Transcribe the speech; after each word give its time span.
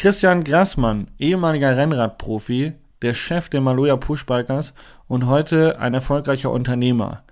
Christian 0.00 0.44
Grassmann, 0.44 1.08
ehemaliger 1.18 1.76
Rennradprofi, 1.76 2.72
der 3.02 3.12
Chef 3.12 3.50
der 3.50 3.60
Maloja 3.60 3.98
Pushbikers 3.98 4.72
und 5.08 5.26
heute 5.26 5.78
ein 5.78 5.92
erfolgreicher 5.92 6.50
Unternehmer. 6.50 7.22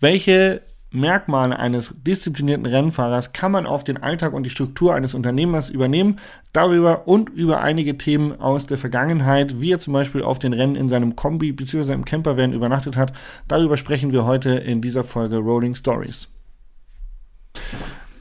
Welche 0.00 0.62
Merkmale 0.90 1.58
eines 1.58 1.94
disziplinierten 2.02 2.64
Rennfahrers 2.64 3.34
kann 3.34 3.52
man 3.52 3.66
auf 3.66 3.84
den 3.84 4.02
Alltag 4.02 4.32
und 4.32 4.44
die 4.44 4.50
Struktur 4.50 4.94
eines 4.94 5.12
Unternehmers 5.12 5.68
übernehmen. 5.68 6.18
Darüber 6.54 7.06
und 7.06 7.28
über 7.28 7.60
einige 7.60 7.98
Themen 7.98 8.40
aus 8.40 8.66
der 8.66 8.78
Vergangenheit, 8.78 9.60
wie 9.60 9.72
er 9.72 9.80
zum 9.80 9.92
Beispiel 9.92 10.22
auf 10.22 10.38
den 10.38 10.54
Rennen 10.54 10.76
in 10.76 10.88
seinem 10.88 11.16
Kombi 11.16 11.52
bzw. 11.52 11.92
im 11.92 12.06
Campervan 12.06 12.54
übernachtet 12.54 12.96
hat, 12.96 13.12
darüber 13.48 13.76
sprechen 13.76 14.12
wir 14.12 14.24
heute 14.24 14.48
in 14.52 14.80
dieser 14.80 15.04
Folge 15.04 15.36
Rolling 15.36 15.74
Stories. 15.74 16.30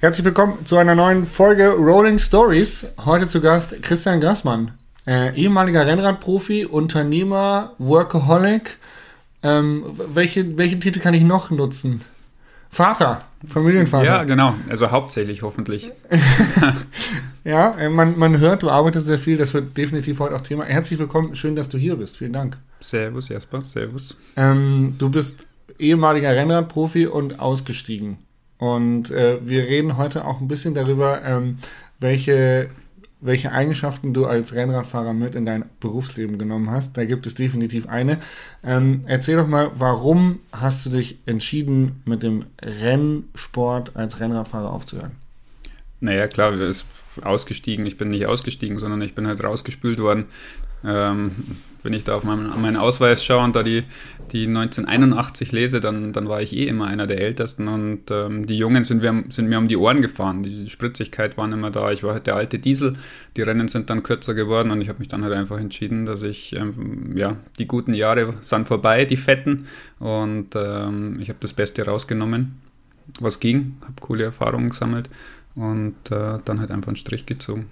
Herzlich 0.04 0.26
willkommen 0.26 0.66
zu 0.66 0.76
einer 0.76 0.96
neuen 0.96 1.26
Folge 1.26 1.70
Rolling 1.70 2.18
Stories. 2.18 2.88
Heute 3.06 3.30
zu 3.30 3.40
Gast 3.40 3.82
Christian 3.82 4.20
Grassmann, 4.20 4.72
äh, 5.08 5.34
ehemaliger 5.34 5.88
Rennradprofi, 5.88 6.66
Unternehmer, 6.66 7.72
Workaholic. 7.78 8.80
Ähm, 9.44 9.86
welche, 10.14 10.58
welchen 10.58 10.82
Titel 10.82 11.00
kann 11.00 11.14
ich 11.14 11.24
noch 11.24 11.52
nutzen? 11.52 12.02
Vater, 12.70 13.24
Familienvater. 13.48 14.04
Ja, 14.04 14.24
genau. 14.26 14.56
Also 14.68 14.92
hauptsächlich 14.92 15.42
hoffentlich. 15.42 15.94
ja, 17.46 17.72
äh, 17.78 17.88
man, 17.88 18.20
man 18.20 18.40
hört, 18.40 18.64
du 18.64 18.70
arbeitest 18.70 19.08
sehr 19.08 19.20
viel. 19.20 19.38
Das 19.38 19.54
wird 19.54 19.78
definitiv 19.78 20.20
heute 20.20 20.36
auch 20.36 20.42
Thema. 20.42 20.66
Herzlich 20.66 21.00
willkommen. 21.00 21.38
Schön, 21.38 21.56
dass 21.56 21.70
du 21.70 21.78
hier 21.78 21.96
bist. 21.96 22.18
Vielen 22.18 22.34
Dank. 22.34 22.58
Servus, 22.82 23.30
Jasper. 23.30 23.62
Servus. 23.62 24.18
Ähm, 24.36 24.96
du 24.98 25.10
bist 25.10 25.48
ehemaliger 25.80 26.36
Rennradprofi 26.36 27.08
und 27.08 27.40
ausgestiegen. 27.40 28.18
Und 28.64 29.12
äh, 29.12 29.40
wir 29.42 29.64
reden 29.64 29.98
heute 29.98 30.24
auch 30.24 30.40
ein 30.40 30.48
bisschen 30.48 30.74
darüber, 30.74 31.22
ähm, 31.26 31.58
welche 32.00 32.70
welche 33.20 33.52
Eigenschaften 33.52 34.14
du 34.14 34.26
als 34.26 34.54
Rennradfahrer 34.54 35.14
mit 35.14 35.36
in 35.36 35.46
dein 35.46 35.66
Berufsleben 35.82 36.38
genommen 36.38 36.70
hast. 36.72 36.98
Da 36.98 37.04
gibt 37.06 37.26
es 37.26 37.36
definitiv 37.36 37.88
eine. 37.88 38.20
Ähm, 38.64 39.04
erzähl 39.06 39.38
doch 39.38 39.48
mal, 39.48 39.72
warum 39.76 40.40
hast 40.52 40.86
du 40.86 40.92
dich 40.92 41.18
entschieden, 41.26 42.02
mit 42.06 42.24
dem 42.24 42.46
Rennsport 42.62 43.96
als 43.96 44.22
Rennradfahrer 44.22 44.72
aufzuhören? 44.72 45.12
Naja, 46.00 46.28
klar, 46.28 46.54
ist 46.54 46.86
ausgestiegen. 47.22 47.86
Ich 47.86 47.98
bin 47.98 48.10
nicht 48.10 48.28
ausgestiegen, 48.28 48.78
sondern 48.78 49.02
ich 49.02 49.16
bin 49.16 49.28
halt 49.28 49.44
rausgespült 49.44 50.00
worden. 50.00 50.26
Ähm, 50.86 51.32
wenn 51.84 51.94
ich 51.94 52.04
da 52.04 52.16
auf 52.16 52.24
meinen, 52.24 52.50
meinen 52.62 52.78
Ausweis 52.78 53.24
schaue 53.24 53.44
und 53.44 53.56
da 53.56 53.62
die, 53.64 53.84
die 54.32 54.48
1981 54.48 55.52
lese, 55.52 55.80
dann, 55.80 56.14
dann 56.14 56.28
war 56.28 56.42
ich 56.42 56.56
eh 56.56 56.68
immer 56.68 56.88
einer 56.88 57.06
der 57.06 57.22
Ältesten 57.22 57.68
und 57.68 58.10
ähm, 58.10 58.48
die 58.48 58.58
Jungen 58.58 58.84
sind 58.84 59.02
mir, 59.02 59.24
sind 59.30 59.50
mir 59.50 59.58
um 59.58 59.68
die 59.68 59.78
Ohren 59.78 60.02
gefahren. 60.02 60.44
Die 60.44 60.70
Spritzigkeit 60.70 61.38
war 61.38 61.52
immer 61.52 61.72
da. 61.72 61.92
Ich 61.92 62.04
war 62.04 62.14
halt 62.14 62.26
der 62.26 62.36
alte 62.36 62.58
Diesel. 62.58 62.96
Die 63.36 63.42
Rennen 63.42 63.68
sind 63.68 63.90
dann 63.90 64.02
kürzer 64.02 64.34
geworden 64.34 64.72
und 64.72 64.82
ich 64.82 64.90
habe 64.90 65.00
mich 65.00 65.10
dann 65.10 65.24
halt 65.24 65.34
einfach 65.34 65.60
entschieden, 65.60 66.06
dass 66.06 66.22
ich, 66.22 66.56
ähm, 66.56 67.16
ja, 67.16 67.38
die 67.60 67.68
guten 67.68 67.94
Jahre 67.94 68.34
sind 68.42 68.66
vorbei, 68.68 69.06
die 69.06 69.18
fetten 69.18 69.68
und 70.00 70.56
ähm, 70.56 71.20
ich 71.20 71.30
habe 71.30 71.40
das 71.42 71.54
Beste 71.54 71.86
rausgenommen, 71.86 72.60
was 73.20 73.40
ging, 73.40 73.78
habe 73.82 73.96
coole 74.00 74.24
Erfahrungen 74.24 74.70
gesammelt 74.70 75.10
und 75.56 75.96
äh, 76.12 76.40
dann 76.46 76.60
halt 76.60 76.72
einfach 76.72 76.88
einen 76.88 76.96
Strich 76.96 77.26
gezogen. 77.26 77.70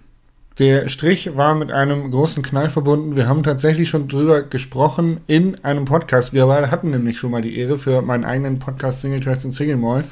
Der 0.62 0.90
Strich 0.90 1.36
war 1.36 1.56
mit 1.56 1.72
einem 1.72 2.12
großen 2.12 2.44
Knall 2.44 2.70
verbunden. 2.70 3.16
Wir 3.16 3.28
haben 3.28 3.42
tatsächlich 3.42 3.90
schon 3.90 4.08
drüber 4.08 4.44
gesprochen 4.44 5.20
in 5.26 5.56
einem 5.66 5.86
Podcast. 5.86 6.34
Wir 6.34 6.46
beide 6.46 6.70
hatten 6.70 6.92
nämlich 6.92 7.18
schon 7.18 7.32
mal 7.32 7.42
die 7.42 7.58
Ehre 7.58 7.80
für 7.80 8.04
meinen 8.04 8.26
eigenen 8.26 8.60
Podcast 8.60 9.02
Single 9.02 9.22
Tracks 9.22 9.44
und 9.44 9.54
Single 9.54 9.78
Mall. 9.78 10.04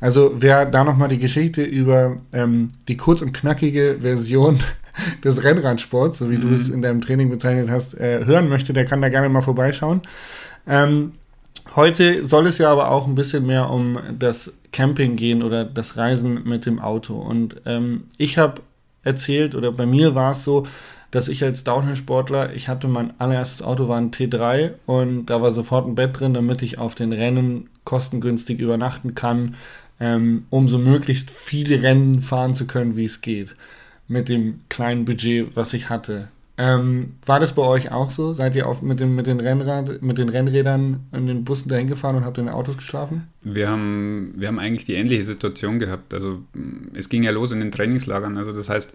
Also 0.00 0.32
wer 0.34 0.66
da 0.66 0.82
nochmal 0.82 1.06
die 1.06 1.20
Geschichte 1.20 1.62
über 1.62 2.16
ähm, 2.32 2.70
die 2.88 2.96
kurz 2.96 3.22
und 3.22 3.32
knackige 3.32 3.98
Version 4.00 4.58
des 5.24 5.44
Rennradsports, 5.44 6.18
so 6.18 6.30
wie 6.32 6.36
mhm. 6.38 6.40
du 6.40 6.48
es 6.48 6.68
in 6.68 6.82
deinem 6.82 7.00
Training 7.00 7.30
bezeichnet 7.30 7.70
hast, 7.70 7.94
äh, 7.94 8.24
hören 8.24 8.48
möchte, 8.48 8.72
der 8.72 8.86
kann 8.86 9.02
da 9.02 9.08
gerne 9.08 9.28
mal 9.28 9.40
vorbeischauen. 9.40 10.00
Ähm, 10.66 11.12
heute 11.76 12.26
soll 12.26 12.48
es 12.48 12.58
ja 12.58 12.72
aber 12.72 12.90
auch 12.90 13.06
ein 13.06 13.14
bisschen 13.14 13.46
mehr 13.46 13.70
um 13.70 14.00
das 14.18 14.52
Camping 14.72 15.14
gehen 15.14 15.44
oder 15.44 15.64
das 15.64 15.96
Reisen 15.96 16.42
mit 16.42 16.66
dem 16.66 16.80
Auto. 16.80 17.14
Und 17.20 17.60
ähm, 17.66 18.08
ich 18.18 18.36
habe 18.36 18.62
erzählt 19.04 19.54
oder 19.54 19.72
bei 19.72 19.86
mir 19.86 20.14
war 20.14 20.32
es 20.32 20.44
so, 20.44 20.66
dass 21.12 21.28
ich 21.28 21.44
als 21.44 21.62
Downhill-Sportler, 21.62 22.54
ich 22.54 22.68
hatte 22.68 22.88
mein 22.88 23.12
allererstes 23.20 23.62
Auto 23.62 23.86
war 23.86 23.98
ein 23.98 24.10
T3 24.10 24.72
und 24.86 25.26
da 25.26 25.42
war 25.42 25.50
sofort 25.50 25.86
ein 25.86 25.94
Bett 25.94 26.18
drin, 26.18 26.32
damit 26.32 26.62
ich 26.62 26.78
auf 26.78 26.94
den 26.94 27.12
Rennen 27.12 27.68
kostengünstig 27.84 28.60
übernachten 28.60 29.14
kann, 29.14 29.54
ähm, 30.00 30.46
um 30.48 30.68
so 30.68 30.78
möglichst 30.78 31.30
viele 31.30 31.82
Rennen 31.82 32.20
fahren 32.20 32.54
zu 32.54 32.66
können, 32.66 32.96
wie 32.96 33.04
es 33.04 33.20
geht. 33.20 33.54
Mit 34.08 34.30
dem 34.30 34.60
kleinen 34.70 35.04
Budget, 35.04 35.54
was 35.54 35.74
ich 35.74 35.90
hatte. 35.90 36.31
Ähm, 36.58 37.14
war 37.24 37.40
das 37.40 37.54
bei 37.54 37.62
euch 37.62 37.90
auch 37.90 38.10
so? 38.10 38.34
Seid 38.34 38.54
ihr 38.54 38.68
auf, 38.68 38.82
mit, 38.82 39.00
dem, 39.00 39.14
mit, 39.14 39.26
den 39.26 39.40
Rennrad, 39.40 40.02
mit 40.02 40.18
den 40.18 40.28
Rennrädern 40.28 41.06
in 41.12 41.26
den 41.26 41.44
Bussen 41.44 41.68
dahin 41.68 41.86
gefahren 41.86 42.16
und 42.16 42.24
habt 42.24 42.36
in 42.38 42.46
den 42.46 42.54
Autos 42.54 42.76
geschlafen? 42.76 43.28
Wir 43.40 43.70
haben, 43.70 44.34
wir 44.36 44.48
haben 44.48 44.58
eigentlich 44.58 44.84
die 44.84 44.94
ähnliche 44.94 45.24
Situation 45.24 45.78
gehabt. 45.78 46.12
Also 46.12 46.42
es 46.94 47.08
ging 47.08 47.22
ja 47.22 47.30
los 47.30 47.52
in 47.52 47.60
den 47.60 47.72
Trainingslagern. 47.72 48.36
Also 48.36 48.52
das 48.52 48.68
heißt, 48.68 48.92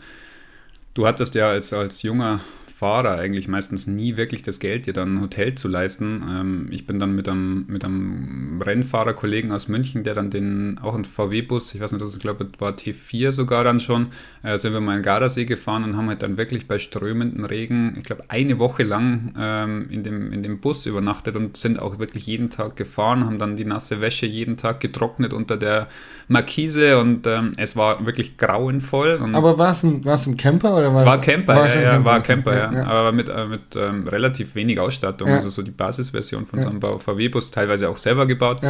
du 0.94 1.08
hattest 1.08 1.34
ja 1.34 1.50
als, 1.50 1.74
als 1.74 2.04
junger 2.04 2.42
Fahrer 2.78 3.18
eigentlich 3.18 3.48
meistens 3.48 3.88
nie 3.88 4.18
wirklich 4.18 4.44
das 4.44 4.60
Geld, 4.60 4.86
dir 4.86 4.94
dann 4.94 5.16
ein 5.16 5.22
Hotel 5.22 5.56
zu 5.56 5.68
leisten. 5.68 6.24
Ähm, 6.30 6.68
ich 6.70 6.86
bin 6.86 7.00
dann 7.00 7.16
mit 7.16 7.28
einem, 7.28 7.66
mit 7.68 7.84
einem 7.84 8.62
Rennfahrerkollegen 8.64 9.52
aus 9.52 9.68
München, 9.68 10.04
der 10.04 10.14
dann 10.14 10.30
den, 10.30 10.78
auch 10.84 10.94
einen 10.94 11.06
VW-Bus, 11.06 11.74
ich 11.74 11.82
weiß 11.82 11.94
nicht, 11.94 12.06
ich 12.08 12.20
glaube, 12.20 12.48
war 12.60 12.74
T4 12.74 13.32
sogar 13.32 13.64
dann 13.64 13.80
schon, 13.80 14.10
äh, 14.44 14.60
sind 14.60 14.74
wir 14.74 14.80
mal 14.80 14.98
in 14.98 15.02
Gardasee 15.02 15.46
gefahren 15.46 15.86
und 15.86 15.98
haben 15.98 16.08
halt 16.08 16.22
dann 16.22 16.38
wirklich 16.38 16.68
bei 16.68 16.78
strömenden 16.78 17.46
Regen, 17.46 17.96
ich 17.98 18.04
glaube, 18.04 18.26
eine 18.28 18.60
Woche 18.60 18.84
lang 18.84 19.34
ähm, 19.40 19.88
in, 19.90 20.04
dem, 20.04 20.32
in 20.32 20.44
dem 20.44 20.60
Bus 20.60 20.86
übernachtet 20.86 21.36
und 21.36 21.58
sind 21.58 21.80
auch 21.80 21.98
wirklich 21.98 22.28
jeden 22.28 22.52
Tag 22.52 22.76
gefahren, 22.76 23.26
haben 23.26 23.40
dann 23.40 23.58
die 23.58 23.66
nasse 23.66 24.02
Wäsche 24.02 24.28
jeden 24.28 24.56
Tag 24.56 24.82
getrocknet 24.82 25.34
unter 25.34 25.58
der 25.58 25.88
Markise 26.28 27.00
und 27.00 27.26
ähm, 27.26 27.54
es 27.58 27.76
war 27.76 28.06
wirklich 28.06 28.38
grauenvoll. 28.38 29.20
Aber 29.34 29.58
war 29.58 29.72
es 29.72 29.82
ein, 29.82 30.08
ein 30.08 30.38
Camper 30.38 30.78
oder 30.78 30.94
war 30.94 31.06
War 31.08 31.22
Camper, 31.22 31.56
war 31.56 31.68
ja, 31.70 31.82
ja, 31.82 31.92
Camper? 31.94 32.06
war 32.06 32.22
Camper, 32.22 32.56
ja 32.56 32.67
ja. 32.74 32.86
aber 32.86 33.12
mit, 33.12 33.30
äh, 33.30 33.46
mit 33.46 33.76
ähm, 33.76 34.08
relativ 34.08 34.56
wenig 34.56 34.80
Ausstattung. 34.80 35.30
Ja. 35.30 35.36
Also 35.36 35.50
so 35.50 35.62
die 35.62 35.72
Basisversion 35.72 36.46
von 36.46 36.62
so 36.62 36.70
einem 36.70 36.82
VW-Bus, 36.82 37.52
teilweise 37.52 37.90
auch 37.90 37.98
selber 37.98 38.26
gebaut. 38.28 38.62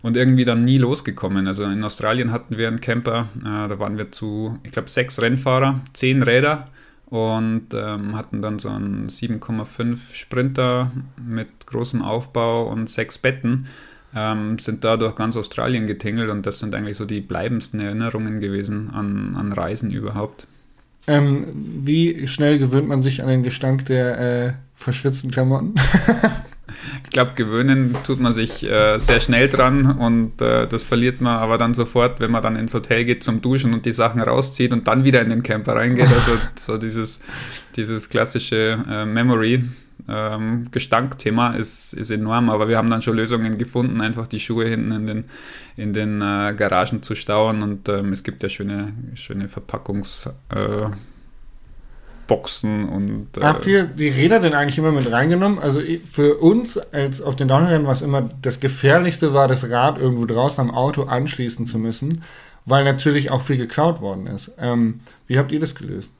Und 0.00 0.16
irgendwie 0.16 0.44
dann 0.44 0.64
nie 0.64 0.78
losgekommen. 0.78 1.48
Also 1.48 1.64
in 1.64 1.82
Australien 1.82 2.30
hatten 2.30 2.56
wir 2.56 2.68
einen 2.68 2.80
Camper, 2.80 3.28
äh, 3.40 3.68
da 3.68 3.78
waren 3.80 3.98
wir 3.98 4.12
zu, 4.12 4.56
ich 4.62 4.70
glaube, 4.70 4.88
sechs 4.88 5.20
Rennfahrer, 5.20 5.80
zehn 5.92 6.22
Räder 6.22 6.66
und 7.10 7.68
ähm, 7.72 8.16
hatten 8.16 8.42
dann 8.42 8.58
so 8.58 8.68
einen 8.68 9.08
7,5 9.08 10.14
Sprinter 10.14 10.92
mit 11.16 11.66
großem 11.66 12.02
Aufbau 12.02 12.68
und 12.68 12.90
sechs 12.90 13.16
Betten. 13.18 13.66
Ähm, 14.14 14.58
sind 14.58 14.84
da 14.84 14.96
durch 14.96 15.14
ganz 15.16 15.36
Australien 15.36 15.86
getingelt 15.86 16.30
und 16.30 16.46
das 16.46 16.58
sind 16.58 16.74
eigentlich 16.74 16.96
so 16.96 17.04
die 17.04 17.20
bleibendsten 17.20 17.80
Erinnerungen 17.80 18.40
gewesen 18.40 18.90
an, 18.90 19.36
an 19.36 19.52
Reisen 19.52 19.90
überhaupt. 19.90 20.46
Ähm, 21.08 21.46
wie 21.54 22.28
schnell 22.28 22.58
gewöhnt 22.58 22.86
man 22.86 23.00
sich 23.00 23.22
an 23.22 23.28
den 23.28 23.42
Gestank 23.42 23.86
der 23.86 24.20
äh, 24.20 24.52
verschwitzten 24.74 25.30
Klamotten? 25.30 25.74
ich 27.04 27.10
glaube, 27.10 27.32
gewöhnen 27.34 27.96
tut 28.04 28.20
man 28.20 28.34
sich 28.34 28.62
äh, 28.62 28.98
sehr 28.98 29.20
schnell 29.20 29.48
dran 29.48 29.90
und 29.90 30.42
äh, 30.42 30.68
das 30.68 30.82
verliert 30.82 31.22
man 31.22 31.38
aber 31.38 31.56
dann 31.56 31.72
sofort, 31.72 32.20
wenn 32.20 32.30
man 32.30 32.42
dann 32.42 32.56
ins 32.56 32.74
Hotel 32.74 33.06
geht 33.06 33.24
zum 33.24 33.40
Duschen 33.40 33.72
und 33.72 33.86
die 33.86 33.92
Sachen 33.92 34.20
rauszieht 34.20 34.70
und 34.70 34.86
dann 34.86 35.04
wieder 35.04 35.22
in 35.22 35.30
den 35.30 35.42
Camper 35.42 35.76
reingeht. 35.76 36.08
Also 36.14 36.32
so 36.56 36.76
dieses, 36.76 37.20
dieses 37.74 38.10
klassische 38.10 38.78
äh, 38.86 39.06
Memory. 39.06 39.64
Ähm, 40.08 40.68
Gestankthema 40.70 41.54
ist, 41.54 41.92
ist 41.92 42.10
enorm, 42.10 42.50
aber 42.50 42.68
wir 42.68 42.76
haben 42.78 42.88
dann 42.88 43.02
schon 43.02 43.16
Lösungen 43.16 43.58
gefunden, 43.58 44.00
einfach 44.00 44.26
die 44.26 44.40
Schuhe 44.40 44.66
hinten 44.66 44.92
in 44.92 45.06
den, 45.06 45.24
in 45.76 45.92
den 45.92 46.22
äh, 46.22 46.54
Garagen 46.56 47.02
zu 47.02 47.14
stauen 47.14 47.62
und 47.62 47.88
ähm, 47.88 48.12
es 48.12 48.22
gibt 48.22 48.42
ja 48.42 48.48
schöne, 48.48 48.92
schöne 49.14 49.48
Verpackungsboxen 49.48 50.94
äh, 52.88 52.90
und. 52.90 53.36
Äh, 53.36 53.42
Habt 53.42 53.66
ihr 53.66 53.84
die 53.84 54.08
Räder 54.08 54.38
denn 54.38 54.54
eigentlich 54.54 54.78
immer 54.78 54.92
mit 54.92 55.10
reingenommen? 55.10 55.58
Also 55.58 55.80
für 56.10 56.38
uns 56.38 56.78
als 56.78 57.20
auf 57.20 57.34
den 57.36 57.48
Downhill-Rennen 57.48 57.86
war 57.86 57.92
es 57.92 58.02
immer 58.02 58.28
das 58.40 58.60
Gefährlichste 58.60 59.34
war, 59.34 59.48
das 59.48 59.68
Rad 59.68 59.98
irgendwo 59.98 60.26
draußen 60.26 60.60
am 60.60 60.70
Auto 60.74 61.02
anschließen 61.04 61.66
zu 61.66 61.78
müssen, 61.78 62.22
weil 62.64 62.84
natürlich 62.84 63.30
auch 63.30 63.42
viel 63.42 63.56
geklaut 63.56 64.00
worden 64.00 64.26
ist. 64.26 64.52
Ähm, 64.58 65.00
wie 65.26 65.38
habt 65.38 65.50
ihr 65.52 65.60
das 65.60 65.74
gelöst? 65.74 66.12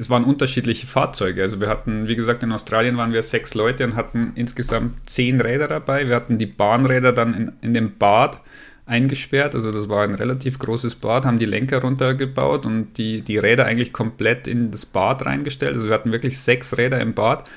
Es 0.00 0.10
waren 0.10 0.24
unterschiedliche 0.24 0.86
Fahrzeuge. 0.86 1.42
Also 1.42 1.60
wir 1.60 1.68
hatten, 1.68 2.08
wie 2.08 2.16
gesagt, 2.16 2.42
in 2.42 2.52
Australien 2.52 2.96
waren 2.96 3.12
wir 3.12 3.22
sechs 3.22 3.54
Leute 3.54 3.84
und 3.84 3.96
hatten 3.96 4.32
insgesamt 4.34 5.08
zehn 5.08 5.40
Räder 5.40 5.68
dabei. 5.68 6.08
Wir 6.08 6.16
hatten 6.16 6.38
die 6.38 6.46
Bahnräder 6.46 7.12
dann 7.12 7.34
in, 7.34 7.52
in 7.60 7.74
dem 7.74 7.98
Bad 7.98 8.40
eingesperrt. 8.86 9.54
Also 9.54 9.70
das 9.70 9.88
war 9.88 10.02
ein 10.02 10.14
relativ 10.14 10.58
großes 10.58 10.96
Bad, 10.96 11.24
haben 11.24 11.38
die 11.38 11.46
Lenker 11.46 11.82
runtergebaut 11.82 12.66
und 12.66 12.94
die, 12.96 13.20
die 13.20 13.38
Räder 13.38 13.66
eigentlich 13.66 13.92
komplett 13.92 14.48
in 14.48 14.70
das 14.70 14.86
Bad 14.86 15.26
reingestellt. 15.26 15.74
Also 15.74 15.88
wir 15.88 15.94
hatten 15.94 16.12
wirklich 16.12 16.40
sechs 16.40 16.76
Räder 16.76 16.98
im 17.00 17.14
Bad. 17.14 17.48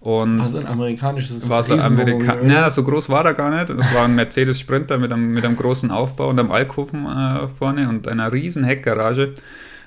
Und 0.00 0.40
war 0.40 0.48
so 0.48 0.58
ein 0.58 0.66
amerikanisches 0.66 1.48
war 1.48 1.62
so 1.62 1.74
Amerika 1.74 2.36
Na, 2.42 2.68
so 2.72 2.82
groß 2.82 3.08
war 3.08 3.24
er 3.24 3.34
gar 3.34 3.50
nicht. 3.50 3.70
Es 3.70 3.94
war 3.94 4.06
ein 4.06 4.16
Mercedes 4.16 4.58
Sprinter 4.58 4.98
mit 4.98 5.12
einem, 5.12 5.32
mit 5.32 5.44
einem 5.44 5.56
großen 5.56 5.92
Aufbau 5.92 6.30
und 6.30 6.40
einem 6.40 6.50
Alkoven 6.50 7.06
äh, 7.06 7.46
vorne 7.46 7.88
und 7.88 8.08
einer 8.08 8.32
riesen 8.32 8.64
Heckgarage. 8.64 9.34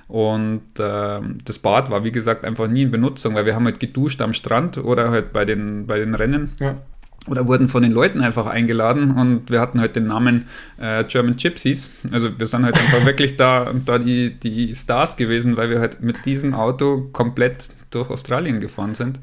Und 0.08 0.62
äh, 0.78 1.20
das 1.46 1.60
Bad 1.60 1.90
war, 1.90 2.04
wie 2.04 2.12
gesagt, 2.12 2.46
einfach 2.46 2.68
nie 2.68 2.84
in 2.84 2.92
Benutzung, 2.92 3.34
weil 3.34 3.46
wir 3.46 3.56
haben 3.56 3.66
halt 3.66 3.80
geduscht 3.80 4.22
am 4.22 4.34
Strand 4.34 4.78
oder 4.78 5.10
halt 5.10 5.34
bei 5.34 5.46
den, 5.46 5.88
bei 5.88 5.98
den 5.98 6.14
Rennen. 6.14 6.52
Ja. 6.60 6.78
Oder 7.28 7.48
wurden 7.48 7.68
von 7.68 7.82
den 7.82 7.92
Leuten 7.92 8.22
einfach 8.22 8.46
eingeladen 8.46 9.10
und 9.10 9.50
wir 9.50 9.60
hatten 9.60 9.80
halt 9.82 9.96
den 9.96 10.06
Namen 10.06 10.46
äh, 10.78 11.04
German 11.06 11.38
Gypsies. 11.38 11.90
Also 12.12 12.38
wir 12.38 12.46
sind 12.46 12.66
halt 12.66 12.78
einfach 12.78 13.04
wirklich 13.06 13.36
da, 13.36 13.74
da 13.84 13.98
die, 13.98 14.36
die 14.36 14.76
Stars 14.76 15.18
gewesen, 15.18 15.58
weil 15.58 15.72
wir 15.72 15.80
halt 15.80 16.04
mit 16.04 16.24
diesem 16.26 16.54
Auto 16.54 17.10
komplett 17.12 17.70
durch 17.90 18.12
Australien 18.12 18.60
gefahren 18.60 18.94
sind. 18.94 19.20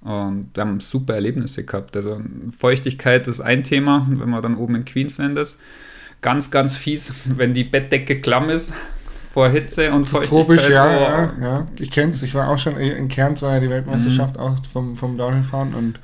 Und 0.00 0.48
wir 0.54 0.62
haben 0.62 0.80
super 0.80 1.14
Erlebnisse 1.14 1.64
gehabt. 1.64 1.94
Also 1.94 2.22
Feuchtigkeit 2.58 3.28
ist 3.28 3.42
ein 3.42 3.64
Thema, 3.64 4.06
wenn 4.08 4.30
man 4.30 4.40
dann 4.40 4.56
oben 4.56 4.76
in 4.76 4.84
Queensland 4.86 5.38
ist. 5.38 5.58
Ganz, 6.22 6.50
ganz 6.50 6.74
fies, 6.76 7.12
wenn 7.26 7.52
die 7.52 7.64
Bettdecke 7.64 8.20
klamm 8.20 8.48
ist 8.48 8.72
vor 9.32 9.48
Hitze 9.48 9.92
und 9.92 10.08
Feuchtigkeit. 10.08 10.28
Tropisch, 10.28 10.68
ja, 10.68 10.90
ja, 10.92 11.32
ja. 11.40 11.66
Ich 11.78 11.90
kenne 11.90 12.12
es. 12.12 12.22
Ich 12.22 12.34
war 12.34 12.50
auch 12.50 12.58
schon 12.58 12.76
in 12.76 13.08
Cairns, 13.08 13.40
war 13.42 13.54
ja 13.54 13.60
die 13.60 13.70
Weltmeisterschaft 13.70 14.36
mhm. 14.36 14.42
auch 14.42 14.56
vom, 14.70 14.94
vom 14.94 15.16
Downhill-Fahren 15.16 15.74
und 15.74 16.00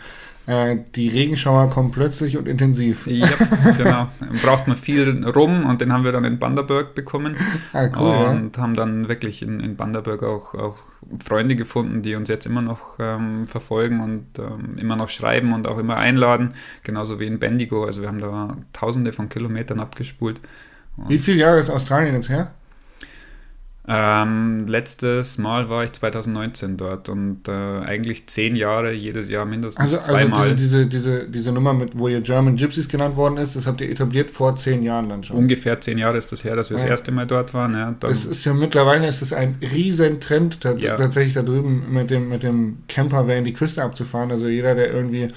äh, 0.46 0.78
die 0.94 1.08
Regenschauer 1.08 1.68
kommen 1.68 1.90
plötzlich 1.90 2.38
und 2.38 2.48
intensiv. 2.48 3.06
Ja, 3.06 3.28
genau. 3.76 4.08
Braucht 4.42 4.66
man 4.66 4.78
viel 4.78 5.26
rum 5.26 5.66
und 5.66 5.82
den 5.82 5.92
haben 5.92 6.04
wir 6.04 6.12
dann 6.12 6.24
in 6.24 6.38
Banderberg 6.38 6.94
bekommen. 6.94 7.36
Ah, 7.74 7.88
cool, 7.98 8.28
und 8.30 8.56
ja. 8.56 8.62
haben 8.62 8.74
dann 8.74 9.08
wirklich 9.08 9.42
in, 9.42 9.60
in 9.60 9.76
Banderberg 9.76 10.22
auch, 10.22 10.54
auch 10.54 10.78
Freunde 11.22 11.54
gefunden, 11.54 12.02
die 12.02 12.14
uns 12.14 12.28
jetzt 12.30 12.46
immer 12.46 12.62
noch 12.62 12.98
ähm, 12.98 13.46
verfolgen 13.46 14.00
und 14.00 14.26
ähm, 14.38 14.78
immer 14.78 14.96
noch 14.96 15.10
schreiben 15.10 15.52
und 15.52 15.66
auch 15.66 15.76
immer 15.76 15.96
einladen. 15.96 16.54
Genauso 16.82 17.20
wie 17.20 17.26
in 17.26 17.38
Bendigo. 17.38 17.84
Also 17.84 18.00
wir 18.00 18.08
haben 18.08 18.20
da 18.20 18.56
tausende 18.72 19.12
von 19.12 19.28
Kilometern 19.28 19.80
abgespult. 19.80 20.40
Wie 21.08 21.18
viele 21.18 21.38
Jahre 21.38 21.60
ist 21.60 21.68
Australien 21.70 22.14
jetzt 22.14 22.30
her? 22.30 22.52
Ähm, 23.90 24.66
letztes 24.66 25.38
Mal 25.38 25.70
war 25.70 25.82
ich 25.82 25.92
2019 25.92 26.76
dort 26.76 27.08
und 27.08 27.48
äh, 27.48 27.52
eigentlich 27.52 28.26
zehn 28.26 28.54
Jahre, 28.54 28.92
jedes 28.92 29.30
Jahr 29.30 29.46
mindestens 29.46 29.82
also, 29.82 29.98
also 29.98 30.12
zweimal. 30.12 30.40
Also 30.40 30.54
diese, 30.54 30.86
diese, 30.86 31.18
diese, 31.20 31.28
diese 31.30 31.52
Nummer, 31.52 31.72
mit, 31.72 31.98
wo 31.98 32.08
ihr 32.08 32.20
German 32.20 32.56
Gypsies 32.56 32.88
genannt 32.88 33.16
worden 33.16 33.38
ist, 33.38 33.56
das 33.56 33.66
habt 33.66 33.80
ihr 33.80 33.90
etabliert 33.90 34.30
vor 34.30 34.56
zehn 34.56 34.82
Jahren 34.82 35.08
dann 35.08 35.24
schon. 35.24 35.36
Ungefähr 35.36 35.80
zehn 35.80 35.96
Jahre 35.96 36.18
ist 36.18 36.30
das 36.30 36.44
her, 36.44 36.54
dass 36.54 36.68
wir 36.68 36.76
ja. 36.76 36.82
das 36.82 36.90
erste 36.90 37.12
Mal 37.12 37.26
dort 37.26 37.54
waren. 37.54 37.72
Ja, 37.72 37.94
das 37.98 38.26
ist 38.26 38.44
ja 38.44 38.52
mittlerweile 38.52 39.06
ist 39.06 39.22
es 39.22 39.32
ein 39.32 39.56
riesen 39.62 40.20
Trend, 40.20 40.58
ja. 40.78 40.96
tatsächlich 40.96 41.34
da 41.34 41.42
drüben 41.42 41.86
mit 41.90 42.10
dem, 42.10 42.28
mit 42.28 42.42
dem 42.42 42.78
Campervan 42.88 43.44
die 43.44 43.54
Küste 43.54 43.82
abzufahren. 43.82 44.30
Also 44.30 44.48
jeder, 44.48 44.74
der 44.74 44.92
irgendwie 44.92 45.28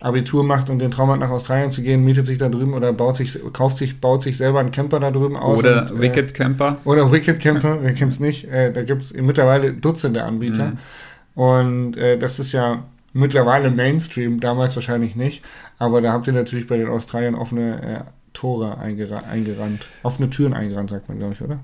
Abitur 0.00 0.44
macht 0.44 0.68
und 0.68 0.78
den 0.78 0.90
Traum 0.90 1.10
hat, 1.10 1.20
nach 1.20 1.30
Australien 1.30 1.70
zu 1.70 1.82
gehen, 1.82 2.04
mietet 2.04 2.26
sich 2.26 2.38
da 2.38 2.48
drüben 2.48 2.74
oder 2.74 2.92
baut 2.92 3.16
sich, 3.16 3.38
kauft 3.52 3.78
sich, 3.78 4.00
baut 4.00 4.22
sich 4.22 4.36
selber 4.36 4.60
einen 4.60 4.70
Camper 4.70 5.00
da 5.00 5.10
drüben 5.10 5.36
aus. 5.36 5.58
Oder 5.58 5.82
und, 5.82 5.98
äh, 5.98 6.00
Wicked 6.02 6.34
Camper. 6.34 6.78
Oder 6.84 7.10
Wicked 7.10 7.40
Camper, 7.40 7.78
wer 7.82 7.94
kennt 7.94 8.12
es 8.12 8.20
nicht. 8.20 8.44
Äh, 8.44 8.72
da 8.72 8.82
gibt 8.82 9.02
es 9.02 9.14
mittlerweile 9.14 9.72
Dutzende 9.72 10.24
Anbieter. 10.24 10.72
Mhm. 10.72 11.42
Und 11.42 11.96
äh, 11.96 12.18
das 12.18 12.38
ist 12.38 12.52
ja 12.52 12.84
mittlerweile 13.12 13.70
Mainstream, 13.70 14.40
damals 14.40 14.76
wahrscheinlich 14.76 15.16
nicht. 15.16 15.42
Aber 15.78 16.00
da 16.02 16.12
habt 16.12 16.26
ihr 16.26 16.32
natürlich 16.32 16.66
bei 16.66 16.76
den 16.76 16.88
Australiern 16.88 17.34
offene 17.34 17.82
äh, 17.82 18.00
Tore 18.32 18.76
eingerannt. 18.78 19.86
Offene 20.02 20.28
Türen 20.28 20.52
eingerannt, 20.52 20.90
sagt 20.90 21.08
man, 21.08 21.18
glaube 21.18 21.34
ich, 21.34 21.40
oder? 21.40 21.60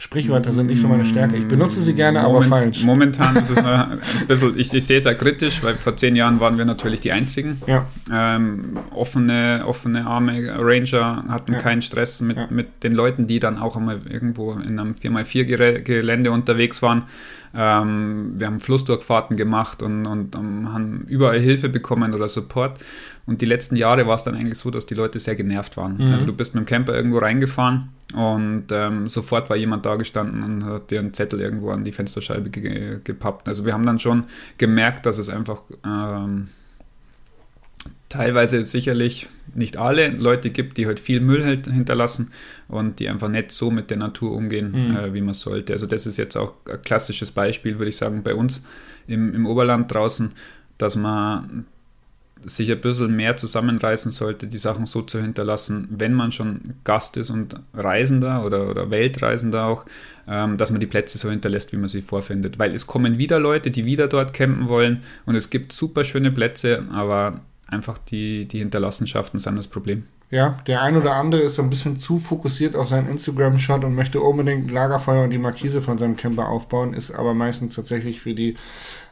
Sprichwörter 0.00 0.54
sind 0.54 0.68
nicht 0.68 0.80
so 0.80 0.88
meine 0.88 1.04
Stärke. 1.04 1.36
Ich 1.36 1.46
benutze 1.46 1.82
sie 1.82 1.92
gerne, 1.92 2.22
Moment, 2.22 2.46
aber 2.46 2.62
falsch. 2.62 2.84
Momentan 2.84 3.36
ist 3.36 3.50
es 3.50 3.58
ein 3.58 4.00
bisschen, 4.26 4.58
ich, 4.58 4.72
ich 4.72 4.86
sehe 4.86 4.96
es 4.96 5.04
ja 5.04 5.12
kritisch, 5.12 5.62
weil 5.62 5.74
vor 5.74 5.94
zehn 5.94 6.16
Jahren 6.16 6.40
waren 6.40 6.56
wir 6.56 6.64
natürlich 6.64 7.02
die 7.02 7.12
Einzigen. 7.12 7.60
Ja. 7.66 7.84
Ähm, 8.10 8.78
offene, 8.94 9.62
offene 9.66 10.06
Arme 10.06 10.54
Ranger 10.56 11.24
hatten 11.28 11.52
ja. 11.52 11.58
keinen 11.58 11.82
Stress 11.82 12.22
mit, 12.22 12.38
ja. 12.38 12.46
mit 12.48 12.82
den 12.82 12.92
Leuten, 12.94 13.26
die 13.26 13.40
dann 13.40 13.58
auch 13.58 13.76
einmal 13.76 14.00
irgendwo 14.08 14.52
in 14.52 14.78
einem 14.78 14.92
4x4-Gelände 14.92 16.30
unterwegs 16.30 16.80
waren. 16.80 17.02
Ähm, 17.54 18.34
wir 18.36 18.46
haben 18.46 18.60
Flussdurchfahrten 18.60 19.36
gemacht 19.36 19.82
und, 19.82 20.06
und 20.06 20.36
um, 20.36 20.46
ähm, 20.46 20.72
haben 20.72 21.04
überall 21.08 21.40
Hilfe 21.40 21.68
bekommen 21.68 22.14
oder 22.14 22.28
Support. 22.28 22.78
Und 23.26 23.42
die 23.42 23.46
letzten 23.46 23.76
Jahre 23.76 24.06
war 24.06 24.14
es 24.14 24.22
dann 24.22 24.34
eigentlich 24.34 24.58
so, 24.58 24.70
dass 24.70 24.86
die 24.86 24.94
Leute 24.94 25.18
sehr 25.18 25.36
genervt 25.36 25.76
waren. 25.76 25.96
Mhm. 25.98 26.12
Also 26.12 26.26
du 26.26 26.32
bist 26.32 26.54
mit 26.54 26.64
dem 26.64 26.66
Camper 26.66 26.94
irgendwo 26.94 27.18
reingefahren 27.18 27.90
und 28.14 28.66
ähm, 28.72 29.08
sofort 29.08 29.50
war 29.50 29.56
jemand 29.56 29.86
da 29.86 29.96
gestanden 29.96 30.42
und 30.42 30.64
hat 30.64 30.90
dir 30.90 31.00
einen 31.00 31.14
Zettel 31.14 31.40
irgendwo 31.40 31.70
an 31.70 31.84
die 31.84 31.92
Fensterscheibe 31.92 32.50
ge 32.50 33.00
gepappt. 33.02 33.48
Also 33.48 33.64
wir 33.64 33.72
haben 33.72 33.86
dann 33.86 33.98
schon 33.98 34.24
gemerkt, 34.58 35.06
dass 35.06 35.18
es 35.18 35.28
einfach 35.28 35.62
ähm, 35.84 36.48
teilweise 38.10 38.66
sicherlich 38.66 39.28
nicht 39.54 39.78
alle 39.78 40.08
Leute 40.08 40.50
gibt, 40.50 40.76
die 40.76 40.86
halt 40.86 41.00
viel 41.00 41.20
Müll 41.20 41.42
hinterlassen 41.42 42.32
und 42.68 42.98
die 42.98 43.08
einfach 43.08 43.28
nicht 43.28 43.52
so 43.52 43.70
mit 43.70 43.88
der 43.90 43.96
Natur 43.96 44.36
umgehen, 44.36 44.90
mhm. 44.90 44.96
äh, 44.96 45.14
wie 45.14 45.22
man 45.22 45.34
sollte. 45.34 45.72
Also 45.72 45.86
das 45.86 46.06
ist 46.06 46.18
jetzt 46.18 46.36
auch 46.36 46.52
ein 46.68 46.82
klassisches 46.82 47.30
Beispiel, 47.30 47.78
würde 47.78 47.88
ich 47.88 47.96
sagen, 47.96 48.22
bei 48.22 48.34
uns 48.34 48.64
im, 49.06 49.32
im 49.34 49.46
Oberland 49.46 49.92
draußen, 49.92 50.32
dass 50.76 50.96
man 50.96 51.66
sich 52.44 52.72
ein 52.72 52.80
bisschen 52.80 53.14
mehr 53.14 53.36
zusammenreißen 53.36 54.10
sollte, 54.10 54.46
die 54.46 54.58
Sachen 54.58 54.86
so 54.86 55.02
zu 55.02 55.20
hinterlassen, 55.20 55.88
wenn 55.90 56.14
man 56.14 56.32
schon 56.32 56.74
Gast 56.84 57.16
ist 57.16 57.30
und 57.30 57.54
Reisender 57.74 58.44
oder, 58.44 58.68
oder 58.68 58.90
Weltreisender 58.90 59.66
auch, 59.66 59.84
ähm, 60.26 60.56
dass 60.56 60.70
man 60.70 60.80
die 60.80 60.86
Plätze 60.86 61.18
so 61.18 61.30
hinterlässt, 61.30 61.72
wie 61.72 61.76
man 61.76 61.88
sie 61.88 62.02
vorfindet. 62.02 62.58
Weil 62.58 62.74
es 62.74 62.86
kommen 62.86 63.18
wieder 63.18 63.38
Leute, 63.38 63.70
die 63.70 63.84
wieder 63.84 64.08
dort 64.08 64.32
campen 64.32 64.68
wollen 64.68 65.02
und 65.26 65.34
es 65.34 65.50
gibt 65.50 65.72
super 65.72 66.04
schöne 66.04 66.32
Plätze, 66.32 66.84
aber 66.92 67.40
einfach 67.70 67.98
die, 67.98 68.46
die 68.46 68.58
Hinterlassenschaften 68.58 69.40
sind 69.40 69.56
das 69.56 69.68
Problem. 69.68 70.04
Ja, 70.30 70.56
der 70.68 70.82
ein 70.82 70.96
oder 70.96 71.16
andere 71.16 71.42
ist 71.42 71.56
so 71.56 71.62
ein 71.62 71.70
bisschen 71.70 71.96
zu 71.96 72.18
fokussiert 72.18 72.76
auf 72.76 72.88
seinen 72.88 73.08
Instagram-Shot 73.08 73.82
und 73.82 73.96
möchte 73.96 74.20
unbedingt 74.20 74.70
Lagerfeuer 74.70 75.24
und 75.24 75.30
die 75.30 75.38
Markise 75.38 75.82
von 75.82 75.98
seinem 75.98 76.14
Camper 76.14 76.48
aufbauen, 76.48 76.94
ist 76.94 77.10
aber 77.10 77.34
meistens 77.34 77.74
tatsächlich 77.74 78.20
für 78.20 78.32
die 78.32 78.54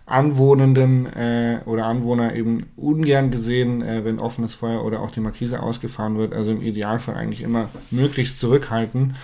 Anwohnenden 0.07 1.07
äh, 1.07 1.61
oder 1.67 1.87
Anwohner 1.87 2.35
eben 2.35 2.67
ungern 2.77 3.31
gesehen, 3.31 3.83
äh, 3.83 4.05
wenn 4.05 4.21
offenes 4.21 4.55
Feuer 4.55 4.85
oder 4.85 5.01
auch 5.01 5.11
die 5.11 5.21
Markise 5.21 5.61
ausgefahren 5.61 6.17
wird. 6.17 6.33
Also 6.33 6.53
im 6.53 6.63
Idealfall 6.63 7.17
eigentlich 7.17 7.43
immer 7.43 7.69
möglichst 7.91 8.39
zurückhalten. 8.39 9.17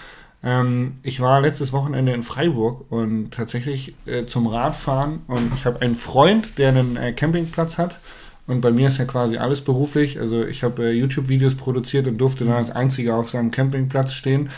Ähm, 0.42 0.94
ich 1.02 1.20
war 1.20 1.40
letztes 1.40 1.72
Wochenende 1.72 2.12
in 2.12 2.22
Freiburg 2.22 2.90
und 2.90 3.30
tatsächlich 3.30 3.94
äh, 4.04 4.26
zum 4.26 4.46
Radfahren 4.46 5.20
und 5.26 5.54
ich 5.54 5.64
habe 5.64 5.80
einen 5.80 5.94
Freund, 5.94 6.58
der 6.58 6.68
einen 6.68 6.96
äh, 6.96 7.12
Campingplatz 7.12 7.78
hat. 7.78 7.98
Und 8.46 8.60
bei 8.60 8.70
mir 8.70 8.88
ist 8.88 8.98
ja 8.98 9.06
quasi 9.06 9.38
alles 9.38 9.62
beruflich. 9.62 10.20
Also 10.20 10.44
ich 10.44 10.62
habe 10.62 10.86
äh, 10.86 10.92
YouTube-Videos 10.92 11.54
produziert 11.54 12.06
und 12.06 12.18
durfte 12.18 12.44
dann 12.44 12.54
als 12.54 12.70
einziger 12.70 13.16
auf 13.16 13.30
seinem 13.30 13.50
Campingplatz 13.50 14.12
stehen. 14.12 14.50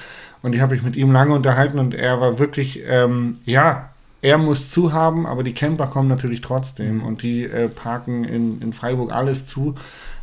Und 0.43 0.53
die 0.53 0.61
habe 0.61 0.75
ich 0.75 0.83
mit 0.83 0.97
ihm 0.97 1.13
lange 1.13 1.35
unterhalten 1.35 1.79
und 1.79 1.95
er 1.95 2.21
war 2.21 2.39
wirklich, 2.39 2.83
ähm, 2.87 3.39
ja, 3.45 3.91
er 4.23 4.39
muss 4.39 4.71
zu 4.71 4.93
haben, 4.93 5.27
aber 5.27 5.43
die 5.43 5.55
Camper 5.55 5.87
kommen 5.87 6.09
natürlich 6.09 6.41
trotzdem 6.41 7.03
und 7.05 7.23
die 7.23 7.45
äh, 7.45 7.69
parken 7.69 8.25
in, 8.25 8.61
in 8.61 8.73
Freiburg 8.73 9.13
alles 9.13 9.47
zu. 9.47 9.77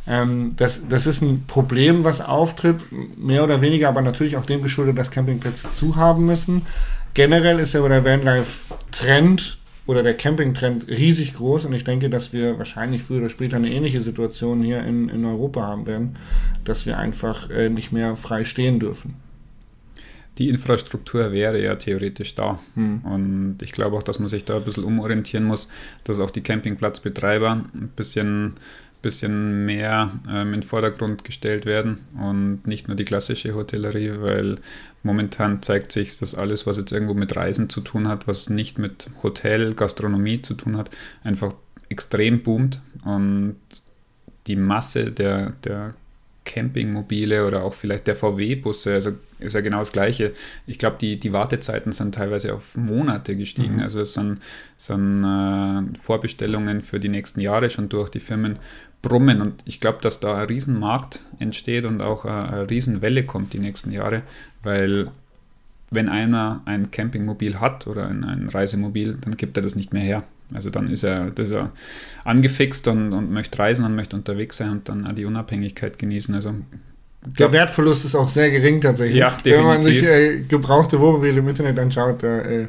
Ähm, 0.06 0.52
das, 0.56 0.82
das 0.88 1.06
ist 1.06 1.22
ein 1.22 1.44
Problem, 1.46 2.04
was 2.04 2.20
auftritt, 2.20 2.76
mehr 3.16 3.44
oder 3.44 3.60
weniger, 3.60 3.88
aber 3.88 4.02
natürlich 4.02 4.36
auch 4.36 4.44
dem 4.44 4.62
geschuldet, 4.62 4.98
dass 4.98 5.10
Campingplätze 5.10 5.72
zu 5.72 5.96
haben 5.96 6.26
müssen. 6.26 6.66
Generell 7.14 7.60
ist 7.60 7.72
ja 7.72 7.88
der 7.88 8.04
Vanlife-Trend 8.04 9.58
oder 9.86 10.02
der 10.02 10.14
Camping-Trend 10.14 10.88
riesig 10.88 11.34
groß 11.34 11.66
und 11.66 11.74
ich 11.74 11.84
denke, 11.84 12.08
dass 12.10 12.32
wir 12.32 12.58
wahrscheinlich 12.58 13.02
früher 13.02 13.18
oder 13.18 13.28
später 13.28 13.56
eine 13.56 13.70
ähnliche 13.70 14.00
Situation 14.00 14.62
hier 14.62 14.82
in, 14.82 15.08
in 15.08 15.24
Europa 15.24 15.62
haben 15.62 15.86
werden, 15.86 16.16
dass 16.64 16.86
wir 16.86 16.98
einfach 16.98 17.50
äh, 17.50 17.68
nicht 17.68 17.92
mehr 17.92 18.16
frei 18.16 18.44
stehen 18.44 18.80
dürfen 18.80 19.16
die 20.38 20.48
Infrastruktur 20.48 21.32
wäre 21.32 21.62
ja 21.62 21.76
theoretisch 21.76 22.34
da. 22.34 22.58
Hm. 22.74 23.02
Und 23.04 23.58
ich 23.62 23.72
glaube 23.72 23.96
auch, 23.96 24.02
dass 24.02 24.18
man 24.18 24.28
sich 24.28 24.44
da 24.44 24.56
ein 24.56 24.64
bisschen 24.64 24.84
umorientieren 24.84 25.44
muss, 25.44 25.68
dass 26.02 26.18
auch 26.18 26.30
die 26.30 26.40
Campingplatzbetreiber 26.40 27.64
ein 27.72 27.90
bisschen, 27.94 28.54
bisschen 29.04 29.64
mehr 29.64 30.10
ähm, 30.28 30.48
in 30.48 30.60
den 30.60 30.62
Vordergrund 30.64 31.22
gestellt 31.22 31.66
werden 31.66 31.98
und 32.20 32.66
nicht 32.66 32.88
nur 32.88 32.96
die 32.96 33.04
klassische 33.04 33.54
Hotellerie, 33.54 34.14
weil 34.18 34.56
momentan 35.04 35.62
zeigt 35.62 35.92
sich, 35.92 36.16
dass 36.16 36.34
alles, 36.34 36.66
was 36.66 36.78
jetzt 36.78 36.90
irgendwo 36.90 37.14
mit 37.14 37.36
Reisen 37.36 37.70
zu 37.70 37.80
tun 37.80 38.08
hat, 38.08 38.26
was 38.26 38.50
nicht 38.50 38.78
mit 38.78 39.08
Hotel, 39.22 39.74
Gastronomie 39.74 40.42
zu 40.42 40.54
tun 40.54 40.76
hat, 40.76 40.90
einfach 41.22 41.54
extrem 41.88 42.42
boomt 42.42 42.80
und 43.04 43.56
die 44.46 44.56
Masse 44.56 45.12
der, 45.12 45.52
der 45.64 45.94
Campingmobile 46.44 47.46
oder 47.46 47.62
auch 47.62 47.74
vielleicht 47.74 48.06
der 48.06 48.16
VW-Busse, 48.16 48.94
also 48.94 49.12
ist 49.38 49.54
ja 49.54 49.60
genau 49.60 49.78
das 49.78 49.92
Gleiche. 49.92 50.32
Ich 50.66 50.78
glaube, 50.78 50.96
die, 51.00 51.18
die 51.18 51.32
Wartezeiten 51.32 51.92
sind 51.92 52.14
teilweise 52.14 52.54
auf 52.54 52.76
Monate 52.76 53.36
gestiegen. 53.36 53.76
Mhm. 53.76 53.82
Also 53.82 54.00
es 54.00 54.14
sind, 54.14 54.40
sind 54.76 55.24
äh, 55.24 55.98
Vorbestellungen 56.00 56.82
für 56.82 57.00
die 57.00 57.08
nächsten 57.08 57.40
Jahre 57.40 57.70
schon 57.70 57.88
durch 57.88 58.10
die 58.10 58.20
Firmen 58.20 58.58
brummen. 59.04 59.40
Und 59.40 59.62
ich 59.64 59.80
glaube, 59.80 59.98
dass 60.00 60.20
da 60.20 60.36
ein 60.36 60.46
Riesenmarkt 60.46 61.20
entsteht 61.38 61.84
und 61.86 62.02
auch 62.02 62.24
eine, 62.24 62.52
eine 62.52 62.70
Riesenwelle 62.70 63.24
kommt 63.24 63.52
die 63.52 63.58
nächsten 63.58 63.92
Jahre, 63.92 64.22
weil 64.62 65.10
wenn 65.90 66.08
einer 66.08 66.62
ein 66.64 66.90
Campingmobil 66.90 67.60
hat 67.60 67.86
oder 67.86 68.08
ein, 68.08 68.24
ein 68.24 68.48
Reisemobil, 68.48 69.18
dann 69.20 69.36
gibt 69.36 69.56
er 69.56 69.62
das 69.62 69.76
nicht 69.76 69.92
mehr 69.92 70.02
her. 70.02 70.24
Also 70.52 70.70
dann 70.70 70.88
ist 70.88 71.04
er, 71.04 71.36
ist 71.38 71.52
er 71.52 71.72
angefixt 72.24 72.88
und, 72.88 73.12
und 73.12 73.30
möchte 73.30 73.58
reisen 73.58 73.84
und 73.84 73.94
möchte 73.94 74.16
unterwegs 74.16 74.56
sein 74.56 74.70
und 74.70 74.88
dann 74.88 75.14
die 75.14 75.24
Unabhängigkeit 75.24 75.98
genießen. 75.98 76.34
Also 76.34 76.54
Der 77.38 77.52
Wertverlust 77.52 78.04
ist 78.04 78.14
auch 78.14 78.28
sehr 78.28 78.50
gering 78.50 78.80
tatsächlich. 78.80 79.18
Ja, 79.18 79.30
definitiv. 79.30 79.56
Wenn 79.56 79.64
man 79.64 79.82
sich 79.82 80.02
äh, 80.02 80.40
gebrauchte 80.40 81.00
Wohnmobile 81.00 81.38
im 81.38 81.48
Internet 81.48 81.78
anschaut, 81.78 82.22
da 82.22 82.40
äh, 82.40 82.68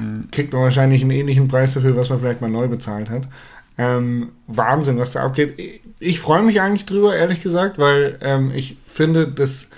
mhm. 0.00 0.28
kriegt 0.30 0.52
man 0.52 0.62
wahrscheinlich 0.62 1.02
einen 1.02 1.12
ähnlichen 1.12 1.48
Preis 1.48 1.74
dafür, 1.74 1.96
was 1.96 2.10
man 2.10 2.20
vielleicht 2.20 2.40
mal 2.40 2.50
neu 2.50 2.68
bezahlt 2.68 3.08
hat. 3.10 3.28
Ähm, 3.76 4.32
Wahnsinn, 4.46 4.98
was 4.98 5.12
da 5.12 5.24
abgeht. 5.24 5.82
Ich 5.98 6.20
freue 6.20 6.42
mich 6.42 6.60
eigentlich 6.60 6.86
drüber, 6.86 7.16
ehrlich 7.16 7.40
gesagt, 7.40 7.78
weil 7.78 8.18
ähm, 8.20 8.52
ich 8.54 8.76
finde, 8.86 9.26
dass 9.26 9.68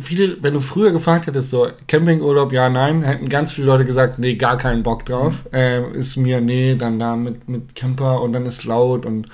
viele, 0.00 0.42
wenn 0.42 0.54
du 0.54 0.60
früher 0.60 0.92
gefragt 0.92 1.26
hättest, 1.26 1.50
so 1.50 1.68
Campingurlaub, 1.86 2.52
ja, 2.52 2.68
nein, 2.68 3.02
hätten 3.02 3.28
ganz 3.28 3.52
viele 3.52 3.66
Leute 3.66 3.84
gesagt, 3.84 4.18
nee, 4.18 4.34
gar 4.34 4.56
keinen 4.56 4.82
Bock 4.82 5.04
drauf. 5.06 5.44
Mhm. 5.46 5.58
Äh, 5.58 5.90
ist 5.92 6.16
mir, 6.16 6.40
nee, 6.40 6.74
dann 6.76 6.98
da 6.98 7.16
mit, 7.16 7.48
mit 7.48 7.74
Camper 7.74 8.22
und 8.22 8.32
dann 8.32 8.46
ist 8.46 8.64
laut 8.64 9.04
und 9.04 9.26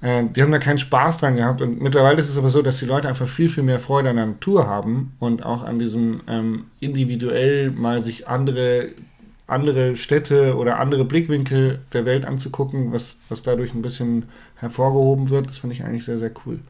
äh, 0.00 0.24
die 0.24 0.42
haben 0.42 0.52
da 0.52 0.58
keinen 0.58 0.78
Spaß 0.78 1.18
dran 1.18 1.36
gehabt. 1.36 1.60
Und 1.60 1.80
mittlerweile 1.80 2.20
ist 2.20 2.28
es 2.28 2.38
aber 2.38 2.50
so, 2.50 2.62
dass 2.62 2.78
die 2.78 2.86
Leute 2.86 3.08
einfach 3.08 3.28
viel, 3.28 3.48
viel 3.48 3.62
mehr 3.62 3.80
Freude 3.80 4.10
an 4.10 4.16
der 4.16 4.26
Natur 4.26 4.66
haben 4.66 5.14
und 5.18 5.44
auch 5.44 5.64
an 5.64 5.78
diesem 5.78 6.20
ähm, 6.28 6.66
individuell 6.80 7.70
mal 7.70 8.02
sich 8.04 8.28
andere 8.28 8.90
andere 9.46 9.96
Städte 9.96 10.56
oder 10.56 10.80
andere 10.80 11.04
Blickwinkel 11.04 11.80
der 11.92 12.04
Welt 12.04 12.24
anzugucken, 12.24 12.92
was, 12.92 13.16
was 13.28 13.42
dadurch 13.42 13.74
ein 13.74 13.82
bisschen 13.82 14.26
hervorgehoben 14.56 15.30
wird. 15.30 15.48
Das 15.48 15.58
finde 15.58 15.76
ich 15.76 15.84
eigentlich 15.84 16.04
sehr, 16.04 16.18
sehr 16.18 16.32
cool. 16.44 16.60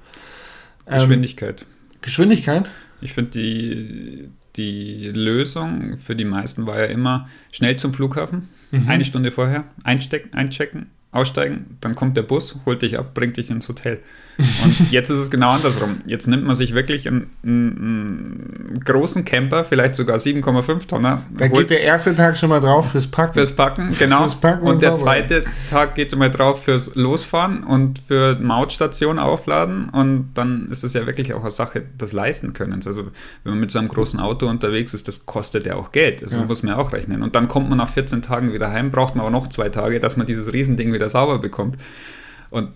Geschwindigkeit. 0.87 1.63
Ähm, 1.63 1.99
Geschwindigkeit? 2.03 2.71
Ich 3.01 3.13
finde, 3.15 3.31
die, 3.31 4.29
die 4.57 5.07
Lösung 5.07 5.99
für 5.99 6.15
die 6.15 6.25
meisten 6.25 6.67
war 6.67 6.79
ja 6.79 6.87
immer 6.87 7.29
schnell 7.53 7.77
zum 7.77 7.93
Flughafen, 7.93 8.49
mhm. 8.71 8.89
eine 8.89 9.05
Stunde 9.05 9.31
vorher, 9.31 9.65
einstecken, 9.83 10.35
einchecken, 10.35 10.87
aussteigen, 11.13 11.79
dann 11.81 11.95
kommt 11.95 12.17
der 12.17 12.23
Bus, 12.23 12.61
holt 12.67 12.83
dich 12.83 12.99
ab, 12.99 13.15
bringt 13.15 13.37
dich 13.37 13.51
ins 13.51 13.69
Hotel. 13.69 14.01
Und 14.39 14.93
jetzt 14.93 15.09
ist 15.09 15.19
es 15.19 15.31
genau 15.31 15.51
andersrum. 15.51 15.99
Jetzt 16.05 16.27
nimmt 16.27 16.45
man 16.45 16.55
sich 16.55 16.75
wirklich 16.75 17.09
einen, 17.09 17.31
einen 17.43 18.81
großen 18.85 19.25
Camper, 19.25 19.65
vielleicht 19.65 19.95
sogar 19.95 20.19
7,5 20.19 20.87
Tonner. 20.87 21.23
Da 21.37 21.49
geht 21.49 21.71
der 21.71 21.81
erste 21.81 22.15
Tag 22.15 22.37
schon 22.37 22.51
mal 22.51 22.61
drauf 22.61 22.91
fürs 22.91 23.07
Packen. 23.07 23.33
Fürs 23.33 23.53
Packen, 23.53 23.95
genau. 23.99 24.21
Fürs 24.21 24.35
Packen 24.37 24.67
und, 24.67 24.75
und 24.75 24.83
der 24.83 24.95
zweite 24.97 25.45
Tag 25.71 25.95
geht 25.95 26.15
mal 26.17 26.31
drauf 26.31 26.65
fürs 26.65 26.95
Losfahren 26.95 27.63
und 27.63 27.99
für 27.99 28.39
Mautstation 28.39 29.19
aufladen. 29.19 29.89
Und 29.89 30.33
dann 30.35 30.69
ist 30.71 30.85
es 30.85 30.93
ja 30.93 31.07
wirklich 31.07 31.33
auch 31.33 31.43
eine 31.43 31.51
Sache 31.51 31.83
des 31.99 32.13
Leisten 32.13 32.53
können. 32.53 32.83
Also 32.85 33.05
wenn 33.45 33.53
man 33.53 33.61
mit 33.61 33.71
so 33.71 33.79
einem 33.79 33.89
großen 33.89 34.21
Auto 34.21 34.47
unterwegs 34.49 34.93
ist, 34.93 35.09
das 35.09 35.25
kostet 35.25 35.65
ja 35.65 35.77
auch 35.77 35.93
Geld. 35.93 36.23
Also 36.23 36.39
ja. 36.39 36.45
muss 36.45 36.63
man 36.63 36.75
ja 36.75 36.79
auch 36.79 36.93
rechnen. 36.93 37.23
Und 37.23 37.35
dann 37.35 37.49
kommt 37.49 37.71
man 37.71 37.79
nach 37.79 37.89
14 37.89 38.21
Tagen 38.21 38.53
wieder 38.53 38.71
heim, 38.71 38.91
braucht 38.91 39.15
man 39.15 39.25
aber 39.25 39.31
noch 39.31 39.49
zwei 39.49 39.71
Tage, 39.71 39.99
dass 39.99 40.19
man 40.19 40.27
dieses 40.27 40.53
Riesending 40.53 40.93
wieder 40.93 41.09
sauber 41.09 41.39
bekommt. 41.39 41.79
Und 42.51 42.71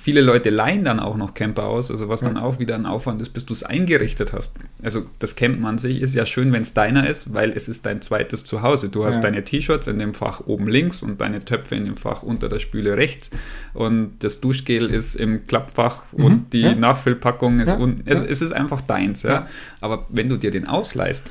viele 0.00 0.20
Leute 0.20 0.50
leihen 0.50 0.84
dann 0.84 1.00
auch 1.00 1.16
noch 1.16 1.34
Camper 1.34 1.66
aus, 1.66 1.90
also 1.90 2.08
was 2.08 2.20
dann 2.20 2.36
auch 2.36 2.58
wieder 2.58 2.74
ein 2.74 2.86
Aufwand 2.86 3.22
ist, 3.22 3.30
bis 3.30 3.46
du 3.46 3.52
es 3.54 3.62
eingerichtet 3.62 4.32
hast. 4.32 4.52
Also 4.82 5.06
das 5.18 5.36
Campen 5.36 5.64
an 5.64 5.78
sich 5.78 6.00
ist 6.00 6.14
ja 6.14 6.26
schön, 6.26 6.52
wenn 6.52 6.62
es 6.62 6.74
deiner 6.74 7.08
ist, 7.08 7.32
weil 7.32 7.50
es 7.52 7.68
ist 7.68 7.86
dein 7.86 8.02
zweites 8.02 8.44
Zuhause. 8.44 8.88
Du 8.88 9.06
hast 9.06 9.16
ja. 9.16 9.20
deine 9.22 9.44
T-Shirts 9.44 9.86
in 9.86 9.98
dem 9.98 10.14
Fach 10.14 10.42
oben 10.46 10.68
links 10.68 11.02
und 11.02 11.20
deine 11.20 11.40
Töpfe 11.40 11.74
in 11.74 11.84
dem 11.84 11.96
Fach 11.96 12.22
unter 12.22 12.48
der 12.48 12.58
Spüle 12.58 12.96
rechts 12.96 13.30
und 13.72 14.16
das 14.20 14.40
Duschgel 14.40 14.90
ist 14.90 15.14
im 15.14 15.46
Klappfach 15.46 16.04
mhm. 16.12 16.24
und 16.24 16.52
die 16.52 16.62
ja. 16.62 16.74
Nachfüllpackung 16.74 17.60
ist 17.60 17.70
ja. 17.70 17.76
unten. 17.76 18.08
Also 18.08 18.24
es 18.24 18.42
ist 18.42 18.52
einfach 18.52 18.80
deins, 18.80 19.22
ja. 19.22 19.48
Aber 19.80 20.06
wenn 20.10 20.28
du 20.28 20.36
dir 20.36 20.50
den 20.50 20.66
ausleihst, 20.66 21.30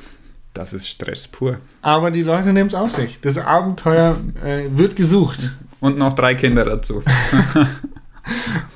das 0.52 0.72
ist 0.72 0.88
Stress 0.88 1.28
pur. 1.28 1.58
Aber 1.82 2.10
die 2.10 2.22
Leute 2.22 2.52
nehmen 2.52 2.68
es 2.68 2.74
auf 2.74 2.92
sich. 2.92 3.20
Das 3.20 3.36
Abenteuer 3.38 4.16
äh, 4.44 4.64
wird 4.70 4.94
gesucht. 4.94 5.50
Und 5.80 5.98
noch 5.98 6.12
drei 6.14 6.34
Kinder 6.34 6.64
dazu. 6.64 7.02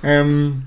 ähm, 0.03 0.63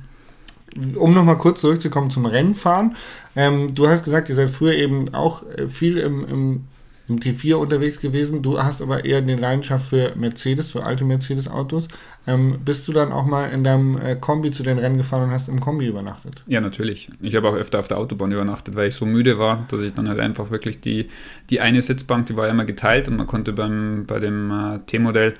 um 0.96 1.14
nochmal 1.14 1.38
kurz 1.38 1.62
zurückzukommen 1.62 2.10
zum 2.10 2.26
Rennfahren. 2.26 2.96
Ähm, 3.36 3.74
du 3.74 3.88
hast 3.88 4.04
gesagt, 4.04 4.30
ihr 4.30 4.36
seid 4.36 4.50
früher 4.50 4.74
eben 4.74 5.14
auch 5.14 5.44
äh, 5.50 5.68
viel 5.68 5.98
im, 5.98 6.26
im, 6.28 6.64
im, 7.08 7.20
T4 7.20 7.56
unterwegs 7.56 8.00
gewesen. 8.00 8.42
Du 8.42 8.62
hast 8.62 8.82
aber 8.82 9.04
eher 9.04 9.18
eine 9.18 9.36
Leidenschaft 9.36 9.90
für 9.90 10.14
Mercedes, 10.16 10.72
für 10.72 10.84
alte 10.84 11.04
Mercedes-Autos. 11.04 11.88
Ähm, 12.26 12.60
bist 12.64 12.88
du 12.88 12.94
dann 12.94 13.12
auch 13.12 13.26
mal 13.26 13.50
in 13.50 13.64
deinem 13.64 13.98
äh, 13.98 14.16
Kombi 14.16 14.52
zu 14.52 14.64
den 14.64 14.78
Rennen 14.78 14.98
gefahren 14.98 15.24
und 15.24 15.32
hast 15.32 15.50
im 15.50 15.60
Kombi 15.60 15.88
übernachtet? 15.88 16.44
Ja, 16.48 16.62
natürlich. 16.62 17.10
Ich 17.22 17.36
habe 17.36 17.50
auch 17.50 17.56
öfter 17.56 17.80
auf 17.80 17.88
der 17.88 17.98
Autobahn 17.98 18.32
übernachtet, 18.32 18.76
weil 18.76 18.88
ich 18.88 18.96
so 18.96 19.06
müde 19.06 19.40
war, 19.40 19.66
dass 19.70 19.82
ich 19.82 19.94
dann 19.94 20.08
halt 20.08 20.20
einfach 20.20 20.52
wirklich 20.52 20.80
die, 20.80 21.10
die 21.50 21.60
eine 21.60 21.82
Sitzbank, 21.82 22.28
die 22.28 22.38
war 22.38 22.46
ja 22.46 22.52
immer 22.52 22.66
geteilt 22.66 23.08
und 23.08 23.18
man 23.18 23.28
konnte 23.28 23.52
beim, 23.54 24.06
bei 24.08 24.20
dem 24.20 24.52
äh, 24.52 24.80
T-Modell 24.86 25.34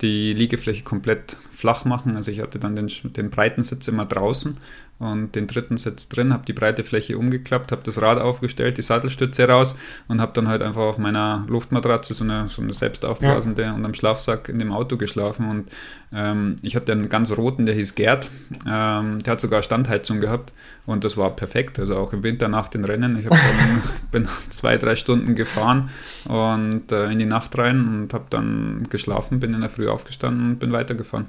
die 0.00 0.32
Liegefläche 0.32 0.84
komplett 0.84 1.36
flach 1.52 1.84
machen. 1.84 2.16
Also 2.16 2.30
ich 2.30 2.40
hatte 2.40 2.58
dann 2.58 2.76
den, 2.76 2.90
den 3.04 3.30
breiten 3.30 3.62
Sitz 3.62 3.88
immer 3.88 4.06
draußen 4.06 4.56
und 4.98 5.34
den 5.34 5.46
dritten 5.46 5.76
Sitz 5.76 6.08
drin, 6.08 6.32
habe 6.32 6.44
die 6.44 6.52
breite 6.52 6.82
Fläche 6.82 7.18
umgeklappt, 7.18 7.70
habe 7.70 7.82
das 7.84 8.02
Rad 8.02 8.20
aufgestellt, 8.20 8.78
die 8.78 8.82
Sattelstütze 8.82 9.48
raus 9.48 9.76
und 10.08 10.20
habe 10.20 10.32
dann 10.34 10.48
halt 10.48 10.62
einfach 10.62 10.82
auf 10.82 10.98
meiner 10.98 11.44
Luftmatratze, 11.48 12.14
so 12.14 12.24
eine, 12.24 12.48
so 12.48 12.62
eine 12.62 12.72
selbstaufblasende 12.72 13.62
ja. 13.62 13.74
und 13.74 13.84
am 13.84 13.94
Schlafsack 13.94 14.48
in 14.48 14.58
dem 14.58 14.72
Auto 14.72 14.96
geschlafen 14.96 15.48
und 15.48 15.70
ähm, 16.12 16.56
ich 16.62 16.74
hatte 16.74 16.90
einen 16.92 17.08
ganz 17.08 17.30
roten, 17.30 17.66
der 17.66 17.74
hieß 17.76 17.94
Gerd, 17.94 18.28
ähm, 18.66 19.22
der 19.22 19.32
hat 19.32 19.40
sogar 19.40 19.62
Standheizung 19.62 20.20
gehabt 20.20 20.52
und 20.86 21.04
das 21.04 21.16
war 21.16 21.30
perfekt, 21.36 21.78
also 21.78 21.96
auch 21.96 22.12
im 22.12 22.22
Winter 22.22 22.48
nach 22.48 22.68
den 22.68 22.84
Rennen. 22.84 23.18
Ich 23.18 23.28
dann, 23.28 23.82
bin 24.10 24.28
zwei, 24.50 24.78
drei 24.78 24.96
Stunden 24.96 25.34
gefahren 25.34 25.90
und 26.26 26.90
äh, 26.90 27.10
in 27.10 27.18
die 27.18 27.26
Nacht 27.26 27.56
rein 27.56 27.86
und 27.86 28.14
habe 28.14 28.24
dann 28.30 28.86
geschlafen, 28.90 29.38
bin 29.38 29.54
in 29.54 29.60
der 29.60 29.70
Früh 29.70 29.88
aufgestanden 29.88 30.52
und 30.52 30.58
bin 30.58 30.72
weitergefahren. 30.72 31.26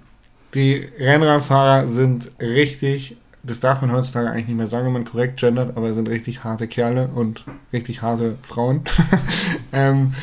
Die 0.56 0.90
Rennradfahrer 0.98 1.88
sind 1.88 2.32
richtig 2.40 3.18
das 3.44 3.60
darf 3.60 3.82
man 3.82 3.92
heutzutage 3.92 4.30
eigentlich 4.30 4.48
nicht 4.48 4.58
mehr 4.58 4.68
sagen, 4.68 4.88
wenn 4.88 4.94
man 4.94 5.06
korrekt 5.06 5.40
gendert, 5.40 5.76
aber 5.78 5.94
sind 5.94 6.10
richtig 6.10 6.44
harte 6.44 6.68
Kerle 6.68 7.10
und 7.14 7.46
richtig 7.72 8.02
harte 8.02 8.38
Frauen. 8.44 8.82
ähm, 9.74 10.14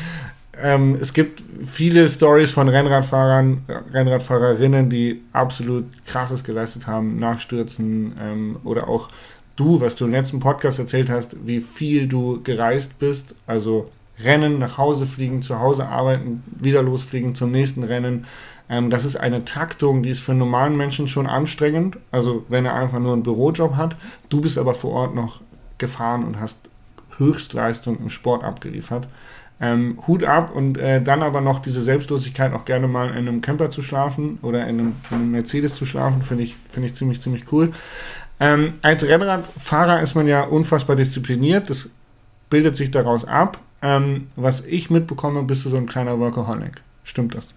ähm, 0.61 0.97
es 0.99 1.13
gibt 1.13 1.43
viele 1.65 2.07
Stories 2.09 2.51
von 2.51 2.67
Rennradfahrern, 2.67 3.63
Rennradfahrerinnen, 3.93 4.89
die 4.89 5.21
absolut 5.33 5.85
krasses 6.05 6.43
geleistet 6.43 6.87
haben, 6.87 7.17
Nachstürzen 7.19 8.15
ähm, 8.19 8.57
oder 8.63 8.87
auch 8.87 9.09
du, 9.55 9.81
was 9.81 9.95
du 9.95 10.05
im 10.05 10.11
letzten 10.11 10.39
Podcast 10.39 10.79
erzählt 10.79 11.09
hast, 11.09 11.35
wie 11.45 11.59
viel 11.59 12.07
du 12.07 12.41
gereist 12.43 12.97
bist, 12.99 13.35
also 13.45 13.89
Rennen, 14.23 14.57
nach 14.57 14.77
Hause 14.77 15.05
fliegen, 15.05 15.41
zu 15.41 15.59
Hause 15.59 15.87
arbeiten, 15.87 16.43
wieder 16.59 16.81
losfliegen 16.81 17.35
zum 17.35 17.51
nächsten 17.51 17.83
Rennen. 17.83 18.25
Ähm, 18.69 18.89
das 18.89 19.05
ist 19.05 19.15
eine 19.15 19.45
Taktung, 19.45 20.03
die 20.03 20.09
ist 20.09 20.21
für 20.21 20.31
einen 20.31 20.39
normalen 20.39 20.75
Menschen 20.75 21.07
schon 21.07 21.27
anstrengend. 21.27 21.97
Also 22.11 22.45
wenn 22.49 22.65
er 22.65 22.75
einfach 22.75 22.99
nur 22.99 23.13
einen 23.13 23.23
Bürojob 23.23 23.75
hat. 23.75 23.95
Du 24.29 24.41
bist 24.41 24.57
aber 24.57 24.73
vor 24.73 24.91
Ort 24.91 25.15
noch 25.15 25.41
gefahren 25.77 26.23
und 26.23 26.39
hast 26.39 26.69
Höchstleistung 27.17 27.99
im 27.99 28.09
Sport 28.09 28.43
abgeliefert. 28.43 29.07
Ähm, 29.59 29.99
Hut 30.05 30.23
ab 30.23 30.55
und 30.55 30.77
äh, 30.77 31.01
dann 31.01 31.23
aber 31.23 31.41
noch 31.41 31.59
diese 31.59 31.81
Selbstlosigkeit, 31.81 32.53
auch 32.53 32.63
gerne 32.63 32.87
mal 32.87 33.09
in 33.09 33.27
einem 33.27 33.41
Camper 33.41 33.71
zu 33.71 33.81
schlafen 33.81 34.37
oder 34.43 34.67
in 34.67 34.79
einem, 34.79 34.95
in 35.09 35.17
einem 35.17 35.31
Mercedes 35.31 35.73
zu 35.73 35.85
schlafen, 35.85 36.21
finde 36.21 36.43
ich, 36.43 36.55
find 36.69 36.85
ich 36.85 36.93
ziemlich, 36.93 37.21
ziemlich 37.21 37.51
cool. 37.51 37.71
Ähm, 38.39 38.73
als 38.83 39.03
Rennradfahrer 39.07 40.01
ist 40.01 40.13
man 40.13 40.27
ja 40.27 40.43
unfassbar 40.43 40.95
diszipliniert, 40.95 41.71
das 41.71 41.89
bildet 42.51 42.75
sich 42.75 42.91
daraus 42.91 43.25
ab. 43.25 43.57
Ähm, 43.81 44.27
was 44.35 44.61
ich 44.61 44.91
mitbekomme, 44.91 45.41
bist 45.41 45.65
du 45.65 45.69
so 45.69 45.77
ein 45.77 45.87
kleiner 45.87 46.19
Workaholic. 46.19 46.83
Stimmt 47.03 47.33
das? 47.33 47.55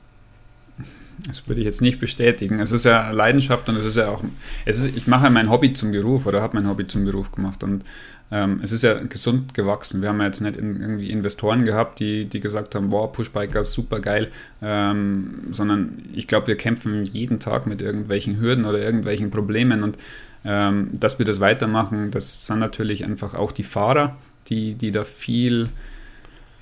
Das 1.26 1.46
würde 1.48 1.60
ich 1.60 1.66
jetzt 1.66 1.82
nicht 1.82 2.00
bestätigen. 2.00 2.60
Es 2.60 2.72
ist 2.72 2.84
ja 2.84 3.10
Leidenschaft 3.10 3.68
und 3.68 3.76
es 3.76 3.84
ist 3.84 3.96
ja 3.96 4.08
auch, 4.08 4.22
es 4.64 4.78
ist, 4.78 4.96
ich 4.96 5.06
mache 5.06 5.30
mein 5.30 5.50
Hobby 5.50 5.72
zum 5.72 5.92
Beruf 5.92 6.26
oder 6.26 6.40
habe 6.42 6.56
mein 6.56 6.68
Hobby 6.68 6.86
zum 6.86 7.04
Beruf 7.04 7.32
gemacht 7.32 7.62
und 7.62 7.84
ähm, 8.32 8.60
es 8.62 8.70
ist 8.72 8.82
ja 8.82 8.94
gesund 8.94 9.54
gewachsen. 9.54 10.02
Wir 10.02 10.10
haben 10.10 10.20
ja 10.20 10.26
jetzt 10.26 10.40
nicht 10.40 10.56
in, 10.56 10.80
irgendwie 10.80 11.10
Investoren 11.10 11.64
gehabt, 11.64 11.98
die, 11.98 12.26
die 12.26 12.40
gesagt 12.40 12.74
haben, 12.74 12.90
wow, 12.90 13.10
Pushbiker 13.10 13.60
ist 13.60 13.72
super 13.72 14.00
geil, 14.00 14.30
ähm, 14.62 15.48
sondern 15.50 16.04
ich 16.14 16.28
glaube, 16.28 16.46
wir 16.46 16.56
kämpfen 16.56 17.04
jeden 17.04 17.40
Tag 17.40 17.66
mit 17.66 17.82
irgendwelchen 17.82 18.40
Hürden 18.40 18.64
oder 18.64 18.78
irgendwelchen 18.78 19.30
Problemen 19.30 19.82
und 19.82 19.98
ähm, 20.44 20.90
dass 20.92 21.18
wir 21.18 21.26
das 21.26 21.40
weitermachen, 21.40 22.10
das 22.10 22.46
sind 22.46 22.60
natürlich 22.60 23.04
einfach 23.04 23.34
auch 23.34 23.52
die 23.52 23.64
Fahrer, 23.64 24.16
die, 24.48 24.74
die 24.74 24.92
da 24.92 25.04
viel 25.04 25.68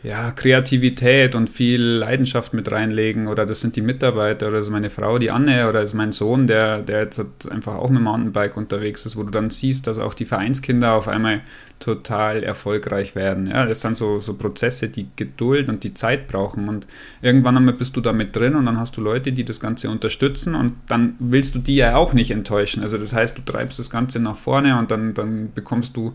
ja, 0.05 0.31
Kreativität 0.31 1.35
und 1.35 1.51
viel 1.51 1.83
Leidenschaft 1.83 2.55
mit 2.55 2.71
reinlegen 2.71 3.27
oder 3.27 3.45
das 3.45 3.61
sind 3.61 3.75
die 3.75 3.81
Mitarbeiter 3.81 4.47
oder 4.47 4.59
das 4.59 4.67
ist 4.67 4.73
meine 4.73 4.91
Frau, 4.91 5.19
die 5.19 5.33
Anne 5.33 5.69
oder 5.69 5.81
das 5.81 5.91
ist 5.91 5.95
mein 5.95 6.13
Sohn, 6.13 6.47
der, 6.47 6.83
der 6.83 7.01
jetzt 7.01 7.21
einfach 7.51 7.75
auch 7.75 7.91
mit 7.91 8.01
Mountainbike 8.03 8.57
unterwegs 8.57 9.05
ist, 9.07 9.17
wo 9.17 9.25
du 9.25 9.31
dann 9.31 9.51
siehst, 9.51 9.89
dass 9.89 9.99
auch 9.99 10.15
die 10.15 10.25
Vereinskinder 10.25 10.93
auf 10.93 11.09
einmal 11.09 11.41
total 11.81 12.45
erfolgreich 12.45 13.17
werden. 13.17 13.49
Ja, 13.49 13.67
das 13.67 13.81
sind 13.81 13.97
so, 13.97 14.21
so 14.21 14.35
Prozesse, 14.35 14.89
die 14.89 15.09
Geduld 15.17 15.69
und 15.69 15.83
die 15.83 15.95
Zeit 15.95 16.29
brauchen 16.29 16.69
und 16.69 16.87
irgendwann 17.21 17.57
einmal 17.57 17.75
bist 17.75 17.97
du 17.97 18.01
da 18.01 18.13
mit 18.13 18.37
drin 18.37 18.55
und 18.55 18.67
dann 18.67 18.79
hast 18.79 18.97
du 18.97 19.01
Leute, 19.01 19.33
die 19.33 19.45
das 19.45 19.59
Ganze 19.59 19.91
unterstützen 19.91 20.55
und 20.55 20.77
dann 20.87 21.17
willst 21.19 21.57
du 21.57 21.59
die 21.59 21.77
ja 21.77 21.97
auch 21.97 22.13
nicht 22.13 22.31
enttäuschen. 22.31 22.83
Also 22.85 22.99
das 22.99 23.13
heißt, 23.13 23.37
du 23.37 23.43
treibst 23.43 23.81
das 23.81 23.91
Ganze 23.91 24.21
nach 24.21 24.37
vorne 24.37 24.79
und 24.79 24.93
dann, 24.93 25.15
dann 25.15 25.53
bekommst 25.53 25.97
du 25.97 26.15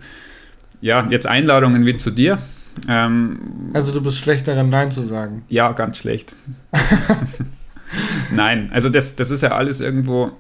ja 0.80 1.06
jetzt 1.10 1.28
Einladungen 1.28 1.86
wie 1.86 1.98
zu 1.98 2.12
dir 2.12 2.40
ähm, 2.88 3.72
also 3.74 3.92
du 3.92 4.02
bist 4.02 4.18
schlecht 4.18 4.48
darin, 4.48 4.70
Nein 4.70 4.92
zu 4.92 5.04
sagen. 5.04 5.44
Ja, 5.50 5.72
ganz 5.74 5.98
schlecht. 5.98 6.36
Nein, 8.32 8.70
also 8.74 8.90
das, 8.90 9.16
das 9.16 9.32
ist 9.32 9.42
ja 9.42 9.56
alles 9.56 9.80
irgendwo. 9.80 10.32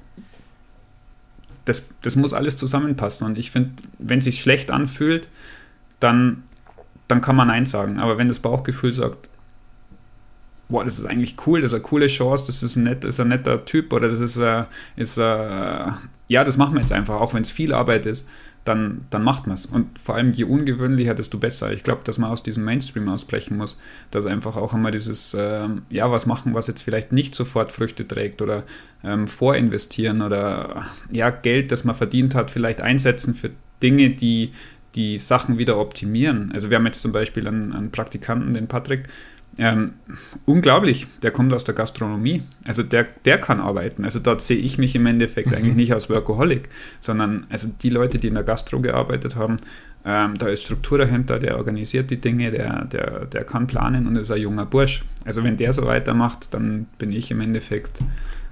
das, 1.65 1.89
das 2.01 2.15
muss 2.15 2.33
alles 2.33 2.57
zusammenpassen. 2.57 3.27
Und 3.27 3.37
ich 3.37 3.51
finde, 3.51 3.71
wenn 3.99 4.19
es 4.19 4.25
sich 4.25 4.41
schlecht 4.41 4.71
anfühlt, 4.71 5.29
dann, 5.99 6.43
dann 7.07 7.21
kann 7.21 7.35
man 7.35 7.47
Nein 7.47 7.65
sagen. 7.65 7.99
Aber 7.99 8.17
wenn 8.17 8.27
das 8.27 8.39
Bauchgefühl 8.39 8.93
sagt, 8.93 9.29
boah, 10.69 10.83
das 10.83 10.99
ist 10.99 11.05
eigentlich 11.05 11.35
cool, 11.45 11.61
das 11.61 11.71
ist 11.71 11.75
eine 11.75 11.83
coole 11.83 12.07
Chance, 12.07 12.45
das 12.47 12.63
ist 12.63 12.75
ein, 12.75 12.83
net, 12.83 13.03
ist 13.03 13.19
ein 13.19 13.27
netter 13.27 13.63
Typ 13.63 13.93
oder 13.93 14.09
das 14.09 14.19
ist, 14.19 14.37
äh, 14.37 14.63
ist 14.95 15.17
äh, 15.17 15.21
ja, 15.21 16.43
das 16.43 16.57
machen 16.57 16.73
wir 16.73 16.81
jetzt 16.81 16.91
einfach, 16.91 17.21
auch 17.21 17.33
wenn 17.33 17.43
es 17.43 17.51
viel 17.51 17.73
Arbeit 17.73 18.05
ist, 18.05 18.27
dann, 18.65 19.05
dann 19.10 19.24
macht 19.24 19.46
man 19.48 19.55
es. 19.55 19.65
Und 19.65 20.00
vor 20.00 20.15
allem, 20.15 20.32
je 20.32 20.46
ungewöhnlicher, 20.46 21.13
desto 21.13 21.38
besser. 21.38 21.74
Ich 21.74 21.84
glaube, 21.84 22.01
dass 22.03 22.17
man 22.17 22.32
aus 22.32 22.43
diesem 22.43 22.63
Mainstream 22.63 23.10
ausbrechen 23.10 23.58
muss, 23.58 23.79
dass 24.12 24.25
einfach 24.25 24.55
auch 24.55 24.74
immer 24.74 24.91
dieses, 24.91 25.34
äh, 25.34 25.67
ja, 25.89 26.12
was 26.12 26.25
machen, 26.25 26.53
was 26.53 26.67
jetzt 26.67 26.82
vielleicht 26.82 27.12
nicht 27.12 27.36
sofort 27.36 27.72
Früchte 27.72 28.08
trägt 28.08 28.41
oder 28.41 28.63
ähm, 29.03 29.27
vorinvestieren 29.27 30.22
oder 30.22 30.86
ja, 31.12 31.29
Geld, 31.29 31.72
das 31.72 31.84
man 31.84 31.96
verdient 31.96 32.36
hat, 32.36 32.51
vielleicht 32.51 32.82
einsetzen 32.82 33.36
für 33.36 33.51
Dinge, 33.82 34.12
die 34.12 34.51
die 34.96 35.17
Sachen 35.17 35.58
wieder 35.58 35.79
optimieren. 35.79 36.51
Also 36.53 36.70
wir 36.70 36.77
haben 36.77 36.86
jetzt 36.86 37.01
zum 37.01 37.12
Beispiel 37.12 37.48
einen, 37.48 37.74
einen 37.74 37.91
Praktikanten, 37.91 38.53
den 38.53 38.67
Patrick, 38.67 39.08
ähm, 39.57 39.93
unglaublich, 40.45 41.07
der 41.22 41.31
kommt 41.31 41.53
aus 41.53 41.63
der 41.63 41.75
Gastronomie. 41.75 42.43
Also 42.65 42.81
der, 42.81 43.05
der 43.25 43.38
kann 43.38 43.60
arbeiten. 43.60 44.03
Also 44.03 44.19
dort 44.19 44.41
sehe 44.41 44.57
ich 44.57 44.77
mich 44.77 44.95
im 44.95 45.05
Endeffekt 45.05 45.50
mhm. 45.50 45.55
eigentlich 45.55 45.75
nicht 45.75 45.93
als 45.93 46.10
Workaholic, 46.10 46.69
sondern 47.00 47.45
also 47.50 47.69
die 47.81 47.89
Leute, 47.89 48.17
die 48.17 48.27
in 48.27 48.33
der 48.33 48.43
Gastro 48.43 48.79
gearbeitet 48.79 49.36
haben, 49.36 49.57
ähm, 50.05 50.38
da 50.38 50.48
ist 50.48 50.63
Struktur 50.63 50.98
dahinter, 50.98 51.39
der 51.39 51.57
organisiert 51.57 52.10
die 52.10 52.19
Dinge, 52.19 52.51
der, 52.51 52.86
der, 52.86 53.25
der 53.25 53.43
kann 53.45 53.67
planen 53.67 54.07
und 54.07 54.17
ist 54.17 54.31
ein 54.31 54.41
junger 54.41 54.65
Bursch. 54.65 55.03
Also 55.24 55.43
wenn 55.43 55.55
der 55.57 55.72
so 55.72 55.86
weitermacht, 55.86 56.53
dann 56.53 56.88
bin 56.98 57.12
ich 57.12 57.31
im 57.31 57.39
Endeffekt 57.39 58.00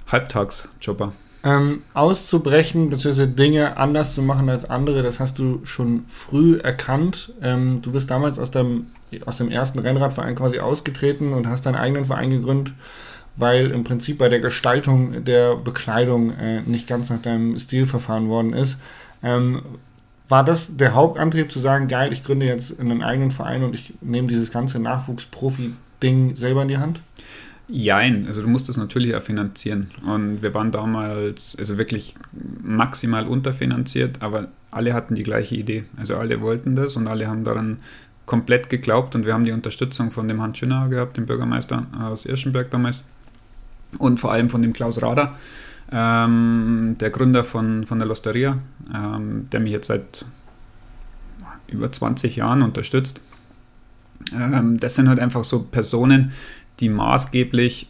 Halbtagsjobber. 0.06 1.12
Ähm, 1.44 1.82
auszubrechen 1.92 2.88
bzw. 2.88 3.26
Dinge 3.26 3.76
anders 3.76 4.14
zu 4.14 4.22
machen 4.22 4.48
als 4.48 4.70
andere, 4.70 5.02
das 5.02 5.18
hast 5.18 5.40
du 5.40 5.60
schon 5.64 6.04
früh 6.06 6.58
erkannt. 6.58 7.34
Ähm, 7.42 7.82
du 7.82 7.90
bist 7.90 8.10
damals 8.10 8.38
aus 8.38 8.52
dem 8.52 8.86
aus 9.26 9.36
dem 9.36 9.50
ersten 9.50 9.78
Rennradverein 9.78 10.34
quasi 10.34 10.58
ausgetreten 10.58 11.32
und 11.32 11.46
hast 11.46 11.66
deinen 11.66 11.76
eigenen 11.76 12.04
Verein 12.04 12.30
gegründet, 12.30 12.74
weil 13.36 13.70
im 13.70 13.84
Prinzip 13.84 14.18
bei 14.18 14.28
der 14.28 14.40
Gestaltung 14.40 15.24
der 15.24 15.56
Bekleidung 15.56 16.30
äh, 16.36 16.62
nicht 16.62 16.86
ganz 16.86 17.10
nach 17.10 17.22
deinem 17.22 17.58
Stil 17.58 17.86
verfahren 17.86 18.28
worden 18.28 18.52
ist. 18.52 18.78
Ähm, 19.22 19.62
war 20.28 20.44
das 20.44 20.76
der 20.76 20.94
Hauptantrieb 20.94 21.52
zu 21.52 21.58
sagen, 21.58 21.88
geil, 21.88 22.12
ich 22.12 22.24
gründe 22.24 22.46
jetzt 22.46 22.80
einen 22.80 23.02
eigenen 23.02 23.30
Verein 23.30 23.64
und 23.64 23.74
ich 23.74 23.94
nehme 24.00 24.28
dieses 24.28 24.50
ganze 24.50 24.78
Nachwuchsprofi-Ding 24.78 26.36
selber 26.36 26.62
in 26.62 26.68
die 26.68 26.78
Hand? 26.78 27.00
Jein, 27.68 28.26
also 28.26 28.42
du 28.42 28.48
musst 28.48 28.68
das 28.68 28.76
natürlich 28.76 29.12
ja 29.12 29.20
finanzieren. 29.20 29.90
Und 30.04 30.42
wir 30.42 30.52
waren 30.54 30.72
damals 30.72 31.56
also 31.58 31.78
wirklich 31.78 32.14
maximal 32.62 33.26
unterfinanziert, 33.26 34.20
aber 34.20 34.48
alle 34.70 34.94
hatten 34.94 35.14
die 35.14 35.22
gleiche 35.22 35.54
Idee. 35.54 35.84
Also 35.96 36.16
alle 36.16 36.40
wollten 36.40 36.76
das 36.76 36.96
und 36.96 37.08
alle 37.08 37.28
haben 37.28 37.44
daran 37.44 37.78
komplett 38.26 38.68
geglaubt 38.68 39.14
und 39.14 39.26
wir 39.26 39.34
haben 39.34 39.44
die 39.44 39.52
Unterstützung 39.52 40.10
von 40.10 40.28
dem 40.28 40.40
Hans 40.40 40.58
Schönauer 40.58 40.88
gehabt, 40.88 41.16
dem 41.16 41.26
Bürgermeister 41.26 41.86
aus 42.00 42.26
Irschenberg 42.26 42.70
damals 42.70 43.04
und 43.98 44.20
vor 44.20 44.32
allem 44.32 44.48
von 44.48 44.62
dem 44.62 44.72
Klaus 44.72 45.02
Rader, 45.02 45.36
ähm, 45.90 46.96
der 46.98 47.10
Gründer 47.10 47.44
von, 47.44 47.84
von 47.86 47.98
der 47.98 48.08
Losteria, 48.08 48.58
ähm, 48.94 49.48
der 49.50 49.60
mich 49.60 49.72
jetzt 49.72 49.88
seit 49.88 50.24
über 51.68 51.90
20 51.90 52.36
Jahren 52.36 52.62
unterstützt. 52.62 53.20
Ähm, 54.32 54.78
das 54.78 54.94
sind 54.94 55.08
halt 55.08 55.18
einfach 55.18 55.44
so 55.44 55.60
Personen, 55.60 56.32
die 56.80 56.88
maßgeblich 56.88 57.88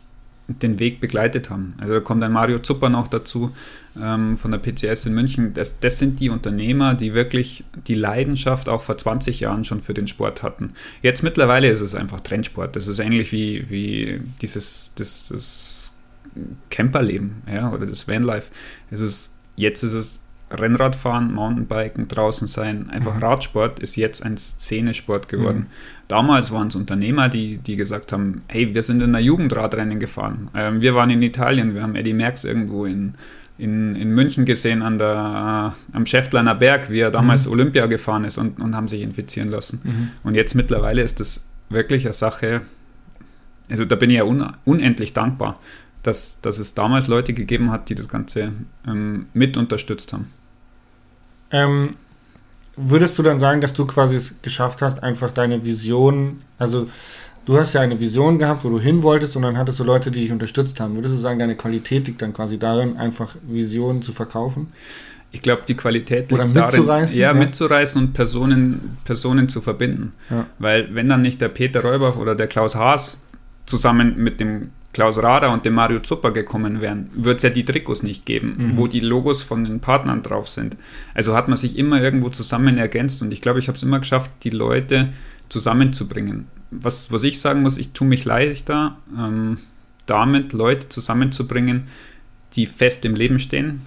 den 0.48 0.78
Weg 0.78 1.00
begleitet 1.00 1.50
haben. 1.50 1.74
Also 1.78 1.94
da 1.94 2.00
kommt 2.00 2.22
ein 2.22 2.32
Mario 2.32 2.58
Zupper 2.58 2.88
noch 2.88 3.08
dazu 3.08 3.52
ähm, 4.00 4.36
von 4.36 4.50
der 4.50 4.58
PCS 4.58 5.06
in 5.06 5.14
München. 5.14 5.54
Das, 5.54 5.78
das 5.78 5.98
sind 5.98 6.20
die 6.20 6.30
Unternehmer, 6.30 6.94
die 6.94 7.14
wirklich 7.14 7.64
die 7.86 7.94
Leidenschaft 7.94 8.68
auch 8.68 8.82
vor 8.82 8.98
20 8.98 9.40
Jahren 9.40 9.64
schon 9.64 9.80
für 9.80 9.94
den 9.94 10.08
Sport 10.08 10.42
hatten. 10.42 10.72
Jetzt 11.00 11.22
mittlerweile 11.22 11.68
ist 11.68 11.80
es 11.80 11.94
einfach 11.94 12.20
Trendsport. 12.20 12.76
Das 12.76 12.88
ist 12.88 12.98
ähnlich 12.98 13.32
wie, 13.32 13.70
wie 13.70 14.20
dieses 14.40 14.92
das, 14.96 15.28
das 15.28 15.94
Camperleben 16.70 17.42
ja, 17.52 17.70
oder 17.70 17.86
das 17.86 18.08
Vanlife. 18.08 18.50
Es 18.90 19.00
ist, 19.00 19.34
jetzt 19.56 19.82
ist 19.82 19.92
es 19.92 20.21
Rennradfahren, 20.60 21.32
Mountainbiken, 21.32 22.08
draußen 22.08 22.46
sein, 22.46 22.90
einfach 22.90 23.16
mhm. 23.16 23.22
Radsport 23.22 23.80
ist 23.80 23.96
jetzt 23.96 24.22
ein 24.22 24.36
Szenesport 24.36 25.28
geworden. 25.28 25.58
Mhm. 25.58 25.66
Damals 26.08 26.50
waren 26.50 26.68
es 26.68 26.74
Unternehmer, 26.74 27.28
die, 27.28 27.58
die 27.58 27.76
gesagt 27.76 28.12
haben, 28.12 28.42
hey, 28.48 28.74
wir 28.74 28.82
sind 28.82 29.02
in 29.02 29.12
der 29.12 29.22
Jugendradrennen 29.22 29.98
gefahren. 29.98 30.48
Ähm, 30.54 30.80
wir 30.80 30.94
waren 30.94 31.10
in 31.10 31.22
Italien, 31.22 31.74
wir 31.74 31.82
haben 31.82 31.94
Eddie 31.94 32.14
Merckx 32.14 32.44
irgendwo 32.44 32.84
in, 32.84 33.14
in, 33.58 33.94
in 33.94 34.10
München 34.10 34.44
gesehen 34.44 34.82
an 34.82 34.98
der, 34.98 35.74
äh, 35.92 35.96
am 35.96 36.06
Schäftleiner 36.06 36.54
Berg, 36.54 36.90
wie 36.90 37.00
er 37.00 37.10
damals 37.10 37.46
mhm. 37.46 37.52
Olympia 37.52 37.86
gefahren 37.86 38.24
ist 38.24 38.38
und, 38.38 38.60
und 38.60 38.74
haben 38.74 38.88
sich 38.88 39.02
infizieren 39.02 39.50
lassen. 39.50 39.80
Mhm. 39.84 40.10
Und 40.22 40.34
jetzt 40.34 40.54
mittlerweile 40.54 41.02
ist 41.02 41.20
das 41.20 41.46
wirklich 41.68 42.04
eine 42.04 42.12
Sache, 42.12 42.62
also 43.70 43.84
da 43.84 43.96
bin 43.96 44.10
ich 44.10 44.16
ja 44.16 44.24
un, 44.24 44.52
unendlich 44.64 45.12
dankbar, 45.12 45.58
dass, 46.02 46.40
dass 46.42 46.58
es 46.58 46.74
damals 46.74 47.08
Leute 47.08 47.32
gegeben 47.32 47.70
hat, 47.70 47.88
die 47.88 47.94
das 47.94 48.08
Ganze 48.08 48.52
ähm, 48.86 49.26
mit 49.32 49.56
unterstützt 49.56 50.12
haben. 50.12 50.26
Ähm, 51.52 51.96
würdest 52.76 53.18
du 53.18 53.22
dann 53.22 53.38
sagen, 53.38 53.60
dass 53.60 53.74
du 53.74 53.86
quasi 53.86 54.16
es 54.16 54.34
geschafft 54.42 54.82
hast, 54.82 55.02
einfach 55.02 55.30
deine 55.30 55.64
Vision, 55.64 56.40
also 56.58 56.88
du 57.44 57.58
hast 57.58 57.74
ja 57.74 57.82
eine 57.82 58.00
Vision 58.00 58.38
gehabt, 58.38 58.64
wo 58.64 58.70
du 58.70 58.80
hin 58.80 59.02
wolltest 59.02 59.36
und 59.36 59.42
dann 59.42 59.58
hattest 59.58 59.78
du 59.78 59.84
Leute, 59.84 60.10
die 60.10 60.22
dich 60.22 60.32
unterstützt 60.32 60.80
haben. 60.80 60.94
Würdest 60.96 61.14
du 61.14 61.18
sagen, 61.18 61.38
deine 61.38 61.56
Qualität 61.56 62.06
liegt 62.06 62.22
dann 62.22 62.32
quasi 62.32 62.58
darin, 62.58 62.96
einfach 62.96 63.36
Visionen 63.46 64.02
zu 64.02 64.12
verkaufen? 64.12 64.68
Ich 65.34 65.40
glaube, 65.40 65.62
die 65.66 65.74
Qualität 65.74 66.30
liegt 66.30 66.32
Oder 66.32 66.46
mitzureißen, 66.46 66.86
darin, 66.86 67.08
ja, 67.18 67.28
ja, 67.28 67.34
mitzureißen 67.34 68.00
und 68.00 68.12
Personen, 68.12 68.98
Personen 69.04 69.48
zu 69.48 69.62
verbinden. 69.62 70.12
Ja. 70.30 70.46
Weil 70.58 70.94
wenn 70.94 71.08
dann 71.08 71.22
nicht 71.22 71.40
der 71.40 71.48
Peter 71.48 71.82
Räuber 71.82 72.18
oder 72.18 72.34
der 72.34 72.48
Klaus 72.48 72.74
Haas 72.74 73.18
zusammen 73.64 74.16
mit 74.18 74.40
dem 74.40 74.70
Klaus 74.92 75.22
Rader 75.22 75.52
und 75.52 75.64
dem 75.64 75.74
Mario 75.74 76.00
Zupper 76.00 76.32
gekommen 76.32 76.80
wären, 76.80 77.08
würde 77.14 77.36
es 77.36 77.42
ja 77.42 77.50
die 77.50 77.64
Trikots 77.64 78.02
nicht 78.02 78.26
geben, 78.26 78.54
mhm. 78.58 78.76
wo 78.76 78.86
die 78.86 79.00
Logos 79.00 79.42
von 79.42 79.64
den 79.64 79.80
Partnern 79.80 80.22
drauf 80.22 80.48
sind. 80.48 80.76
Also 81.14 81.34
hat 81.34 81.48
man 81.48 81.56
sich 81.56 81.78
immer 81.78 82.00
irgendwo 82.02 82.28
zusammen 82.28 82.76
ergänzt 82.76 83.22
und 83.22 83.32
ich 83.32 83.40
glaube, 83.40 83.58
ich 83.58 83.68
habe 83.68 83.76
es 83.76 83.82
immer 83.82 84.00
geschafft, 84.00 84.30
die 84.42 84.50
Leute 84.50 85.12
zusammenzubringen. 85.48 86.46
Was, 86.70 87.10
was 87.10 87.24
ich 87.24 87.40
sagen 87.40 87.62
muss, 87.62 87.78
ich 87.78 87.92
tue 87.92 88.06
mich 88.06 88.24
leichter, 88.24 88.96
ähm, 89.16 89.58
damit 90.06 90.52
Leute 90.52 90.88
zusammenzubringen, 90.88 91.84
die 92.54 92.66
fest 92.66 93.04
im 93.04 93.14
Leben 93.14 93.38
stehen. 93.38 93.82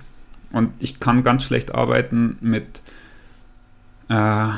Und 0.52 0.72
ich 0.80 1.00
kann 1.00 1.24
ganz 1.24 1.44
schlecht 1.44 1.76
arbeiten 1.76 2.38
mit, 2.41 2.82
äh, 4.10 4.50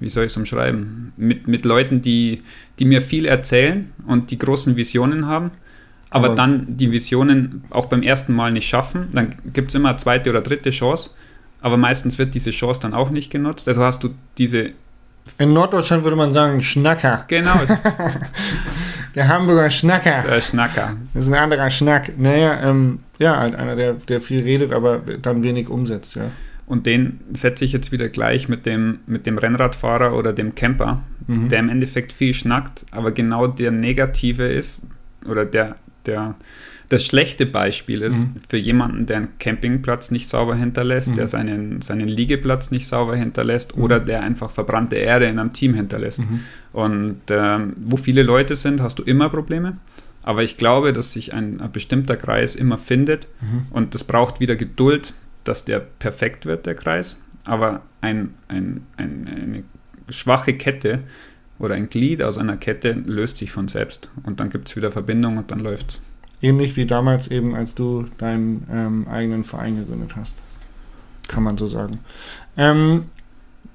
wie 0.00 0.08
soll 0.08 0.24
ich 0.24 0.32
es 0.32 0.36
umschreiben, 0.36 1.12
mit, 1.16 1.46
mit 1.46 1.64
Leuten, 1.64 2.02
die, 2.02 2.42
die 2.78 2.84
mir 2.84 3.02
viel 3.02 3.26
erzählen 3.26 3.92
und 4.06 4.30
die 4.30 4.38
großen 4.38 4.76
Visionen 4.76 5.26
haben, 5.26 5.50
aber, 6.10 6.26
aber 6.26 6.34
dann 6.34 6.76
die 6.76 6.90
Visionen 6.90 7.64
auch 7.70 7.86
beim 7.86 8.02
ersten 8.02 8.34
Mal 8.34 8.50
nicht 8.52 8.68
schaffen. 8.68 9.08
Dann 9.12 9.34
gibt 9.52 9.68
es 9.68 9.74
immer 9.76 9.90
eine 9.90 9.98
zweite 9.98 10.30
oder 10.30 10.40
dritte 10.40 10.70
Chance, 10.70 11.10
aber 11.60 11.76
meistens 11.76 12.18
wird 12.18 12.34
diese 12.34 12.50
Chance 12.50 12.80
dann 12.80 12.94
auch 12.94 13.10
nicht 13.10 13.30
genutzt. 13.30 13.68
Also 13.68 13.84
hast 13.84 14.02
du 14.02 14.10
diese. 14.36 14.70
In 15.38 15.52
Norddeutschland 15.52 16.02
würde 16.02 16.16
man 16.16 16.32
sagen 16.32 16.62
Schnacker. 16.62 17.24
Genau. 17.28 17.54
der 19.14 19.28
Hamburger 19.28 19.70
Schnacker. 19.70 20.22
Der 20.22 20.40
Schnacker. 20.40 20.96
Das 21.14 21.26
ist 21.26 21.32
ein 21.32 21.38
anderer 21.38 21.70
Schnack. 21.70 22.18
Naja, 22.18 22.60
ähm, 22.68 23.00
ja, 23.18 23.38
einer, 23.38 23.76
der, 23.76 23.92
der 23.92 24.20
viel 24.20 24.42
redet, 24.42 24.72
aber 24.72 24.98
dann 24.98 25.44
wenig 25.44 25.68
umsetzt, 25.68 26.16
ja. 26.16 26.30
Und 26.70 26.86
den 26.86 27.18
setze 27.32 27.64
ich 27.64 27.72
jetzt 27.72 27.90
wieder 27.90 28.08
gleich 28.08 28.48
mit 28.48 28.64
dem, 28.64 29.00
mit 29.08 29.26
dem 29.26 29.38
Rennradfahrer 29.38 30.16
oder 30.16 30.32
dem 30.32 30.54
Camper, 30.54 31.02
mhm. 31.26 31.48
der 31.48 31.58
im 31.58 31.68
Endeffekt 31.68 32.12
viel 32.12 32.32
schnackt, 32.32 32.86
aber 32.92 33.10
genau 33.10 33.48
der 33.48 33.72
Negative 33.72 34.44
ist 34.44 34.86
oder 35.26 35.44
der, 35.44 35.74
der 36.06 36.36
das 36.88 37.04
schlechte 37.04 37.44
Beispiel 37.44 38.02
ist 38.02 38.20
mhm. 38.20 38.36
für 38.48 38.56
jemanden, 38.56 39.06
der 39.06 39.16
einen 39.16 39.38
Campingplatz 39.40 40.12
nicht 40.12 40.28
sauber 40.28 40.54
hinterlässt, 40.54 41.10
mhm. 41.10 41.14
der 41.16 41.26
seinen, 41.26 41.82
seinen 41.82 42.06
Liegeplatz 42.06 42.70
nicht 42.70 42.86
sauber 42.86 43.16
hinterlässt 43.16 43.76
mhm. 43.76 43.82
oder 43.82 43.98
der 43.98 44.22
einfach 44.22 44.52
verbrannte 44.52 44.94
Erde 44.94 45.26
in 45.26 45.40
einem 45.40 45.52
Team 45.52 45.74
hinterlässt. 45.74 46.20
Mhm. 46.20 46.40
Und 46.72 47.20
ähm, 47.30 47.72
wo 47.80 47.96
viele 47.96 48.22
Leute 48.22 48.54
sind, 48.54 48.80
hast 48.80 49.00
du 49.00 49.02
immer 49.02 49.28
Probleme. 49.28 49.76
Aber 50.22 50.44
ich 50.44 50.56
glaube, 50.56 50.92
dass 50.92 51.14
sich 51.14 51.34
ein, 51.34 51.60
ein 51.60 51.72
bestimmter 51.72 52.16
Kreis 52.16 52.54
immer 52.54 52.78
findet 52.78 53.26
mhm. 53.40 53.66
und 53.70 53.96
das 53.96 54.04
braucht 54.04 54.38
wieder 54.38 54.54
Geduld, 54.54 55.14
dass 55.44 55.64
der 55.64 55.80
perfekt 55.80 56.46
wird, 56.46 56.66
der 56.66 56.74
Kreis, 56.74 57.20
aber 57.44 57.82
ein, 58.00 58.34
ein, 58.48 58.86
ein, 58.96 59.28
eine 59.28 59.64
schwache 60.08 60.54
Kette 60.54 61.00
oder 61.58 61.74
ein 61.74 61.88
Glied 61.88 62.22
aus 62.22 62.38
einer 62.38 62.56
Kette 62.56 62.92
löst 62.92 63.36
sich 63.36 63.52
von 63.52 63.68
selbst 63.68 64.10
und 64.24 64.40
dann 64.40 64.50
gibt 64.50 64.68
es 64.68 64.76
wieder 64.76 64.90
Verbindung 64.90 65.36
und 65.36 65.50
dann 65.50 65.60
läuft 65.60 65.88
es. 65.88 66.02
Ähnlich 66.42 66.76
wie 66.76 66.86
damals 66.86 67.28
eben, 67.28 67.54
als 67.54 67.74
du 67.74 68.06
deinen 68.16 68.66
ähm, 68.72 69.06
eigenen 69.08 69.44
Verein 69.44 69.76
gegründet 69.76 70.16
hast. 70.16 70.34
Kann 71.28 71.42
man 71.42 71.58
so 71.58 71.66
sagen. 71.66 71.98
Ähm, 72.56 73.04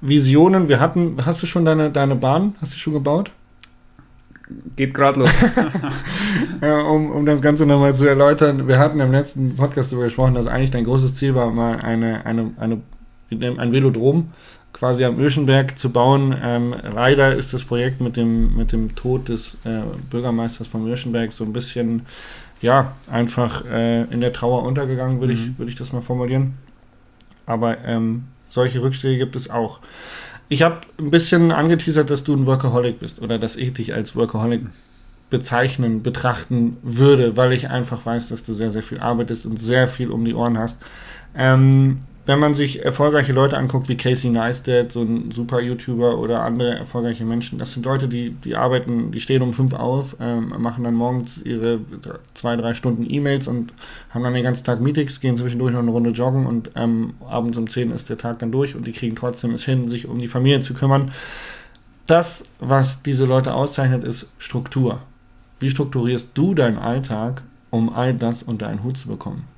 Visionen, 0.00 0.68
wir 0.68 0.80
hatten, 0.80 1.24
hast 1.24 1.42
du 1.42 1.46
schon 1.46 1.64
deine, 1.64 1.90
deine 1.90 2.16
Bahn, 2.16 2.56
hast 2.60 2.74
du 2.74 2.78
schon 2.78 2.92
gebaut? 2.92 3.30
Geht 4.76 4.94
gerade 4.94 5.20
los. 5.20 5.30
ja, 6.62 6.80
um, 6.82 7.10
um 7.10 7.26
das 7.26 7.42
Ganze 7.42 7.66
nochmal 7.66 7.94
zu 7.94 8.06
erläutern, 8.06 8.68
wir 8.68 8.78
hatten 8.78 9.00
im 9.00 9.12
letzten 9.12 9.56
Podcast 9.56 9.90
darüber 9.90 10.06
gesprochen, 10.06 10.34
dass 10.34 10.46
eigentlich 10.46 10.70
dein 10.70 10.84
großes 10.84 11.14
Ziel 11.14 11.34
war, 11.34 11.50
mal 11.50 11.80
eine, 11.80 12.24
eine, 12.26 12.52
eine, 12.58 12.80
ein 13.30 13.72
Velodrom 13.72 14.30
quasi 14.76 15.04
am 15.04 15.18
Öschenberg 15.18 15.78
zu 15.78 15.90
bauen. 15.90 16.36
Ähm, 16.42 16.74
leider 16.94 17.34
ist 17.34 17.54
das 17.54 17.64
Projekt 17.64 18.00
mit 18.00 18.16
dem, 18.16 18.54
mit 18.56 18.72
dem 18.72 18.94
Tod 18.94 19.28
des 19.30 19.56
äh, 19.64 19.80
Bürgermeisters 20.10 20.68
von 20.68 20.86
Öschenberg 20.86 21.32
so 21.32 21.44
ein 21.44 21.52
bisschen, 21.52 22.02
ja, 22.60 22.94
einfach 23.10 23.64
äh, 23.64 24.02
in 24.04 24.20
der 24.20 24.34
Trauer 24.34 24.64
untergegangen, 24.64 25.20
würde 25.20 25.32
mhm. 25.34 25.40
ich, 25.40 25.58
würd 25.58 25.68
ich 25.70 25.76
das 25.76 25.92
mal 25.92 26.02
formulieren. 26.02 26.54
Aber 27.46 27.78
ähm, 27.86 28.24
solche 28.48 28.82
Rückschläge 28.82 29.18
gibt 29.18 29.34
es 29.34 29.48
auch. 29.48 29.80
Ich 30.48 30.62
habe 30.62 30.80
ein 30.98 31.10
bisschen 31.10 31.52
angeteasert, 31.52 32.08
dass 32.10 32.24
du 32.24 32.34
ein 32.34 32.46
Workaholic 32.46 33.00
bist 33.00 33.20
oder 33.20 33.38
dass 33.38 33.56
ich 33.56 33.72
dich 33.72 33.94
als 33.94 34.14
Workaholic 34.14 34.62
bezeichnen, 35.28 36.02
betrachten 36.02 36.76
würde, 36.82 37.36
weil 37.36 37.52
ich 37.52 37.68
einfach 37.68 38.06
weiß, 38.06 38.28
dass 38.28 38.44
du 38.44 38.54
sehr, 38.54 38.70
sehr 38.70 38.84
viel 38.84 39.00
arbeitest 39.00 39.44
und 39.44 39.60
sehr 39.60 39.88
viel 39.88 40.10
um 40.10 40.24
die 40.24 40.34
Ohren 40.34 40.56
hast. 40.56 40.78
Ähm, 41.34 41.96
wenn 42.26 42.40
man 42.40 42.56
sich 42.56 42.84
erfolgreiche 42.84 43.32
Leute 43.32 43.56
anguckt, 43.56 43.88
wie 43.88 43.96
Casey 43.96 44.30
Neistat, 44.30 44.90
so 44.90 45.00
ein 45.00 45.30
super 45.30 45.60
YouTuber 45.60 46.18
oder 46.18 46.42
andere 46.42 46.74
erfolgreiche 46.74 47.24
Menschen, 47.24 47.56
das 47.56 47.72
sind 47.72 47.86
Leute, 47.86 48.08
die, 48.08 48.30
die 48.30 48.56
arbeiten, 48.56 49.12
die 49.12 49.20
stehen 49.20 49.42
um 49.42 49.52
fünf 49.52 49.72
auf, 49.74 50.16
ähm, 50.20 50.52
machen 50.58 50.82
dann 50.82 50.94
morgens 50.94 51.40
ihre 51.42 51.78
zwei, 52.34 52.56
drei 52.56 52.74
Stunden 52.74 53.06
E-Mails 53.08 53.46
und 53.46 53.72
haben 54.10 54.24
dann 54.24 54.34
den 54.34 54.42
ganzen 54.42 54.64
Tag 54.64 54.80
Meetings, 54.80 55.20
gehen 55.20 55.36
zwischendurch 55.36 55.72
noch 55.72 55.80
eine 55.80 55.92
Runde 55.92 56.10
joggen 56.10 56.46
und 56.46 56.72
ähm, 56.74 57.14
abends 57.28 57.58
um 57.58 57.70
zehn 57.70 57.92
ist 57.92 58.10
der 58.10 58.18
Tag 58.18 58.40
dann 58.40 58.50
durch 58.50 58.74
und 58.74 58.88
die 58.88 58.92
kriegen 58.92 59.14
trotzdem 59.14 59.52
es 59.52 59.64
hin, 59.64 59.88
sich 59.88 60.08
um 60.08 60.18
die 60.18 60.28
Familie 60.28 60.60
zu 60.60 60.74
kümmern. 60.74 61.12
Das, 62.08 62.42
was 62.58 63.02
diese 63.02 63.24
Leute 63.24 63.54
auszeichnet, 63.54 64.02
ist 64.02 64.28
Struktur. 64.38 65.00
Wie 65.60 65.70
strukturierst 65.70 66.30
du 66.34 66.54
deinen 66.54 66.78
Alltag, 66.78 67.42
um 67.70 67.94
all 67.94 68.14
das 68.14 68.42
unter 68.42 68.66
einen 68.66 68.82
Hut 68.82 68.98
zu 68.98 69.06
bekommen? 69.08 69.55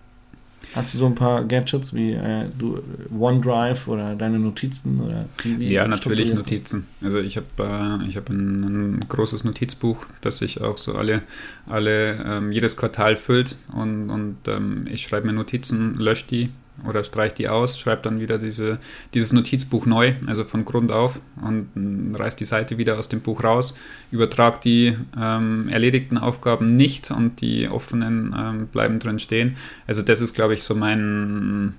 Hast 0.79 0.95
du 0.95 0.99
so 0.99 1.07
ein 1.07 1.14
paar 1.17 1.43
Gadgets 1.43 1.93
wie 1.93 2.12
äh, 2.12 2.45
du, 2.57 2.81
OneDrive 3.19 3.88
oder 3.88 4.14
deine 4.14 4.38
Notizen 4.38 5.01
oder 5.01 5.25
TV? 5.37 5.61
Ja, 5.61 5.88
natürlich 5.88 6.33
Notizen. 6.33 6.87
Also 7.03 7.19
ich 7.19 7.37
habe 7.37 7.47
äh, 7.59 8.09
ich 8.09 8.17
hab 8.17 8.31
ein, 8.31 8.62
ein, 8.99 9.05
großes 9.09 9.43
Notizbuch, 9.43 10.07
das 10.21 10.38
sich 10.38 10.61
auch 10.61 10.79
so 10.79 10.95
alle, 10.95 11.23
alle 11.67 12.25
ähm, 12.25 12.53
jedes 12.53 12.77
Quartal 12.77 13.17
füllt 13.17 13.57
und, 13.75 14.09
und 14.09 14.37
ähm, 14.47 14.85
ich 14.88 15.03
schreibe 15.03 15.27
mir 15.27 15.33
Notizen, 15.33 15.97
lösche 15.97 16.29
die 16.29 16.51
oder 16.87 17.03
streiche 17.05 17.35
die 17.35 17.49
aus, 17.49 17.79
schreibe 17.79 18.03
dann 18.03 18.21
wieder 18.21 18.38
diese, 18.38 18.79
dieses 19.14 19.33
Notizbuch 19.33 19.87
neu, 19.87 20.14
also 20.27 20.45
von 20.45 20.64
Grund 20.64 20.93
auf 20.93 21.21
und 21.43 22.14
reiß 22.17 22.37
die 22.37 22.45
Seite 22.45 22.79
wieder 22.79 22.99
aus 22.99 23.09
dem 23.09 23.21
Buch 23.21 23.43
raus, 23.45 23.75
übertrage 24.11 24.61
die 24.62 24.97
ähm, 25.19 25.69
erledigten 25.69 26.19
Aufgaben 26.19 26.77
nicht 26.77 27.11
und 27.11 27.41
die 27.41 27.69
offenen 27.69 28.35
ähm, 28.37 28.67
bleiben 28.69 28.99
drin 28.99 29.19
stehen. 29.19 29.57
Also 29.87 30.03
das 30.03 30.21
ist, 30.21 30.35
glaube 30.35 30.55
ich, 30.55 30.62
so 30.62 30.75
mein, 30.75 31.75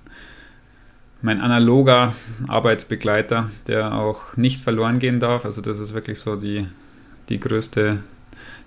mein 1.22 1.40
analoger 1.40 2.14
Arbeitsbegleiter, 2.46 3.50
der 3.66 3.94
auch 3.94 4.36
nicht 4.36 4.60
verloren 4.60 4.98
gehen 4.98 5.20
darf. 5.20 5.44
Also 5.44 5.60
das 5.60 5.78
ist 5.78 5.94
wirklich 5.94 6.18
so 6.18 6.36
die, 6.36 6.66
die 7.28 7.40
größte 7.40 8.02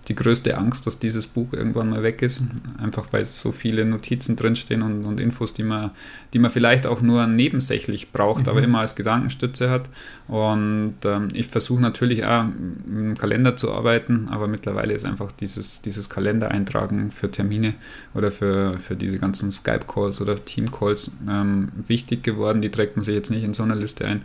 die 0.07 0.15
größte 0.15 0.57
Angst, 0.57 0.85
dass 0.85 0.99
dieses 0.99 1.27
Buch 1.27 1.53
irgendwann 1.53 1.89
mal 1.89 2.03
weg 2.03 2.21
ist. 2.21 2.41
Einfach 2.77 3.07
weil 3.11 3.23
so 3.23 3.51
viele 3.51 3.85
Notizen 3.85 4.35
drinstehen 4.35 4.81
und, 4.81 5.05
und 5.05 5.19
Infos, 5.19 5.53
die 5.53 5.63
man, 5.63 5.91
die 6.33 6.39
man 6.39 6.51
vielleicht 6.51 6.85
auch 6.85 7.01
nur 7.01 7.25
nebensächlich 7.25 8.11
braucht, 8.11 8.43
mhm. 8.43 8.49
aber 8.49 8.63
immer 8.63 8.79
als 8.79 8.95
Gedankenstütze 8.95 9.69
hat. 9.69 9.89
Und 10.27 10.95
ähm, 11.05 11.29
ich 11.33 11.47
versuche 11.47 11.81
natürlich 11.81 12.25
auch 12.25 12.45
im 12.85 13.15
Kalender 13.17 13.55
zu 13.55 13.71
arbeiten, 13.71 14.27
aber 14.29 14.47
mittlerweile 14.47 14.93
ist 14.93 15.05
einfach 15.05 15.31
dieses, 15.31 15.81
dieses 15.81 16.09
Kalendereintragen 16.09 17.11
für 17.11 17.31
Termine 17.31 17.75
oder 18.13 18.31
für, 18.31 18.77
für 18.79 18.95
diese 18.95 19.19
ganzen 19.19 19.51
Skype-Calls 19.51 20.19
oder 20.19 20.35
Team-Calls 20.35 21.11
ähm, 21.29 21.69
wichtig 21.87 22.23
geworden. 22.23 22.61
Die 22.61 22.71
trägt 22.71 22.97
man 22.97 23.05
sich 23.05 23.15
jetzt 23.15 23.31
nicht 23.31 23.43
in 23.43 23.53
so 23.53 23.63
einer 23.63 23.75
Liste 23.75 24.05
ein, 24.05 24.23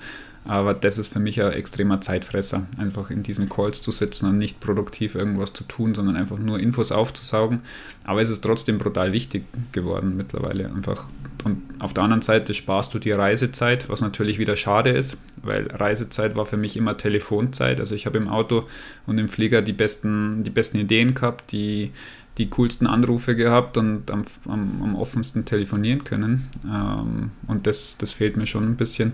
aber 0.49 0.73
das 0.73 0.97
ist 0.97 1.09
für 1.13 1.21
mich 1.21 1.43
ein 1.43 1.53
extremer 1.53 2.01
Zeitfresser, 2.01 2.67
einfach 2.79 3.11
in 3.11 3.23
diesen 3.23 3.51
Calls 3.51 3.83
zu 3.83 3.91
sitzen 3.91 4.27
und 4.27 4.39
nicht 4.39 4.61
produktiv 4.61 5.15
irgendwas 5.15 5.53
zu 5.53 5.63
tun, 5.63 5.95
sondern 5.95 6.17
einfach 6.17 6.39
nur 6.39 6.59
Infos 6.59 6.91
aufzusaugen. 6.91 7.61
Aber 8.05 8.23
es 8.23 8.31
ist 8.31 8.41
trotzdem 8.41 8.79
brutal 8.79 9.13
wichtig 9.13 9.45
geworden 9.73 10.17
mittlerweile 10.17 10.73
einfach. 10.75 11.05
Und 11.45 11.63
auf 11.81 11.93
der 11.93 12.05
anderen 12.05 12.23
Seite 12.23 12.55
sparst 12.55 12.95
du 12.95 12.99
dir 12.99 13.19
Reisezeit, 13.19 13.91
was 13.91 14.01
natürlich 14.01 14.39
wieder 14.39 14.57
schade 14.57 14.89
ist, 14.89 15.19
weil 15.43 15.67
Reisezeit 15.71 16.35
war 16.35 16.47
für 16.47 16.57
mich 16.57 16.79
immer 16.79 16.97
Telefonzeit. 16.97 17.79
Also 17.79 17.95
ich 17.95 18.07
habe 18.07 18.17
im 18.17 18.29
Auto 18.29 18.67
und 19.07 19.19
im 19.19 19.29
Flieger 19.29 19.61
die 19.61 19.75
besten, 19.75 20.45
die 20.45 20.51
besten 20.51 20.79
Ideen 20.79 21.13
gehabt, 21.13 21.53
die, 21.53 21.91
die 22.39 22.49
coolsten 22.49 22.87
Anrufe 22.87 23.37
gehabt 23.37 23.77
und 23.77 24.11
am, 24.11 24.23
am, 24.47 24.81
am 24.83 24.97
offensten 24.97 25.45
telefonieren 25.45 26.05
können. 26.05 26.49
Ähm, 26.65 27.33
und 27.47 27.67
das, 27.67 27.99
das 27.99 28.13
fehlt 28.13 28.39
mir 28.39 28.47
schon 28.47 28.65
ein 28.65 28.77
bisschen. 28.77 29.13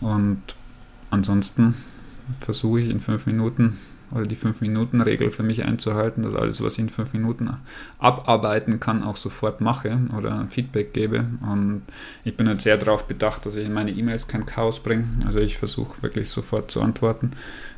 Und 0.00 0.40
ansonsten 1.10 1.74
versuche 2.40 2.80
ich 2.80 2.90
in 2.90 3.00
fünf 3.00 3.26
Minuten 3.26 3.78
oder 4.10 4.24
die 4.24 4.36
fünf 4.36 4.60
Minuten 4.60 5.00
Regel 5.00 5.30
für 5.30 5.42
mich 5.42 5.64
einzuhalten, 5.64 6.22
dass 6.22 6.34
alles, 6.34 6.62
was 6.62 6.74
ich 6.74 6.78
in 6.78 6.88
fünf 6.88 7.12
Minuten 7.12 7.50
abarbeiten 7.98 8.80
kann, 8.80 9.02
auch 9.02 9.16
sofort 9.16 9.60
mache 9.60 9.98
oder 10.16 10.46
Feedback 10.50 10.94
gebe. 10.94 11.26
Und 11.42 11.82
ich 12.24 12.36
bin 12.36 12.48
halt 12.48 12.62
sehr 12.62 12.78
darauf 12.78 13.06
bedacht, 13.06 13.44
dass 13.44 13.56
ich 13.56 13.66
in 13.66 13.74
meine 13.74 13.90
E-Mails 13.90 14.26
kein 14.26 14.46
Chaos 14.46 14.82
bringe. 14.82 15.04
Also 15.26 15.40
ich 15.40 15.58
versuche 15.58 16.02
wirklich 16.02 16.30
sofort 16.30 16.70
zu 16.70 16.80
antworten, 16.80 17.32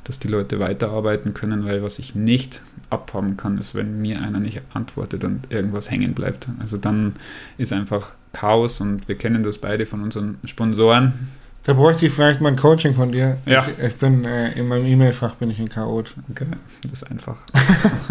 dass 0.05 0.21
die 0.21 0.29
Leute 0.29 0.61
weiterarbeiten 0.61 1.35
können, 1.35 1.65
weil 1.65 1.83
was 1.83 1.99
ich 1.99 2.15
nicht 2.15 2.61
abhaben 2.91 3.37
kann, 3.37 3.59
ist, 3.59 3.75
wenn 3.75 4.01
mir 4.01 4.21
einer 4.23 4.41
nicht 4.41 4.63
antwortet 4.73 5.25
und 5.25 5.51
irgendwas 5.51 5.91
hängen 5.91 6.15
bleibt. 6.15 6.49
Also 6.61 6.77
dann 6.77 7.15
ist 7.59 7.73
einfach 7.73 8.13
Chaos 8.33 8.81
und 8.81 9.09
wir 9.09 9.17
kennen 9.17 9.43
das 9.43 9.59
beide 9.59 9.85
von 9.87 10.03
unseren 10.03 10.39
Sponsoren 10.45 11.29
da 11.65 11.75
bräuchte 11.75 12.07
ich 12.07 12.13
vielleicht 12.13 12.41
mal 12.41 12.49
ein 12.49 12.57
Coaching 12.57 12.95
von 12.95 13.13
dir. 13.13 13.39
Ja. 13.47 13.67
Ich, 13.79 13.85
ich 13.85 13.95
bin 13.97 14.25
äh, 14.25 14.53
in 14.53 14.69
meinem 14.69 14.87
E-Mail-Fach 14.87 15.35
bin 15.35 15.51
ich 15.51 15.59
ein 15.59 15.69
Chaot. 15.69 16.15
Okay, 16.31 16.47
das 16.83 17.03
ist 17.03 17.11
einfach. 17.11 17.37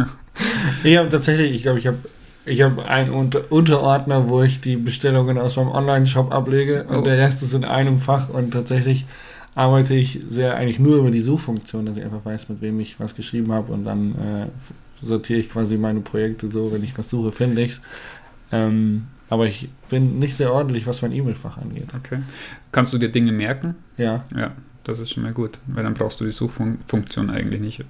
ich 0.83 0.97
habe 0.97 1.09
tatsächlich, 1.09 1.51
ich 1.51 1.63
glaube, 1.63 1.79
ich 1.79 1.87
habe 1.87 1.97
ich 2.45 2.61
habe 2.61 2.85
einen 2.85 3.11
Unter 3.11 3.51
Unterordner, 3.51 4.29
wo 4.29 4.41
ich 4.41 4.61
die 4.61 4.75
Bestellungen 4.75 5.37
aus 5.37 5.55
meinem 5.55 5.69
Online-Shop 5.69 6.33
ablege 6.33 6.85
und 6.85 6.99
oh. 6.99 7.01
der 7.03 7.17
Rest 7.17 7.43
ist 7.43 7.53
in 7.53 7.65
einem 7.65 7.99
Fach 7.99 8.29
und 8.29 8.51
tatsächlich 8.51 9.05
arbeite 9.55 9.93
ich 9.93 10.21
sehr 10.27 10.55
eigentlich 10.55 10.79
nur 10.79 10.97
über 10.97 11.11
die 11.11 11.21
Suchfunktion, 11.21 11.85
dass 11.85 11.97
ich 11.97 12.03
einfach 12.03 12.23
weiß, 12.23 12.49
mit 12.49 12.61
wem 12.61 12.79
ich 12.79 12.99
was 12.99 13.15
geschrieben 13.15 13.51
habe 13.51 13.71
und 13.73 13.83
dann 13.83 14.15
äh, 14.15 15.05
sortiere 15.05 15.39
ich 15.39 15.49
quasi 15.49 15.77
meine 15.77 15.99
Projekte 15.99 16.47
so, 16.47 16.71
wenn 16.71 16.83
ich 16.83 16.97
was 16.97 17.09
suche, 17.09 17.31
finde 17.31 17.61
ich 17.61 17.73
es. 17.73 17.81
Ähm, 18.51 19.07
aber 19.29 19.45
ich 19.45 19.69
bin 19.89 20.19
nicht 20.19 20.35
sehr 20.35 20.51
ordentlich, 20.51 20.87
was 20.87 21.01
mein 21.01 21.11
E-Mail-Fach 21.11 21.57
angeht. 21.57 21.87
Okay. 21.95 22.19
Kannst 22.71 22.93
du 22.93 22.97
dir 22.97 23.09
Dinge 23.09 23.31
merken? 23.31 23.75
Ja. 23.97 24.25
Ja, 24.35 24.53
das 24.83 24.99
ist 24.99 25.11
schon 25.11 25.23
mal 25.23 25.33
gut, 25.33 25.59
weil 25.67 25.83
dann 25.83 25.93
brauchst 25.93 26.19
du 26.19 26.25
die 26.25 26.31
Suchfunktion 26.31 27.29
eigentlich 27.29 27.61
nicht. 27.61 27.85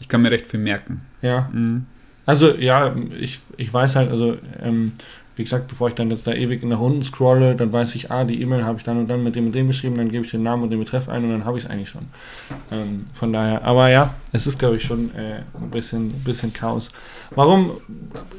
Ich 0.00 0.08
kann 0.08 0.22
mir 0.22 0.30
recht 0.30 0.46
viel 0.46 0.60
merken. 0.60 1.02
Ja. 1.20 1.48
Mhm. 1.52 1.86
Also, 2.26 2.54
ja, 2.54 2.94
ich, 3.18 3.40
ich 3.56 3.72
weiß 3.72 3.96
halt, 3.96 4.10
also, 4.10 4.36
ähm, 4.60 4.92
wie 5.34 5.44
gesagt, 5.44 5.68
bevor 5.68 5.88
ich 5.88 5.94
dann 5.94 6.10
jetzt 6.10 6.26
da 6.26 6.32
ewig 6.32 6.62
nach 6.64 6.78
unten 6.78 7.02
scrolle, 7.02 7.54
dann 7.54 7.72
weiß 7.72 7.94
ich, 7.94 8.10
ah, 8.10 8.24
die 8.24 8.40
E-Mail 8.42 8.64
habe 8.64 8.78
ich 8.78 8.84
dann 8.84 8.98
und 8.98 9.08
dann 9.08 9.24
mit 9.24 9.34
dem 9.34 9.46
und 9.46 9.54
dem 9.54 9.68
geschrieben, 9.68 9.96
dann 9.96 10.10
gebe 10.10 10.24
ich 10.24 10.30
den 10.30 10.42
Namen 10.42 10.62
und 10.62 10.70
den 10.70 10.78
Betreff 10.78 11.08
ein 11.08 11.24
und 11.24 11.30
dann 11.30 11.44
habe 11.44 11.56
ich 11.56 11.64
es 11.64 11.70
eigentlich 11.70 11.88
schon. 11.88 12.06
Ähm, 12.70 13.06
von 13.14 13.32
daher, 13.32 13.64
aber 13.64 13.88
ja, 13.88 14.14
es 14.32 14.46
ist, 14.46 14.58
glaube 14.58 14.76
ich, 14.76 14.84
schon 14.84 15.14
äh, 15.14 15.42
ein 15.60 15.70
bisschen, 15.70 16.10
bisschen 16.22 16.52
Chaos. 16.52 16.90
Warum 17.30 17.72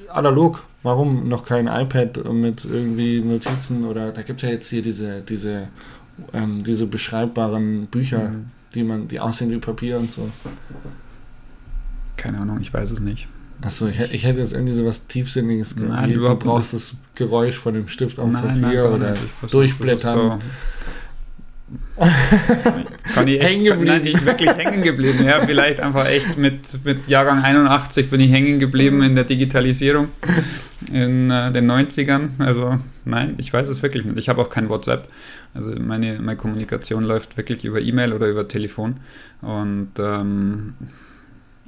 analog? 0.10 0.64
Warum 0.84 1.30
noch 1.30 1.46
kein 1.46 1.68
iPad 1.68 2.32
mit 2.34 2.66
irgendwie 2.66 3.22
Notizen 3.22 3.86
oder 3.86 4.12
da 4.12 4.22
gibt 4.22 4.44
es 4.44 4.48
ja 4.48 4.54
jetzt 4.54 4.70
hier 4.70 4.82
diese, 4.82 5.22
diese, 5.22 5.70
ähm, 6.34 6.62
diese 6.64 6.86
beschreibbaren 6.86 7.88
Bücher, 7.88 8.30
mhm. 8.30 8.46
die 8.76 8.84
man, 8.84 9.08
die 9.08 9.20
aussehen 9.20 9.50
wie 9.50 9.58
Papier 9.58 9.98
und 9.98 10.12
so. 10.12 10.30
Keine 12.18 12.40
Ahnung, 12.40 12.60
ich 12.62 12.74
weiß 12.74 12.92
es 12.92 13.00
nicht. 13.00 13.28
Achso, 13.62 13.88
ich, 13.88 14.00
ich 14.14 14.26
hätte 14.26 14.42
jetzt 14.42 14.52
irgendwie 14.52 14.74
so 14.74 14.86
was 14.86 15.08
Tiefsinniges 15.08 15.76
gehört. 15.76 16.02
Nein, 16.02 16.14
du 16.14 16.36
brauchst 16.36 16.74
das 16.74 16.94
Geräusch 17.16 17.56
von 17.56 17.74
dem 17.74 17.88
Stift 17.88 18.20
auf 18.20 18.30
nein, 18.30 18.44
Papier 18.62 18.84
nein, 18.84 18.94
oder 18.94 19.16
durchblättern. 19.50 20.30
Kann 20.30 20.42
ich 23.28 23.42
hängen 23.42 23.64
geblieben. 23.66 23.86
Nein, 23.86 24.04
nicht 24.04 24.26
wirklich 24.26 24.50
hängen 24.50 24.84
geblieben. 24.84 25.26
Ja, 25.26 25.42
vielleicht 25.42 25.80
einfach 25.80 26.08
echt 26.08 26.38
mit, 26.38 26.84
mit 26.84 27.08
Jahrgang 27.08 27.44
81 27.44 28.10
bin 28.10 28.22
ich 28.22 28.32
hängen 28.32 28.60
geblieben 28.60 29.02
in 29.04 29.16
der 29.16 29.24
Digitalisierung 29.24 30.10
in 30.92 31.30
äh, 31.32 31.52
den 31.52 31.70
90ern. 31.70 32.30
Also 32.40 32.78
nein, 33.06 33.36
ich 33.38 33.52
weiß 33.54 33.68
es 33.68 33.82
wirklich 33.82 34.06
nicht. 34.06 34.18
Ich 34.18 34.30
habe 34.30 34.42
auch 34.42 34.50
kein 34.50 34.70
WhatsApp. 34.70 35.08
Also 35.54 35.72
meine, 35.80 36.20
meine 36.20 36.38
Kommunikation 36.38 37.04
läuft 37.04 37.38
wirklich 37.38 37.66
über 37.66 37.80
E-Mail 37.80 38.14
oder 38.14 38.28
über 38.28 38.48
Telefon. 38.48 38.96
Und 39.42 39.92
ähm, 40.00 40.74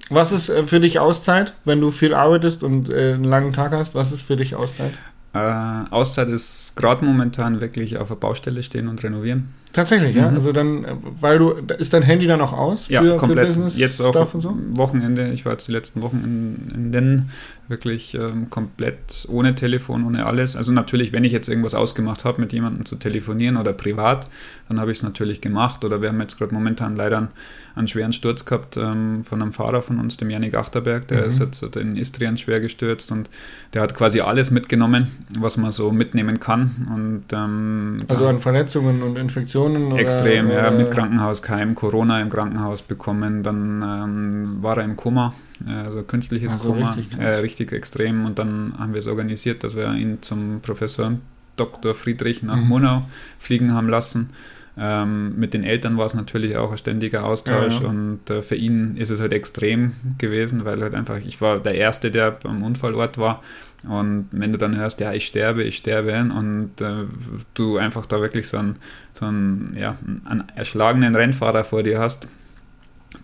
was 0.09 0.31
ist 0.31 0.49
äh, 0.49 0.65
für 0.67 0.79
dich 0.79 0.99
Auszeit, 0.99 1.53
wenn 1.65 1.81
du 1.81 1.91
viel 1.91 2.13
arbeitest 2.13 2.63
und 2.63 2.91
äh, 2.91 3.13
einen 3.13 3.23
langen 3.23 3.53
Tag 3.53 3.71
hast? 3.71 3.95
Was 3.95 4.11
ist 4.11 4.21
für 4.21 4.35
dich 4.35 4.55
Auszeit? 4.55 4.93
Äh, 5.33 5.89
Auszeit 5.89 6.29
ist 6.29 6.75
gerade 6.75 7.03
momentan 7.03 7.59
wirklich 7.59 7.97
auf 7.97 8.07
der 8.07 8.15
Baustelle 8.15 8.63
stehen 8.63 8.87
und 8.87 9.03
renovieren. 9.03 9.53
Tatsächlich, 9.75 10.15
ja. 10.15 10.29
Mhm. 10.29 10.37
Also 10.37 10.53
dann, 10.53 10.85
weil 11.19 11.37
du, 11.37 11.49
ist 11.49 11.91
dein 11.91 12.01
Handy 12.01 12.27
dann 12.27 12.39
auch 12.39 12.53
aus 12.53 12.85
für, 12.85 12.93
ja, 12.93 13.17
komplett. 13.17 13.39
für 13.39 13.45
Business? 13.47 13.77
Jetzt 13.77 13.99
auch 13.99 14.29
so? 14.33 14.57
Wochenende, 14.69 15.33
ich 15.33 15.43
war 15.43 15.51
jetzt 15.51 15.67
die 15.67 15.73
letzten 15.73 16.01
Wochen 16.01 16.21
in, 16.23 16.73
in 16.73 16.91
den 16.93 17.29
wirklich 17.67 18.13
ähm, 18.13 18.49
komplett 18.49 19.27
ohne 19.29 19.55
Telefon, 19.55 20.05
ohne 20.05 20.25
alles. 20.27 20.55
Also 20.55 20.71
natürlich, 20.71 21.11
wenn 21.11 21.23
ich 21.23 21.31
jetzt 21.31 21.49
irgendwas 21.49 21.73
ausgemacht 21.73 22.23
habe, 22.23 22.39
mit 22.39 22.53
jemandem 22.53 22.85
zu 22.85 22.95
telefonieren 22.95 23.57
oder 23.57 23.73
privat, 23.73 24.29
dann 24.69 24.79
habe 24.79 24.91
ich 24.91 24.99
es 24.99 25.03
natürlich 25.03 25.41
gemacht. 25.41 25.83
Oder 25.83 26.01
wir 26.01 26.09
haben 26.09 26.21
jetzt 26.21 26.37
gerade 26.37 26.53
momentan 26.53 26.95
leider 26.95 27.17
einen, 27.17 27.27
einen, 27.75 27.87
schweren 27.87 28.13
Sturz 28.13 28.45
gehabt 28.45 28.77
ähm, 28.77 29.23
von 29.23 29.41
einem 29.41 29.51
Fahrer 29.51 29.81
von 29.81 29.99
uns, 29.99 30.15
dem 30.17 30.29
Janik 30.29 30.55
Achterberg, 30.55 31.07
der 31.07 31.23
mhm. 31.23 31.29
ist 31.29 31.39
jetzt 31.39 31.75
in 31.75 31.95
Istrien 31.95 32.37
schwer 32.37 32.61
gestürzt 32.61 33.11
und 33.11 33.29
der 33.73 33.81
hat 33.81 33.95
quasi 33.95 34.21
alles 34.21 34.51
mitgenommen, 34.51 35.07
was 35.39 35.57
man 35.57 35.71
so 35.71 35.91
mitnehmen 35.91 36.39
kann. 36.39 36.87
Und, 36.93 37.25
ähm, 37.33 38.03
also 38.07 38.27
an 38.27 38.39
Verletzungen 38.39 39.01
und 39.01 39.17
Infektionen? 39.17 39.64
Extrem, 39.97 40.47
oder, 40.47 40.63
ja, 40.63 40.71
mit 40.71 40.91
Krankenhauskeim, 40.91 41.75
Corona 41.75 42.21
im 42.21 42.29
Krankenhaus 42.29 42.81
bekommen, 42.81 43.43
dann 43.43 43.81
ähm, 43.81 44.57
war 44.61 44.77
er 44.77 44.83
im 44.83 44.95
Koma 44.95 45.33
also 45.65 46.03
künstliches 46.03 46.53
also 46.53 46.73
Koma, 46.73 46.91
richtig, 46.91 47.19
äh, 47.19 47.35
richtig, 47.35 47.71
extrem. 47.71 48.25
Und 48.25 48.39
dann 48.39 48.73
haben 48.77 48.93
wir 48.93 48.99
es 48.99 49.07
organisiert, 49.07 49.63
dass 49.63 49.75
wir 49.75 49.93
ihn 49.93 50.21
zum 50.21 50.59
Professor 50.61 51.13
Dr. 51.55 51.95
Friedrich 51.95 52.43
nach 52.43 52.57
mhm. 52.57 52.67
Monau 52.67 53.05
fliegen 53.39 53.73
haben 53.73 53.87
lassen. 53.87 54.31
Ähm, 54.77 55.37
mit 55.37 55.53
den 55.53 55.63
Eltern 55.63 55.97
war 55.97 56.05
es 56.05 56.13
natürlich 56.13 56.57
auch 56.57 56.71
ein 56.71 56.77
ständiger 56.77 57.25
Austausch 57.25 57.75
ja, 57.75 57.83
ja. 57.83 57.87
und 57.87 58.29
äh, 58.29 58.41
für 58.41 58.55
ihn 58.55 58.97
ist 58.97 59.09
es 59.09 59.21
halt 59.21 59.31
extrem 59.31 59.93
gewesen, 60.17 60.65
weil 60.65 60.81
halt 60.81 60.93
einfach, 60.93 61.17
ich 61.17 61.39
war 61.39 61.59
der 61.59 61.75
Erste, 61.75 62.11
der 62.11 62.37
am 62.43 62.61
Unfallort 62.61 63.17
war 63.17 63.41
und 63.87 64.27
wenn 64.31 64.51
du 64.51 64.57
dann 64.57 64.75
hörst, 64.75 64.99
ja, 64.99 65.13
ich 65.13 65.27
sterbe, 65.27 65.63
ich 65.63 65.77
sterbe 65.77 66.19
und 66.19 66.81
äh, 66.81 67.05
du 67.53 67.77
einfach 67.77 68.05
da 68.05 68.19
wirklich 68.19 68.47
so 68.47 68.57
einen, 68.57 68.77
so 69.13 69.25
einen, 69.25 69.75
ja, 69.79 69.97
einen 70.25 70.43
erschlagenen 70.55 71.15
Rennfahrer 71.15 71.63
vor 71.63 71.83
dir 71.83 71.99
hast, 71.99 72.27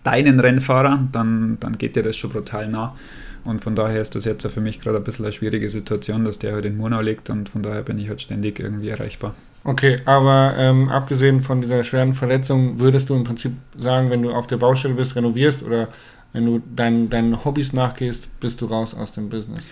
deinen 0.04 0.40
Rennfahrer, 0.40 1.08
dann, 1.10 1.58
dann 1.60 1.78
geht 1.78 1.96
dir 1.96 2.02
das 2.02 2.16
schon 2.16 2.30
brutal 2.30 2.68
nah. 2.68 2.96
Und 3.44 3.60
von 3.60 3.74
daher 3.74 4.00
ist 4.00 4.14
das 4.14 4.24
jetzt 4.24 4.46
für 4.46 4.60
mich 4.60 4.80
gerade 4.80 4.98
ein 4.98 5.04
bisschen 5.04 5.24
eine 5.24 5.32
schwierige 5.32 5.68
Situation, 5.68 6.24
dass 6.24 6.38
der 6.38 6.52
halt 6.52 6.64
in 6.64 6.76
Murnau 6.76 7.00
liegt 7.00 7.28
und 7.28 7.48
von 7.48 7.62
daher 7.62 7.82
bin 7.82 7.98
ich 7.98 8.08
halt 8.08 8.22
ständig 8.22 8.60
irgendwie 8.60 8.90
erreichbar. 8.90 9.34
Okay, 9.64 9.96
aber 10.06 10.54
ähm, 10.58 10.88
abgesehen 10.88 11.40
von 11.40 11.60
dieser 11.60 11.84
schweren 11.84 12.14
Verletzung, 12.14 12.80
würdest 12.80 13.10
du 13.10 13.14
im 13.14 13.22
Prinzip 13.22 13.52
sagen, 13.76 14.10
wenn 14.10 14.22
du 14.22 14.32
auf 14.32 14.48
der 14.48 14.56
Baustelle 14.56 14.94
bist, 14.94 15.14
renovierst 15.14 15.62
oder 15.62 15.88
wenn 16.32 16.46
du 16.46 16.62
dein, 16.74 17.10
deinen 17.10 17.44
Hobbys 17.44 17.72
nachgehst, 17.72 18.28
bist 18.40 18.60
du 18.60 18.66
raus 18.66 18.94
aus 18.94 19.12
dem 19.12 19.28
Business? 19.28 19.70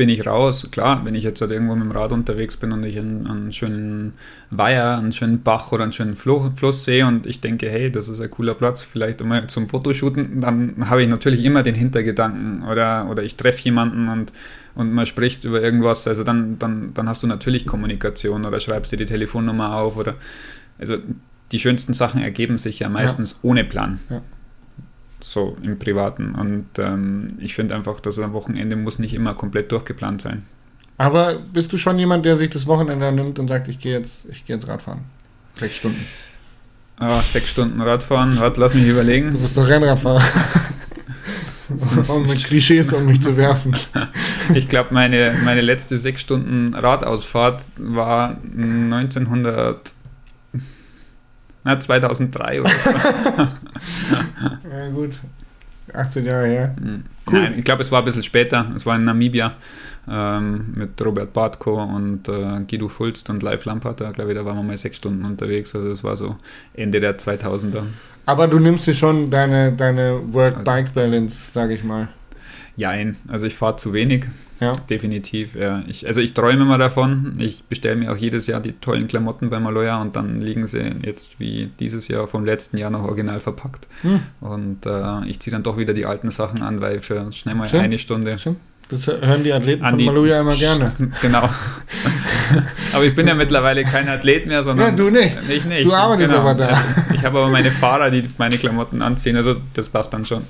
Bin 0.00 0.08
ich 0.08 0.26
raus. 0.26 0.66
Klar, 0.70 1.04
wenn 1.04 1.14
ich 1.14 1.24
jetzt 1.24 1.42
halt 1.42 1.50
irgendwo 1.50 1.74
mit 1.74 1.84
dem 1.84 1.92
Rad 1.92 2.10
unterwegs 2.12 2.56
bin 2.56 2.72
und 2.72 2.82
ich 2.86 2.98
einen, 2.98 3.26
einen 3.26 3.52
schönen 3.52 4.14
Weiher, 4.48 4.96
einen 4.96 5.12
schönen 5.12 5.42
Bach 5.42 5.72
oder 5.72 5.82
einen 5.82 5.92
schönen 5.92 6.14
Fluss 6.14 6.84
sehe 6.84 7.06
und 7.06 7.26
ich 7.26 7.42
denke, 7.42 7.68
hey, 7.68 7.92
das 7.92 8.08
ist 8.08 8.18
ein 8.18 8.30
cooler 8.30 8.54
Platz, 8.54 8.80
vielleicht 8.80 9.22
mal 9.22 9.46
zum 9.48 9.68
Fotoshooten, 9.68 10.40
dann 10.40 10.88
habe 10.88 11.02
ich 11.02 11.08
natürlich 11.10 11.44
immer 11.44 11.62
den 11.62 11.74
Hintergedanken 11.74 12.62
oder, 12.62 13.10
oder 13.10 13.22
ich 13.22 13.36
treffe 13.36 13.62
jemanden 13.62 14.08
und, 14.08 14.32
und 14.74 14.90
man 14.90 15.04
spricht 15.04 15.44
über 15.44 15.60
irgendwas, 15.60 16.08
also 16.08 16.24
dann, 16.24 16.58
dann, 16.58 16.94
dann 16.94 17.06
hast 17.06 17.22
du 17.22 17.26
natürlich 17.26 17.66
Kommunikation 17.66 18.46
oder 18.46 18.58
schreibst 18.58 18.92
dir 18.92 18.96
die 18.96 19.04
Telefonnummer 19.04 19.76
auf 19.76 19.98
oder 19.98 20.14
also 20.78 20.96
die 21.52 21.58
schönsten 21.58 21.92
Sachen 21.92 22.22
ergeben 22.22 22.56
sich 22.56 22.78
ja 22.78 22.88
meistens 22.88 23.32
ja. 23.32 23.50
ohne 23.50 23.64
Plan. 23.64 24.00
Ja 24.08 24.22
so 25.20 25.56
im 25.62 25.78
Privaten. 25.78 26.34
Und 26.34 26.66
ähm, 26.78 27.34
ich 27.38 27.54
finde 27.54 27.74
einfach, 27.74 28.00
dass 28.00 28.18
ein 28.18 28.32
Wochenende 28.32 28.76
muss 28.76 28.98
nicht 28.98 29.14
immer 29.14 29.34
komplett 29.34 29.72
durchgeplant 29.72 30.22
sein. 30.22 30.44
Aber 30.98 31.38
bist 31.38 31.72
du 31.72 31.78
schon 31.78 31.98
jemand, 31.98 32.26
der 32.26 32.36
sich 32.36 32.50
das 32.50 32.66
Wochenende 32.66 33.10
nimmt 33.10 33.38
und 33.38 33.48
sagt, 33.48 33.68
ich 33.68 33.78
gehe 33.78 33.92
jetzt, 33.92 34.26
ich 34.28 34.44
jetzt 34.46 34.68
Radfahren? 34.68 35.04
Sechs 35.54 35.76
Stunden. 35.76 36.04
Ah, 36.98 37.20
sechs 37.22 37.48
Stunden 37.48 37.80
Radfahren, 37.80 38.38
warte, 38.38 38.60
lass 38.60 38.74
mich 38.74 38.86
überlegen. 38.86 39.30
Du 39.30 39.38
bist 39.38 39.56
doch 39.56 39.66
Rennradfahrer. 39.66 40.22
um 42.08 42.26
mit 42.26 42.44
Klischees 42.44 42.92
um 42.92 43.06
mich 43.06 43.22
zu 43.22 43.36
werfen. 43.36 43.74
Ich 44.54 44.68
glaube, 44.68 44.92
meine, 44.92 45.32
meine 45.44 45.60
letzte 45.60 45.96
sechs 45.96 46.20
Stunden 46.20 46.74
Radausfahrt 46.74 47.62
war 47.78 48.36
1900 48.44 49.94
na, 51.64 51.78
2003 51.78 52.60
oder 52.60 52.70
so. 52.70 52.90
ja, 54.70 54.88
gut. 54.94 55.12
18 55.92 56.24
Jahre 56.24 56.46
her. 56.46 56.74
Hm. 56.80 57.04
Cool. 57.26 57.40
Nein, 57.40 57.54
ich 57.58 57.64
glaube, 57.64 57.82
es 57.82 57.90
war 57.90 58.00
ein 58.00 58.04
bisschen 58.04 58.22
später. 58.22 58.66
Es 58.76 58.86
war 58.86 58.96
in 58.96 59.04
Namibia 59.04 59.54
ähm, 60.08 60.72
mit 60.74 61.04
Robert 61.04 61.32
Bartko 61.32 61.82
und 61.82 62.28
äh, 62.28 62.60
Guido 62.68 62.88
Fulst 62.88 63.28
und 63.30 63.42
Live 63.42 63.64
Lampard. 63.64 64.00
Da 64.00 64.10
glaube 64.10 64.32
ich, 64.32 64.38
da 64.38 64.44
waren 64.44 64.56
wir 64.56 64.62
mal 64.62 64.76
sechs 64.76 64.96
Stunden 64.96 65.24
unterwegs. 65.24 65.74
Also 65.74 65.88
das 65.88 66.04
war 66.04 66.16
so 66.16 66.36
Ende 66.74 67.00
der 67.00 67.18
2000er. 67.18 67.82
Aber 68.26 68.48
du 68.48 68.58
nimmst 68.58 68.86
dir 68.86 68.94
schon 68.94 69.30
deine, 69.30 69.72
deine 69.72 70.20
Work-Bike-Balance, 70.32 71.50
sage 71.50 71.74
ich 71.74 71.84
mal. 71.84 72.08
Jein, 72.76 73.16
also 73.28 73.46
ich 73.46 73.56
fahre 73.56 73.76
zu 73.76 73.92
wenig. 73.92 74.26
Ja. 74.60 74.76
Definitiv. 74.90 75.54
Ja. 75.54 75.82
Ich, 75.88 76.06
also 76.06 76.20
ich 76.20 76.34
träume 76.34 76.62
immer 76.62 76.76
davon. 76.76 77.34
Ich 77.38 77.64
bestelle 77.64 77.96
mir 77.96 78.12
auch 78.12 78.16
jedes 78.16 78.46
Jahr 78.46 78.60
die 78.60 78.72
tollen 78.72 79.08
Klamotten 79.08 79.48
bei 79.48 79.58
Maloya 79.58 80.00
und 80.00 80.16
dann 80.16 80.42
liegen 80.42 80.66
sie 80.66 80.82
jetzt 81.02 81.40
wie 81.40 81.70
dieses 81.80 82.08
Jahr 82.08 82.26
vom 82.26 82.44
letzten 82.44 82.76
Jahr 82.76 82.90
noch 82.90 83.04
original 83.04 83.40
verpackt. 83.40 83.88
Hm. 84.02 84.20
Und 84.40 84.84
äh, 84.84 85.26
ich 85.26 85.40
ziehe 85.40 85.52
dann 85.52 85.62
doch 85.62 85.78
wieder 85.78 85.94
die 85.94 86.04
alten 86.04 86.30
Sachen 86.30 86.62
an, 86.62 86.80
weil 86.82 87.00
für 87.00 87.32
schnell 87.32 87.54
mal 87.54 87.68
Schön. 87.68 87.80
eine 87.80 87.98
Stunde. 87.98 88.36
Schön. 88.36 88.56
Das 88.90 89.06
hören 89.06 89.44
die 89.44 89.52
Athleten 89.52 89.86
von 89.86 90.04
Maloya 90.04 90.40
immer 90.40 90.56
gerne. 90.56 90.92
Genau. 91.22 91.48
aber 92.92 93.04
ich 93.04 93.14
bin 93.14 93.28
ja 93.28 93.34
mittlerweile 93.34 93.84
kein 93.84 94.08
Athlet 94.08 94.46
mehr, 94.46 94.62
sondern. 94.62 94.88
Ja, 94.88 95.04
du 95.04 95.10
nicht. 95.10 95.36
Ich 95.48 95.64
nicht. 95.64 95.86
Du 95.86 95.94
arbeitest 95.94 96.30
genau. 96.30 96.42
aber 96.42 96.54
da. 96.54 96.78
Ich 97.14 97.24
habe 97.24 97.38
aber 97.38 97.48
meine 97.48 97.70
Fahrer, 97.70 98.10
die 98.10 98.28
meine 98.36 98.58
Klamotten 98.58 99.00
anziehen, 99.00 99.36
also 99.36 99.56
das 99.74 99.88
passt 99.88 100.12
dann 100.12 100.26
schon. 100.26 100.42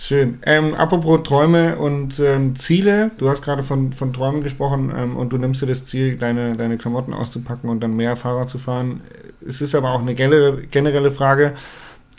Schön. 0.00 0.38
Ähm, 0.46 0.76
apropos 0.76 1.24
Träume 1.24 1.76
und 1.76 2.20
ähm, 2.20 2.54
Ziele, 2.54 3.10
du 3.18 3.28
hast 3.28 3.42
gerade 3.42 3.64
von, 3.64 3.92
von 3.92 4.12
Träumen 4.12 4.44
gesprochen 4.44 4.92
ähm, 4.96 5.16
und 5.16 5.32
du 5.32 5.38
nimmst 5.38 5.60
dir 5.60 5.66
das 5.66 5.86
Ziel, 5.86 6.16
deine, 6.16 6.52
deine 6.52 6.78
Klamotten 6.78 7.12
auszupacken 7.12 7.68
und 7.68 7.80
dann 7.80 7.96
mehr 7.96 8.14
Fahrrad 8.14 8.48
zu 8.48 8.58
fahren. 8.58 9.00
Es 9.44 9.60
ist 9.60 9.74
aber 9.74 9.90
auch 9.90 10.00
eine 10.00 10.14
generelle, 10.14 11.10
Frage. 11.10 11.54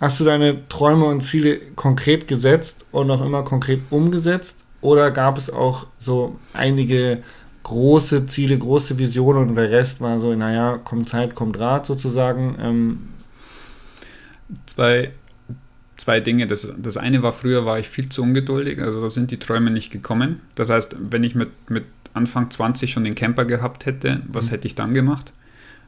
Hast 0.02 0.20
du 0.20 0.26
deine 0.26 0.68
Träume 0.68 1.06
und 1.06 1.22
Ziele 1.22 1.58
konkret 1.78 2.28
gesetzt 2.28 2.86
und 2.92 3.10
auch 3.12 3.24
immer 3.24 3.44
konkret 3.44 3.80
umgesetzt? 3.92 4.58
Oder 4.82 5.10
gab 5.12 5.38
es 5.38 5.50
auch 5.50 5.88
so 6.00 6.36
einige 6.52 7.24
große 7.64 8.26
Ziele, 8.26 8.58
große 8.58 9.00
Visionen 9.00 9.48
und 9.48 9.56
der 9.56 9.72
Rest 9.72 10.02
war 10.02 10.20
so, 10.20 10.36
naja, 10.36 10.78
kommt 10.84 11.08
Zeit, 11.08 11.34
kommt 11.34 11.58
Rat 11.58 11.86
sozusagen? 11.86 12.58
Ähm, 12.62 13.00
Zwei 14.66 15.12
zwei 16.00 16.20
Dinge. 16.20 16.48
Das, 16.48 16.68
das 16.78 16.98
eine 16.98 17.22
war, 17.22 17.34
früher 17.34 17.66
war 17.66 17.80
ich 17.80 17.90
viel 17.90 18.10
zu 18.10 18.24
ungeduldig, 18.24 18.82
also 18.82 19.02
da 19.02 19.10
sind 19.10 19.32
die 19.32 19.38
Träume 19.38 19.72
nicht 19.72 19.92
gekommen. 19.92 20.42
Das 20.56 20.70
heißt, 20.70 20.96
wenn 21.00 21.24
ich 21.24 21.36
mit, 21.36 21.50
mit 21.70 21.86
Anfang 22.14 22.50
20 22.50 22.92
schon 22.92 23.04
den 23.04 23.16
Camper 23.16 23.46
gehabt 23.46 23.86
hätte, 23.86 24.22
was 24.28 24.48
mhm. 24.48 24.50
hätte 24.52 24.68
ich 24.68 24.76
dann 24.76 24.94
gemacht? 24.94 25.34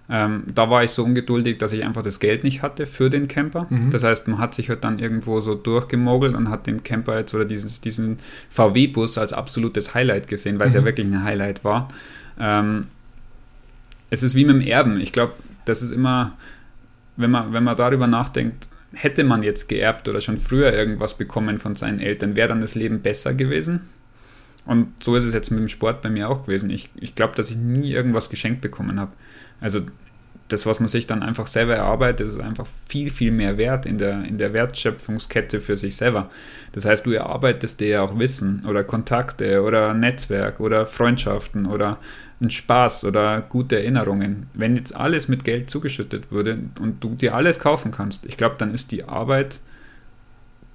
Ähm, 0.10 0.44
da 0.54 0.70
war 0.70 0.84
ich 0.84 0.92
so 0.92 1.06
ungeduldig, 1.06 1.58
dass 1.58 1.72
ich 1.72 1.86
einfach 1.86 2.02
das 2.02 2.20
Geld 2.20 2.44
nicht 2.44 2.62
hatte 2.62 2.86
für 2.86 3.10
den 3.10 3.30
Camper. 3.30 3.68
Mhm. 3.70 3.92
Das 3.92 4.04
heißt, 4.04 4.28
man 4.28 4.40
hat 4.40 4.54
sich 4.54 4.70
halt 4.70 4.84
dann 4.84 5.00
irgendwo 5.00 5.40
so 5.40 5.56
durchgemogelt 5.56 6.36
und 6.36 6.50
hat 6.50 6.68
den 6.68 6.84
Camper 6.84 7.18
jetzt 7.18 7.34
oder 7.34 7.46
dieses, 7.46 7.80
diesen 7.80 8.20
VW-Bus 8.50 9.18
als 9.18 9.32
absolutes 9.32 9.94
Highlight 9.94 10.28
gesehen, 10.28 10.60
weil 10.60 10.68
mhm. 10.68 10.70
es 10.70 10.74
ja 10.74 10.86
wirklich 10.86 11.08
ein 11.08 11.24
Highlight 11.24 11.64
war. 11.64 11.88
Ähm, 12.40 12.88
es 14.10 14.22
ist 14.22 14.36
wie 14.36 14.44
mit 14.44 14.56
dem 14.56 14.62
Erben. 14.62 15.00
Ich 15.00 15.14
glaube, 15.14 15.34
das 15.64 15.82
ist 15.82 15.92
immer, 15.92 16.34
wenn 17.16 17.32
man, 17.32 17.54
wenn 17.54 17.64
man 17.64 17.78
darüber 17.78 18.08
nachdenkt, 18.08 18.68
hätte 18.94 19.24
man 19.24 19.44
jetzt 19.44 19.70
geerbt 19.70 20.08
oder 20.08 20.22
schon 20.22 20.38
früher 20.38 20.74
irgendwas 20.74 21.18
bekommen 21.18 21.60
von 21.60 21.76
seinen 21.76 22.00
Eltern, 22.00 22.36
wäre 22.36 22.50
dann 22.50 22.62
das 22.62 22.76
Leben 22.76 23.02
besser 23.02 23.34
gewesen? 23.34 23.82
Und 24.66 25.04
so 25.04 25.16
ist 25.16 25.24
es 25.24 25.34
jetzt 25.34 25.50
mit 25.50 25.60
dem 25.60 25.68
Sport 25.68 26.02
bei 26.02 26.10
mir 26.10 26.30
auch 26.30 26.46
gewesen. 26.46 26.70
Ich, 26.70 26.90
ich 26.96 27.16
glaube, 27.16 27.36
dass 27.36 27.50
ich 27.50 27.58
nie 27.58 27.92
irgendwas 27.92 28.30
geschenkt 28.30 28.62
bekommen 28.62 29.00
habe. 29.00 29.12
Also 29.60 29.82
das, 30.52 30.66
was 30.66 30.80
man 30.80 30.90
sich 30.90 31.08
dann 31.08 31.24
einfach 31.24 31.48
selber 31.48 31.76
erarbeitet, 31.76 32.28
ist 32.28 32.40
einfach 32.40 32.68
viel, 32.88 33.10
viel 33.10 33.32
mehr 33.32 33.58
wert 33.58 33.86
in 33.86 33.98
der, 33.98 34.24
in 34.26 34.38
der 34.38 34.54
Wertschöpfungskette 34.54 35.62
für 35.62 35.78
sich 35.78 35.96
selber. 35.96 36.30
Das 36.74 36.86
heißt, 36.86 37.06
du 37.06 37.12
erarbeitest 37.12 37.80
dir 37.80 37.88
ja 37.88 38.02
auch 38.02 38.20
Wissen 38.20 38.64
oder 38.68 38.84
Kontakte 38.84 39.64
oder 39.64 39.94
Netzwerk 39.94 40.60
oder 40.60 40.86
Freundschaften 40.86 41.66
oder 41.66 41.98
ein 42.42 42.50
Spaß 42.50 43.06
oder 43.06 43.42
gute 43.42 43.78
Erinnerungen. 43.78 44.48
Wenn 44.54 44.76
jetzt 44.76 44.96
alles 44.96 45.28
mit 45.28 45.44
Geld 45.44 45.70
zugeschüttet 45.70 46.32
würde 46.32 46.60
und 46.80 47.04
du 47.04 47.16
dir 47.16 47.36
alles 47.36 47.60
kaufen 47.60 47.92
kannst, 47.92 48.26
ich 48.26 48.38
glaube, 48.38 48.56
dann 48.58 48.72
ist 48.74 48.92
die 48.92 49.04
Arbeit 49.04 49.60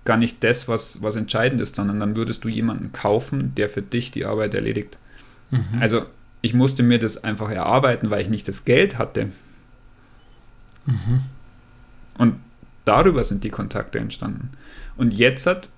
gar 0.05 0.17
nicht 0.17 0.43
das, 0.45 0.69
was, 0.69 1.03
was 1.03 1.17
entscheidend 1.17 1.61
ist, 1.61 1.75
sondern 1.75 2.01
dann 2.01 2.17
würdest 2.17 2.45
du 2.45 2.49
jemanden 2.49 2.93
kaufen, 2.93 3.55
der 3.57 3.69
für 3.69 3.83
dich 3.83 4.13
die 4.13 4.25
Arbeit 4.25 4.55
erledigt. 4.55 4.99
Mhm. 5.51 5.81
Also 5.81 6.07
ich 6.41 6.55
musste 6.55 6.83
mir 6.83 6.99
das 6.99 7.25
einfach 7.25 7.51
erarbeiten, 7.51 8.09
weil 8.11 8.23
ich 8.23 8.29
nicht 8.29 8.47
das 8.47 8.65
Geld 8.65 8.99
hatte. 8.99 9.31
Mhm. 10.87 11.21
Und 12.19 12.37
darüber 12.85 13.25
sind 13.25 13.43
die 13.45 13.51
Kontakte 13.51 13.99
entstanden. 13.99 14.51
Und 14.97 15.13
jetzt 15.13 15.47
hat, 15.47 15.69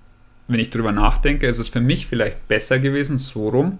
wenn 0.47 0.59
ich 0.59 0.69
darüber 0.69 0.91
nachdenke, 0.91 1.47
ist 1.47 1.59
es 1.59 1.69
für 1.69 1.81
mich 1.81 2.05
vielleicht 2.05 2.47
besser 2.47 2.79
gewesen, 2.79 3.17
so 3.17 3.49
rum, 3.49 3.79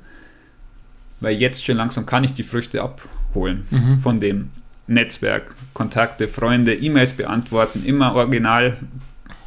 weil 1.20 1.36
jetzt 1.36 1.66
schon 1.66 1.78
langsam 1.78 2.06
kann 2.06 2.24
ich 2.24 2.34
die 2.34 2.44
Früchte 2.44 2.82
abholen 2.82 3.66
mhm. 3.70 4.00
von 4.00 4.20
dem. 4.20 4.50
Netzwerk, 4.90 5.56
Kontakte, 5.76 6.28
Freunde, 6.28 6.74
E-Mails 6.74 7.14
beantworten, 7.14 7.86
immer 7.86 8.16
original 8.16 8.76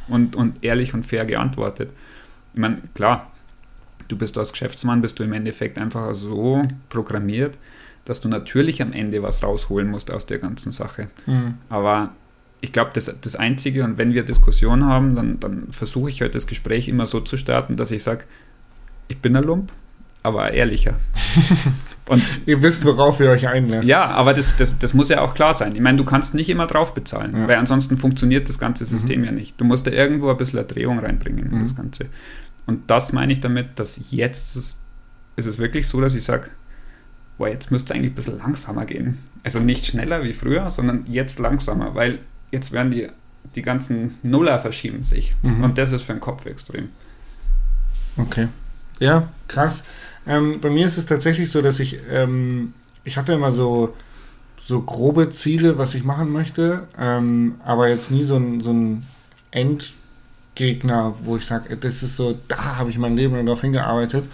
und, 0.07 0.37
und 0.37 0.63
ehrlich 0.63 0.93
und 0.93 1.05
fair 1.05 1.25
geantwortet. 1.25 1.89
Ich 2.53 2.59
meine, 2.59 2.77
klar, 2.93 3.29
du 4.07 4.17
bist 4.17 4.37
als 4.37 4.53
Geschäftsmann, 4.53 5.01
bist 5.01 5.19
du 5.19 5.23
im 5.23 5.33
Endeffekt 5.33 5.77
einfach 5.77 6.13
so 6.13 6.61
programmiert, 6.87 7.57
dass 8.05 8.21
du 8.21 8.29
natürlich 8.29 8.81
am 8.81 8.93
Ende 8.93 9.21
was 9.21 9.43
rausholen 9.43 9.89
musst 9.89 10.11
aus 10.11 10.25
der 10.25 10.39
ganzen 10.39 10.71
Sache. 10.71 11.09
Mhm. 11.25 11.55
Aber 11.69 12.13
ich 12.61 12.71
glaube, 12.71 12.91
das, 12.93 13.13
das 13.19 13.35
Einzige, 13.35 13.83
und 13.83 13.97
wenn 13.97 14.13
wir 14.13 14.23
Diskussionen 14.23 14.85
haben, 14.85 15.15
dann, 15.15 15.39
dann 15.41 15.67
versuche 15.71 16.09
ich 16.09 16.21
halt 16.21 16.35
das 16.35 16.47
Gespräch 16.47 16.87
immer 16.87 17.05
so 17.05 17.19
zu 17.19 17.35
starten, 17.35 17.75
dass 17.75 17.91
ich 17.91 18.03
sage, 18.03 18.23
ich 19.09 19.17
bin 19.17 19.35
ein 19.35 19.43
Lump, 19.43 19.73
aber 20.23 20.51
ehrlicher. 20.51 20.95
Und 22.09 22.21
ihr 22.45 22.61
wisst, 22.61 22.83
worauf 22.83 23.19
ihr 23.19 23.29
euch 23.29 23.47
einlässt. 23.47 23.87
Ja, 23.87 24.05
aber 24.05 24.33
das, 24.33 24.55
das, 24.57 24.77
das 24.77 24.93
muss 24.93 25.09
ja 25.09 25.21
auch 25.21 25.33
klar 25.35 25.53
sein. 25.53 25.73
Ich 25.73 25.81
meine, 25.81 25.97
du 25.97 26.03
kannst 26.03 26.33
nicht 26.33 26.49
immer 26.49 26.67
drauf 26.67 26.93
bezahlen, 26.93 27.33
ja. 27.33 27.47
weil 27.47 27.57
ansonsten 27.57 27.97
funktioniert 27.97 28.49
das 28.49 28.59
ganze 28.59 28.83
System 28.83 29.21
mhm. 29.21 29.25
ja 29.25 29.31
nicht. 29.31 29.59
Du 29.59 29.65
musst 29.65 29.87
da 29.87 29.91
irgendwo 29.91 30.29
ein 30.29 30.37
bisschen 30.37 30.65
Drehung 30.67 30.99
reinbringen 30.99 31.45
in 31.45 31.57
mhm. 31.59 31.61
das 31.61 31.75
Ganze. 31.75 32.07
Und 32.65 32.89
das 32.89 33.13
meine 33.13 33.31
ich 33.31 33.39
damit, 33.39 33.79
dass 33.79 34.11
jetzt 34.11 34.55
ist, 34.55 34.81
ist 35.35 35.45
es 35.45 35.59
wirklich 35.59 35.87
so, 35.87 36.01
dass 36.01 36.15
ich 36.15 36.23
sage, 36.23 36.49
boah, 37.37 37.47
jetzt 37.47 37.71
müsste 37.71 37.93
es 37.93 37.97
eigentlich 37.97 38.11
ein 38.11 38.15
bisschen 38.15 38.37
langsamer 38.37 38.85
gehen. 38.85 39.19
Also 39.43 39.59
nicht 39.59 39.85
schneller 39.85 40.23
wie 40.23 40.33
früher, 40.33 40.69
sondern 40.69 41.05
jetzt 41.07 41.39
langsamer, 41.39 41.95
weil 41.95 42.19
jetzt 42.51 42.71
werden 42.71 42.91
die, 42.91 43.07
die 43.55 43.61
ganzen 43.61 44.15
Nuller 44.23 44.59
verschieben 44.59 45.03
sich. 45.03 45.35
Mhm. 45.41 45.63
Und 45.63 45.77
das 45.77 45.91
ist 45.91 46.03
für 46.03 46.13
den 46.13 46.21
Kopf 46.21 46.45
extrem. 46.45 46.89
Okay. 48.17 48.47
Ja, 48.99 49.29
krass. 49.47 49.83
Ähm, 50.27 50.59
bei 50.61 50.69
mir 50.69 50.85
ist 50.85 50.97
es 50.97 51.05
tatsächlich 51.05 51.51
so, 51.51 51.61
dass 51.61 51.79
ich, 51.79 51.99
ähm, 52.09 52.73
ich 53.03 53.17
hatte 53.17 53.33
immer 53.33 53.51
so, 53.51 53.93
so 54.61 54.81
grobe 54.81 55.29
Ziele, 55.31 55.77
was 55.77 55.93
ich 55.93 56.03
machen 56.03 56.31
möchte, 56.31 56.87
ähm, 56.97 57.55
aber 57.65 57.89
jetzt 57.89 58.11
nie 58.11 58.23
so 58.23 58.37
ein, 58.37 58.61
so 58.61 58.71
ein 58.71 59.03
Endgegner, 59.51 61.15
wo 61.23 61.35
ich 61.35 61.45
sage, 61.45 61.75
das 61.75 62.03
ist 62.03 62.15
so, 62.15 62.37
da 62.47 62.77
habe 62.77 62.89
ich 62.89 62.97
mein 62.97 63.17
Leben 63.17 63.35
lang 63.35 63.45
darauf 63.45 63.61
hingearbeitet. 63.61 64.25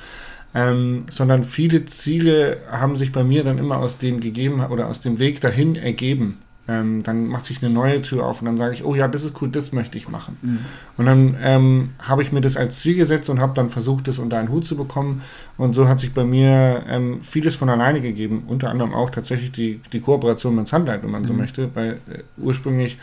Ähm, 0.55 1.05
sondern 1.11 1.43
viele 1.43 1.85
Ziele 1.85 2.57
haben 2.71 2.95
sich 2.95 3.11
bei 3.11 3.23
mir 3.23 3.43
dann 3.43 3.59
immer 3.59 3.77
aus 3.77 3.99
dem 3.99 4.19
gegeben 4.19 4.65
oder 4.65 4.87
aus 4.87 4.99
dem 4.99 5.19
Weg 5.19 5.41
dahin 5.41 5.75
ergeben. 5.75 6.39
Ähm, 6.69 7.01
dann 7.01 7.27
macht 7.27 7.47
sich 7.47 7.63
eine 7.63 7.73
neue 7.73 8.01
Tür 8.01 8.25
auf 8.25 8.41
und 8.41 8.45
dann 8.45 8.57
sage 8.57 8.75
ich, 8.75 8.85
oh 8.85 8.93
ja, 8.93 9.07
das 9.07 9.23
ist 9.23 9.41
cool, 9.41 9.49
das 9.49 9.71
möchte 9.71 9.97
ich 9.97 10.07
machen. 10.07 10.37
Mhm. 10.41 10.59
Und 10.97 11.05
dann 11.05 11.35
ähm, 11.41 11.89
habe 11.97 12.21
ich 12.21 12.31
mir 12.31 12.41
das 12.41 12.57
als 12.57 12.79
Ziel 12.79 12.95
gesetzt 12.95 13.29
und 13.29 13.39
habe 13.39 13.53
dann 13.55 13.69
versucht, 13.69 14.07
das 14.07 14.19
unter 14.19 14.37
einen 14.37 14.49
Hut 14.49 14.67
zu 14.67 14.77
bekommen. 14.77 15.23
Und 15.57 15.73
so 15.73 15.87
hat 15.87 15.99
sich 15.99 16.13
bei 16.13 16.23
mir 16.23 16.83
ähm, 16.87 17.21
vieles 17.21 17.55
von 17.55 17.69
alleine 17.69 18.01
gegeben, 18.01 18.43
unter 18.47 18.69
anderem 18.69 18.93
auch 18.93 19.09
tatsächlich 19.09 19.51
die, 19.51 19.81
die 19.91 19.99
Kooperation 19.99 20.55
mit 20.55 20.67
Sunlight, 20.67 21.01
wenn 21.01 21.11
man 21.11 21.23
mhm. 21.23 21.27
so 21.27 21.33
möchte, 21.33 21.69
weil 21.73 21.99
äh, 22.09 22.23
ursprünglich 22.37 22.97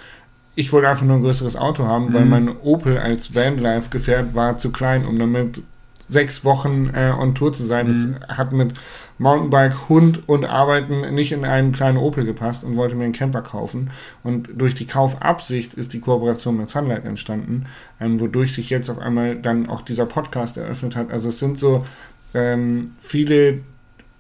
ich 0.59 0.73
wollte 0.73 0.89
einfach 0.89 1.05
nur 1.05 1.17
ein 1.17 1.23
größeres 1.23 1.55
Auto 1.55 1.85
haben, 1.85 2.15
weil 2.15 2.25
mhm. 2.25 2.31
mein 2.31 2.57
Opel 2.63 2.97
als 2.97 3.35
Vanlife-Gefährt 3.35 4.35
war 4.35 4.57
zu 4.57 4.73
klein, 4.73 5.05
um 5.05 5.19
damit 5.19 5.61
sechs 6.09 6.45
Wochen 6.45 6.91
äh, 6.95 7.13
on 7.17 7.35
Tour 7.35 7.53
zu 7.53 7.65
sein. 7.65 7.87
Mhm. 7.87 8.17
Das 8.27 8.39
hat 8.39 8.53
mit 8.53 8.73
Mountainbike, 9.19 9.89
Hund 9.89 10.29
und 10.29 10.45
Arbeiten 10.45 11.15
nicht 11.15 11.33
in 11.33 11.45
einen 11.45 11.73
kleinen 11.73 11.97
Opel 11.97 12.25
gepasst 12.25 12.65
und 12.65 12.77
wollte 12.77 12.95
mir 12.95 13.05
einen 13.05 13.13
Camper 13.13 13.43
kaufen. 13.43 13.91
Und 14.23 14.49
durch 14.55 14.75
die 14.75 14.87
Kaufabsicht 14.87 15.75
ist 15.75 15.93
die 15.93 16.01
Kooperation 16.01 16.57
mit 16.57 16.69
Sunlight 16.69 17.05
entstanden, 17.05 17.67
ähm, 18.01 18.21
wodurch 18.21 18.53
sich 18.53 18.69
jetzt 18.69 18.91
auf 18.91 18.99
einmal 18.99 19.37
dann 19.37 19.69
auch 19.69 19.81
dieser 19.81 20.07
Podcast 20.07 20.57
eröffnet 20.57 20.97
hat. 20.97 21.11
Also 21.11 21.31
es 21.31 21.39
sind 21.39 21.59
so 21.59 21.87
ähm, 22.35 22.93
viele 23.01 23.61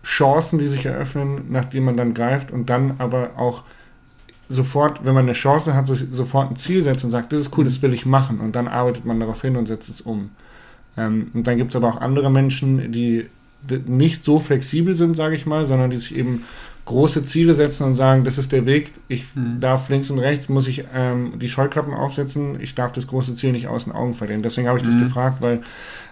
Chancen, 0.02 0.58
die 0.58 0.68
sich 0.68 0.86
eröffnen, 0.86 1.46
nachdem 1.50 1.84
man 1.84 1.96
dann 1.96 2.14
greift 2.14 2.50
und 2.50 2.70
dann 2.70 2.94
aber 2.98 3.30
auch 3.36 3.64
sofort, 4.48 5.04
wenn 5.04 5.14
man 5.14 5.24
eine 5.24 5.32
Chance 5.32 5.74
hat, 5.74 5.86
so, 5.86 5.94
sofort 5.94 6.50
ein 6.50 6.56
Ziel 6.56 6.82
setzt 6.82 7.04
und 7.04 7.10
sagt, 7.10 7.32
das 7.32 7.40
ist 7.40 7.58
cool, 7.58 7.64
das 7.64 7.82
will 7.82 7.92
ich 7.92 8.06
machen 8.06 8.40
und 8.40 8.54
dann 8.54 8.68
arbeitet 8.68 9.04
man 9.04 9.18
darauf 9.20 9.42
hin 9.42 9.56
und 9.56 9.66
setzt 9.66 9.88
es 9.88 10.00
um. 10.00 10.30
Ähm, 10.96 11.30
und 11.34 11.46
dann 11.46 11.56
gibt 11.56 11.72
es 11.72 11.76
aber 11.76 11.88
auch 11.88 12.00
andere 12.00 12.30
Menschen, 12.30 12.92
die 12.92 13.28
nicht 13.86 14.24
so 14.24 14.38
flexibel 14.38 14.96
sind, 14.96 15.16
sage 15.16 15.36
ich 15.36 15.46
mal, 15.46 15.66
sondern 15.66 15.90
die 15.90 15.96
sich 15.96 16.16
eben 16.16 16.44
große 16.86 17.26
Ziele 17.26 17.54
setzen 17.54 17.84
und 17.84 17.96
sagen, 17.96 18.24
das 18.24 18.38
ist 18.38 18.52
der 18.52 18.64
Weg, 18.64 18.92
ich 19.08 19.26
mhm. 19.34 19.60
darf 19.60 19.88
links 19.88 20.08
und 20.08 20.20
rechts, 20.20 20.48
muss 20.48 20.68
ich 20.68 20.84
ähm, 20.94 21.32
die 21.40 21.48
Scheuklappen 21.48 21.92
aufsetzen, 21.92 22.60
ich 22.60 22.74
darf 22.74 22.92
das 22.92 23.08
große 23.08 23.34
Ziel 23.34 23.52
nicht 23.52 23.66
aus 23.66 23.84
den 23.84 23.92
Augen 23.92 24.14
verlieren. 24.14 24.42
Deswegen 24.42 24.68
habe 24.68 24.78
ich 24.78 24.84
mhm. 24.84 24.90
das 24.92 25.00
gefragt, 25.00 25.42
weil 25.42 25.62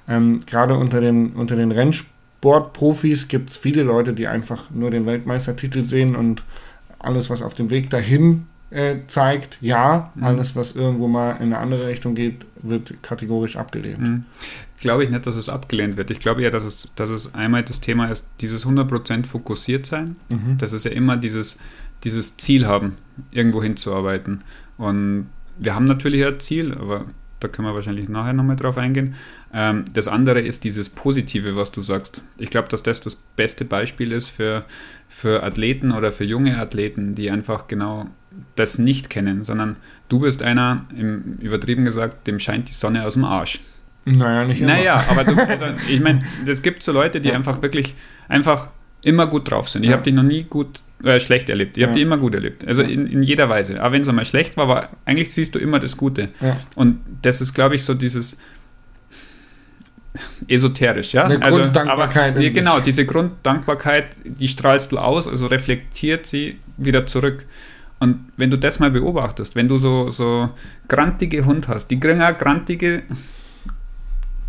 ähm, 0.08 0.40
gerade 0.46 0.76
unter 0.76 1.00
den, 1.00 1.32
unter 1.32 1.54
den 1.56 1.70
Rennsportprofis 1.70 3.28
gibt 3.28 3.50
es 3.50 3.56
viele 3.56 3.84
Leute, 3.84 4.12
die 4.12 4.26
einfach 4.26 4.70
nur 4.70 4.90
den 4.90 5.06
Weltmeistertitel 5.06 5.84
sehen 5.84 6.16
und 6.16 6.42
alles, 6.98 7.30
was 7.30 7.40
auf 7.40 7.54
dem 7.54 7.70
Weg 7.70 7.90
dahin 7.90 8.46
äh, 8.70 8.96
zeigt, 9.06 9.58
ja, 9.60 10.12
mhm. 10.14 10.24
alles, 10.24 10.56
was 10.56 10.72
irgendwo 10.72 11.08
mal 11.08 11.32
in 11.32 11.52
eine 11.52 11.58
andere 11.58 11.86
Richtung 11.86 12.14
geht, 12.14 12.44
wird 12.62 13.02
kategorisch 13.02 13.56
abgelehnt. 13.56 14.00
Mhm. 14.00 14.24
Glaube 14.80 15.04
ich 15.04 15.10
nicht, 15.10 15.26
dass 15.26 15.36
es 15.36 15.48
abgelehnt 15.48 15.96
wird. 15.96 16.10
Ich 16.10 16.20
glaube 16.20 16.42
eher, 16.42 16.50
dass 16.50 16.64
es, 16.64 16.92
dass 16.96 17.10
es 17.10 17.34
einmal 17.34 17.62
das 17.62 17.80
Thema 17.80 18.10
ist, 18.10 18.28
dieses 18.40 18.66
100% 18.66 19.26
fokussiert 19.26 19.86
sein. 19.86 20.16
Mhm. 20.28 20.56
Das 20.58 20.72
ist 20.72 20.84
ja 20.84 20.90
immer 20.90 21.16
dieses, 21.16 21.58
dieses 22.02 22.36
Ziel 22.36 22.66
haben, 22.66 22.96
irgendwo 23.30 23.62
hinzuarbeiten. 23.62 24.42
Und 24.76 25.28
wir 25.58 25.74
haben 25.74 25.84
natürlich 25.84 26.24
ein 26.26 26.40
Ziel, 26.40 26.74
aber 26.74 27.06
da 27.40 27.48
können 27.48 27.68
wir 27.68 27.74
wahrscheinlich 27.74 28.08
nachher 28.08 28.32
nochmal 28.32 28.56
drauf 28.56 28.78
eingehen. 28.78 29.14
Ähm, 29.52 29.84
das 29.92 30.08
andere 30.08 30.40
ist 30.40 30.64
dieses 30.64 30.88
Positive, 30.88 31.56
was 31.56 31.70
du 31.70 31.82
sagst. 31.82 32.22
Ich 32.38 32.50
glaube, 32.50 32.68
dass 32.68 32.82
das 32.82 33.00
das 33.00 33.14
beste 33.14 33.64
Beispiel 33.64 34.12
ist 34.12 34.28
für, 34.28 34.64
für 35.08 35.42
Athleten 35.42 35.92
oder 35.92 36.10
für 36.10 36.24
junge 36.24 36.58
Athleten, 36.58 37.14
die 37.14 37.30
einfach 37.30 37.68
genau 37.68 38.06
das 38.54 38.78
nicht 38.78 39.10
kennen, 39.10 39.44
sondern 39.44 39.76
du 40.08 40.20
bist 40.20 40.42
einer, 40.42 40.86
im, 40.96 41.38
übertrieben 41.40 41.84
gesagt, 41.84 42.26
dem 42.26 42.38
scheint 42.38 42.68
die 42.68 42.72
Sonne 42.72 43.04
aus 43.04 43.14
dem 43.14 43.24
Arsch. 43.24 43.60
Naja, 44.04 44.44
nicht 44.44 44.60
immer. 44.60 44.74
Naja, 44.74 45.04
aber 45.08 45.24
du, 45.24 45.34
also, 45.48 45.66
ich 45.88 46.00
meine, 46.00 46.22
es 46.46 46.62
gibt 46.62 46.82
so 46.82 46.92
Leute, 46.92 47.20
die 47.20 47.30
ja. 47.30 47.34
einfach 47.34 47.62
wirklich 47.62 47.94
einfach 48.28 48.68
immer 49.02 49.26
gut 49.26 49.50
drauf 49.50 49.68
sind. 49.68 49.82
Ich 49.82 49.90
ja. 49.90 49.96
habe 49.96 50.04
die 50.04 50.12
noch 50.12 50.22
nie 50.22 50.44
gut 50.44 50.82
äh, 51.02 51.20
schlecht 51.20 51.48
erlebt. 51.48 51.76
Ich 51.76 51.82
habe 51.82 51.92
ja. 51.92 51.96
die 51.96 52.02
immer 52.02 52.18
gut 52.18 52.34
erlebt. 52.34 52.66
Also 52.66 52.82
in, 52.82 53.06
in 53.06 53.22
jeder 53.22 53.48
Weise. 53.48 53.80
Aber 53.80 53.92
wenn 53.92 54.02
es 54.02 54.08
einmal 54.08 54.24
schlecht 54.24 54.56
war, 54.56 54.64
aber 54.64 54.86
eigentlich 55.04 55.32
siehst 55.32 55.54
du 55.54 55.58
immer 55.58 55.78
das 55.78 55.96
Gute. 55.96 56.28
Und 56.74 57.00
das 57.22 57.40
ist, 57.40 57.54
glaube 57.54 57.74
ich, 57.74 57.84
so 57.84 57.94
dieses 57.94 58.38
esoterisch, 60.46 61.12
ja. 61.12 61.24
Eine 61.24 61.42
also, 61.42 61.58
Grunddankbarkeit. 61.58 62.36
Aber, 62.36 62.50
genau, 62.50 62.80
diese 62.80 63.04
Grunddankbarkeit, 63.04 64.06
die 64.24 64.48
strahlst 64.48 64.92
du 64.92 64.98
aus, 64.98 65.26
also 65.26 65.46
reflektiert 65.46 66.26
sie 66.26 66.58
wieder 66.76 67.06
zurück. 67.06 67.44
Und 68.00 68.26
wenn 68.36 68.50
du 68.50 68.58
das 68.58 68.80
mal 68.80 68.90
beobachtest, 68.90 69.56
wenn 69.56 69.68
du 69.68 69.78
so, 69.78 70.10
so 70.10 70.50
grantige 70.88 71.44
Hund 71.44 71.68
hast, 71.68 71.88
die 71.88 71.98
kriegen 71.98 72.22
auch 72.22 72.36
grantige 72.36 73.02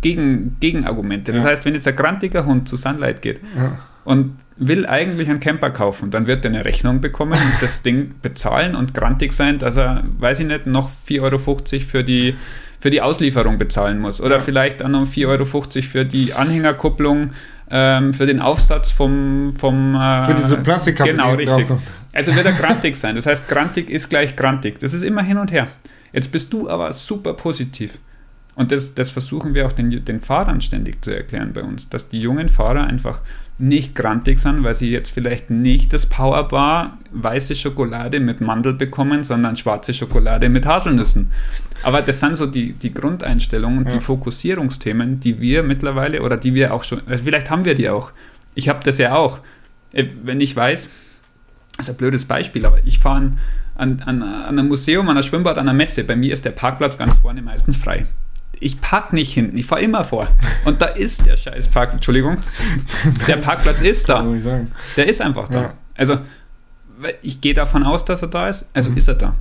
Gegen, 0.02 0.56
Gegenargumente. 0.60 1.32
Das 1.32 1.44
ja. 1.44 1.50
heißt, 1.50 1.64
wenn 1.64 1.74
jetzt 1.74 1.88
ein 1.88 1.96
grantiger 1.96 2.44
Hund 2.44 2.68
zu 2.68 2.76
Sunlight 2.76 3.22
geht 3.22 3.40
ja. 3.56 3.78
und 4.04 4.36
will 4.56 4.86
eigentlich 4.86 5.28
einen 5.28 5.40
Camper 5.40 5.70
kaufen, 5.70 6.10
dann 6.10 6.26
wird 6.26 6.44
er 6.44 6.50
eine 6.50 6.64
Rechnung 6.64 7.00
bekommen 7.00 7.32
und 7.32 7.52
das 7.62 7.82
Ding 7.82 8.14
bezahlen 8.20 8.74
und 8.74 8.94
grantig 8.94 9.32
sein, 9.32 9.58
dass 9.58 9.76
er, 9.76 10.04
weiß 10.18 10.40
ich 10.40 10.46
nicht, 10.46 10.66
noch 10.66 10.90
4,50 11.08 11.22
Euro 11.22 11.38
für 11.38 12.04
die, 12.04 12.36
für 12.78 12.90
die 12.90 13.00
Auslieferung 13.00 13.58
bezahlen 13.58 13.98
muss. 13.98 14.20
Oder 14.20 14.36
ja. 14.36 14.42
vielleicht 14.42 14.82
auch 14.82 14.88
noch 14.88 15.06
4,50 15.06 15.26
Euro 15.26 15.44
für 15.44 16.04
die 16.04 16.34
Anhängerkupplung, 16.34 17.30
ähm, 17.70 18.14
für 18.14 18.26
den 18.26 18.40
Aufsatz 18.40 18.90
vom... 18.90 19.52
vom 19.58 19.94
äh, 19.94 20.24
für 20.24 20.34
diese 20.34 20.56
Plastikkappe. 20.58 21.10
Genau, 21.10 21.34
richtig. 21.34 21.66
Also 22.12 22.34
wird 22.34 22.46
er 22.46 22.52
grantig 22.52 22.96
sein. 22.96 23.14
Das 23.14 23.26
heißt, 23.26 23.48
grantig 23.48 23.90
ist 23.90 24.08
gleich 24.08 24.36
grantig. 24.36 24.78
Das 24.78 24.94
ist 24.94 25.02
immer 25.02 25.22
hin 25.22 25.36
und 25.38 25.52
her. 25.52 25.68
Jetzt 26.12 26.32
bist 26.32 26.52
du 26.52 26.70
aber 26.70 26.92
super 26.92 27.34
positiv. 27.34 27.98
Und 28.54 28.72
das, 28.72 28.94
das 28.94 29.10
versuchen 29.10 29.52
wir 29.52 29.66
auch 29.66 29.72
den, 29.72 30.04
den 30.04 30.20
Fahrern 30.20 30.62
ständig 30.62 31.04
zu 31.04 31.14
erklären 31.14 31.52
bei 31.52 31.62
uns, 31.62 31.90
dass 31.90 32.08
die 32.08 32.20
jungen 32.20 32.48
Fahrer 32.48 32.86
einfach 32.86 33.20
nicht 33.58 33.94
grantig 33.94 34.38
sind, 34.38 34.62
weil 34.64 34.74
sie 34.74 34.90
jetzt 34.90 35.10
vielleicht 35.10 35.48
nicht 35.48 35.92
das 35.92 36.06
Powerbar 36.06 36.98
weiße 37.12 37.54
Schokolade 37.54 38.20
mit 38.20 38.42
Mandel 38.42 38.74
bekommen, 38.74 39.24
sondern 39.24 39.56
schwarze 39.56 39.94
Schokolade 39.94 40.50
mit 40.50 40.66
Haselnüssen. 40.66 41.32
Aber 41.82 42.02
das 42.02 42.20
sind 42.20 42.36
so 42.36 42.46
die, 42.46 42.74
die 42.74 42.92
Grundeinstellungen 42.92 43.78
und 43.78 43.86
ja. 43.86 43.94
die 43.94 44.00
Fokussierungsthemen, 44.00 45.20
die 45.20 45.40
wir 45.40 45.62
mittlerweile 45.62 46.22
oder 46.22 46.36
die 46.36 46.54
wir 46.54 46.74
auch 46.74 46.84
schon, 46.84 47.00
also 47.06 47.24
vielleicht 47.24 47.50
haben 47.50 47.64
wir 47.64 47.74
die 47.74 47.88
auch. 47.88 48.12
Ich 48.54 48.68
habe 48.68 48.80
das 48.84 48.98
ja 48.98 49.14
auch. 49.14 49.38
Äh, 49.92 50.06
wenn 50.22 50.40
ich 50.42 50.54
weiß, 50.54 50.90
das 51.78 51.88
ist 51.88 51.94
ein 51.94 51.96
blödes 51.96 52.26
Beispiel, 52.26 52.66
aber 52.66 52.80
ich 52.84 52.98
fahre 52.98 53.32
an, 53.74 54.02
an, 54.04 54.22
an 54.22 54.22
einem 54.22 54.68
Museum, 54.68 55.08
an 55.08 55.16
einem 55.16 55.26
Schwimmbad, 55.26 55.56
an 55.56 55.68
einer 55.68 55.76
Messe. 55.76 56.04
Bei 56.04 56.16
mir 56.16 56.34
ist 56.34 56.44
der 56.44 56.50
Parkplatz 56.50 56.98
ganz 56.98 57.16
vorne 57.16 57.40
meistens 57.40 57.78
frei 57.78 58.06
ich 58.60 58.80
park 58.80 59.12
nicht 59.12 59.32
hinten, 59.32 59.56
ich 59.56 59.66
fahre 59.66 59.82
immer 59.82 60.04
vor. 60.04 60.28
Und 60.64 60.82
da 60.82 60.86
ist 60.86 61.26
der 61.26 61.36
scheiß 61.36 61.68
Park, 61.68 61.92
Entschuldigung. 61.92 62.36
Der 63.26 63.36
Parkplatz 63.36 63.82
ist 63.82 64.08
da. 64.08 64.22
Der 64.96 65.08
ist 65.08 65.20
einfach 65.20 65.48
da. 65.48 65.62
Ja. 65.62 65.74
Also, 65.94 66.18
ich 67.22 67.40
gehe 67.40 67.54
davon 67.54 67.82
aus, 67.82 68.04
dass 68.04 68.22
er 68.22 68.28
da 68.28 68.48
ist, 68.48 68.70
also 68.72 68.90
mhm. 68.90 68.96
ist 68.96 69.08
er 69.08 69.14
da. 69.14 69.36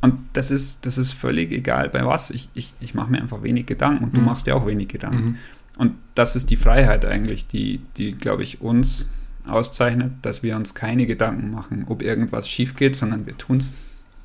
Und 0.00 0.18
das 0.32 0.50
ist, 0.50 0.86
das 0.86 0.98
ist 0.98 1.12
völlig 1.12 1.52
egal 1.52 1.88
bei 1.88 2.04
was. 2.04 2.30
Ich, 2.30 2.48
ich, 2.54 2.74
ich 2.80 2.94
mache 2.94 3.10
mir 3.10 3.20
einfach 3.20 3.42
wenig 3.42 3.66
Gedanken 3.66 4.04
und 4.04 4.14
du 4.14 4.20
mhm. 4.20 4.26
machst 4.26 4.46
dir 4.46 4.56
auch 4.56 4.66
wenig 4.66 4.88
Gedanken. 4.88 5.24
Mhm. 5.24 5.36
Und 5.78 5.94
das 6.14 6.36
ist 6.36 6.50
die 6.50 6.56
Freiheit 6.56 7.04
eigentlich, 7.04 7.46
die, 7.46 7.80
die 7.96 8.12
glaube 8.12 8.42
ich, 8.42 8.60
uns 8.60 9.10
auszeichnet, 9.46 10.12
dass 10.22 10.42
wir 10.42 10.56
uns 10.56 10.74
keine 10.74 11.06
Gedanken 11.06 11.50
machen, 11.50 11.84
ob 11.88 12.02
irgendwas 12.02 12.48
schief 12.48 12.76
geht, 12.76 12.96
sondern 12.96 13.26
wir 13.26 13.36
tun 13.36 13.58
es. 13.58 13.74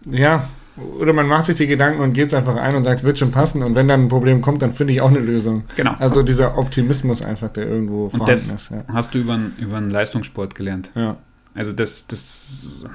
Ja, 0.10 0.48
oder 0.78 1.12
man 1.14 1.28
macht 1.28 1.48
sich 1.48 1.56
die 1.56 1.68
Gedanken 1.68 2.02
und 2.02 2.14
geht 2.14 2.30
es 2.30 2.34
einfach 2.34 2.56
ein 2.56 2.76
und 2.76 2.86
sagt, 2.86 3.04
wird 3.04 3.18
schon 3.18 3.32
passen. 3.32 3.62
Und 3.62 3.76
wenn 3.76 3.88
dann 3.88 4.04
ein 4.04 4.08
Problem 4.08 4.42
kommt, 4.42 4.62
dann 4.62 4.72
finde 4.72 4.94
ich 4.94 5.02
auch 5.02 5.10
eine 5.10 5.20
Lösung. 5.20 5.64
Genau. 5.76 5.96
Also 6.00 6.24
dieser 6.24 6.58
Optimismus 6.58 7.22
einfach, 7.22 7.50
der 7.50 7.68
irgendwo 7.68 8.06
und 8.06 8.12
vorhanden 8.12 8.32
das 8.32 8.48
ist. 8.48 8.72
Ja. 8.72 8.84
Hast 8.88 9.14
du 9.14 9.20
über, 9.20 9.40
über 9.58 9.78
einen 9.78 9.90
Leistungssport 9.90 10.56
gelernt. 10.56 10.90
Ja. 10.96 11.18
Also 11.54 11.74
das, 11.74 12.08
das 12.08 12.86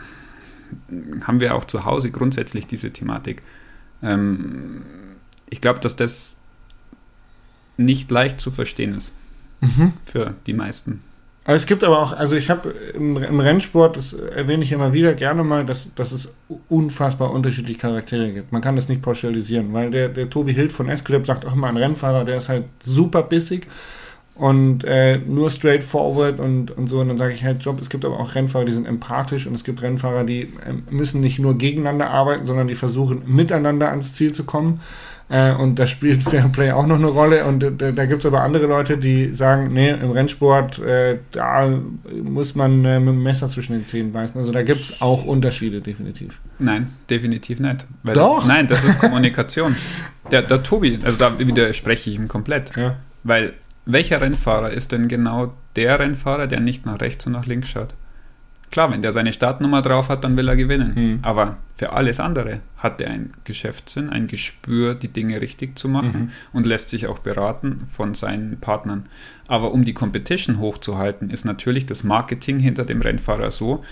haben 1.27 1.41
wir 1.41 1.55
auch 1.55 1.65
zu 1.65 1.85
Hause 1.85 2.11
grundsätzlich 2.11 2.67
diese 2.67 2.93
Thematik. 2.93 3.43
Ähm, 4.03 4.83
ich 5.51 5.61
glaube, 5.61 5.81
dass 5.81 5.97
das 5.97 6.39
nicht 7.77 8.11
leicht 8.11 8.41
zu 8.41 8.51
verstehen 8.51 8.95
ist 8.95 9.13
mhm. 9.61 9.93
für 10.05 10.35
die 10.47 10.55
meisten. 10.55 11.03
Aber 11.47 11.55
es 11.55 11.67
gibt 11.67 11.85
aber 11.85 12.01
auch, 12.01 12.13
also 12.13 12.35
ich 12.35 12.51
habe 12.51 12.75
im, 12.95 13.23
im, 13.23 13.39
Rennsport, 13.39 13.97
das 13.97 14.13
erwähne 14.13 14.65
ich 14.65 14.73
immer 14.73 14.93
wieder 14.93 15.15
gerne 15.15 15.45
mal, 15.45 15.65
dass, 15.65 15.95
dass 15.95 16.11
es 16.11 16.29
unfassbar 16.69 17.31
unterschiedliche 17.31 17.79
Charaktere 17.79 18.33
gibt. 18.33 18.51
Man 18.51 18.61
kann 18.61 18.75
das 18.75 18.89
nicht 18.89 19.01
pauschalisieren, 19.01 19.73
weil 19.73 19.93
der, 19.93 20.09
der 20.09 20.29
Tobi 20.29 20.53
Hild 20.53 20.73
von 20.73 20.89
Esclip 20.89 21.25
sagt 21.25 21.47
auch 21.47 21.55
immer, 21.55 21.69
ein 21.69 21.77
Rennfahrer, 21.77 22.25
der 22.25 22.39
ist 22.39 22.49
halt 22.49 22.65
super 22.81 23.23
bissig 23.23 23.69
und 24.35 24.83
äh, 24.83 25.19
nur 25.19 25.53
straightforward 25.53 26.41
und, 26.41 26.73
und 26.73 26.89
so. 26.89 26.99
Und 26.99 27.09
dann 27.11 27.17
sage 27.17 27.35
ich 27.35 27.45
halt, 27.45 27.63
Job, 27.63 27.81
es 27.81 27.91
gibt 27.91 28.05
aber 28.05 28.19
auch 28.19 28.35
Rennfahrer, 28.35 28.65
die 28.65 28.73
sind 28.73 28.89
empathisch 28.89 29.47
und 29.47 29.55
es 29.55 29.63
gibt 29.63 29.83
Rennfahrer, 29.83 30.25
die 30.25 30.43
äh, 30.43 30.73
müssen 30.91 31.21
nicht 31.21 31.39
nur 31.39 31.57
gegeneinander 31.57 32.11
arbeiten, 32.11 32.47
sondern 32.47 32.67
die 32.67 32.75
versuchen 32.75 33.23
miteinander 33.25 33.91
ans 33.91 34.15
Ziel 34.15 34.33
zu 34.33 34.43
kommen. 34.43 34.81
Äh, 35.29 35.53
und 35.53 35.79
da 35.79 35.87
spielt 35.87 36.23
Fairplay 36.31 36.71
auch 36.73 36.87
noch 36.87 36.97
eine 36.97 37.07
Rolle. 37.07 37.45
Und 37.45 37.63
äh, 37.63 37.93
da 37.93 38.07
gibt 38.07 38.21
es 38.21 38.27
aber 38.27 38.43
andere 38.43 38.67
Leute, 38.67 38.99
die 38.99 39.35
sagen, 39.35 39.73
nee, 39.73 39.91
im 39.91 40.11
Rennsport, 40.11 40.79
äh, 40.79 41.19
da 41.33 41.69
muss 42.23 42.55
man 42.55 42.85
äh, 42.85 43.01
mit 43.01 43.09
dem 43.09 43.23
Messer 43.23 43.49
zwischen 43.49 43.73
den 43.73 43.85
Zähnen 43.85 44.13
beißen. 44.13 44.37
Also 44.37 44.53
da 44.53 44.63
gibt 44.63 44.81
es 44.81 45.03
auch 45.03 45.25
Unterschiede, 45.25 45.81
definitiv. 45.81 46.41
Nein, 46.59 46.93
definitiv 47.11 47.61
nicht. 47.61 47.87
Doch. 48.05 48.39
Das, 48.39 48.47
nein, 48.47 48.69
das 48.69 48.85
ist 48.85 48.99
Kommunikation. 48.99 49.75
der, 50.31 50.43
der 50.43 50.63
Tobi, 50.63 50.99
also 51.03 51.19
da 51.19 51.39
widerspreche 51.39 52.11
ich 52.11 52.17
ihm 52.17 52.29
komplett. 52.29 52.77
Ja. 52.77 52.97
Weil 53.25 53.55
welcher 53.85 54.21
Rennfahrer 54.21 54.71
ist 54.71 54.93
denn 54.93 55.09
genau 55.09 55.55
der 55.77 55.99
Rennfahrer, 55.99 56.47
der 56.47 56.61
nicht 56.61 56.87
nach 56.87 57.01
rechts 57.01 57.27
und 57.27 57.33
nach 57.33 57.47
links 57.47 57.69
schaut? 57.69 57.95
Klar, 58.71 58.91
wenn 58.91 59.03
der 59.03 59.13
seine 59.13 59.33
Startnummer 59.33 59.81
drauf 59.81 60.09
hat, 60.09 60.25
dann 60.25 60.37
will 60.37 60.49
er 60.49 60.57
gewinnen. 60.57 60.93
Mhm. 60.95 61.19
Aber 61.23 61.59
für 61.77 61.93
alles 61.93 62.21
andere 62.21 62.61
hat 62.79 63.01
er 63.01 63.11
einen 63.11 63.33
Geschäftssinn, 63.45 64.11
ein 64.11 64.27
Gespür, 64.27 64.95
die 64.95 65.09
Dinge 65.09 65.41
richtig 65.41 65.79
zu 65.79 65.89
machen 65.89 66.21
mhm. 66.21 66.31
und 66.53 66.67
lässt 66.67 66.89
sich 66.89 67.07
auch 67.07 67.21
beraten 67.21 67.87
von 67.89 68.15
seinen 68.15 68.59
Partnern. 68.59 69.07
Aber 69.47 69.73
um 69.73 69.85
die 69.85 69.95
Competition 69.95 70.59
hochzuhalten, 70.59 71.31
ist 71.31 71.45
natürlich 71.45 71.87
das 71.87 72.03
Marketing 72.03 72.59
hinter 72.59 72.85
dem 72.85 73.01
Rennfahrer 73.01 73.51
so, 73.51 73.85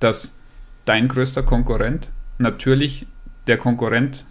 dass 0.00 0.38
dein 0.84 1.08
größter 1.08 1.42
Konkurrent 1.42 2.08
natürlich 2.38 3.06
der 3.46 3.56
Konkurrent 3.56 4.24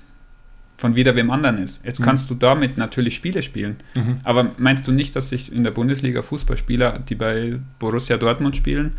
von 0.77 0.95
wieder 0.95 1.15
wem 1.15 1.31
anderen 1.31 1.57
ist. 1.57 1.83
Jetzt 1.85 1.99
mhm. 1.99 2.05
kannst 2.05 2.29
du 2.29 2.35
damit 2.35 2.77
natürlich 2.77 3.15
Spiele 3.15 3.41
spielen. 3.41 3.77
Mhm. 3.95 4.19
Aber 4.23 4.51
meinst 4.57 4.87
du 4.87 4.91
nicht, 4.91 5.15
dass 5.15 5.29
sich 5.29 5.51
in 5.51 5.63
der 5.63 5.71
Bundesliga 5.71 6.21
Fußballspieler, 6.21 6.99
die 6.99 7.15
bei 7.15 7.59
Borussia 7.79 8.17
Dortmund 8.17 8.55
spielen, 8.55 8.91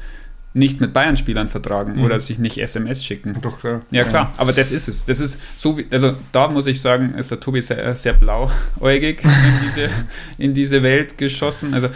nicht 0.54 0.80
mit 0.80 0.92
Bayern-Spielern 0.92 1.48
vertragen 1.48 1.96
mhm. 1.96 2.04
oder 2.04 2.18
sich 2.20 2.38
nicht 2.38 2.58
SMS 2.58 3.04
schicken. 3.04 3.36
Doch, 3.42 3.60
klar. 3.60 3.82
Ja, 3.90 4.04
klar, 4.04 4.32
aber 4.36 4.52
das 4.52 4.72
ist 4.72 4.88
es. 4.88 5.04
Das 5.04 5.20
ist 5.20 5.40
so 5.56 5.78
wie, 5.78 5.86
also 5.90 6.14
da 6.32 6.48
muss 6.48 6.66
ich 6.66 6.80
sagen, 6.80 7.14
ist 7.14 7.30
der 7.30 7.40
Tobi 7.40 7.60
sehr, 7.62 7.94
sehr 7.94 8.14
blauäugig 8.14 9.22
in 9.24 9.30
diese, 9.66 9.88
in 10.38 10.54
diese 10.54 10.82
Welt 10.82 11.18
geschossen. 11.18 11.74
Also 11.74 11.88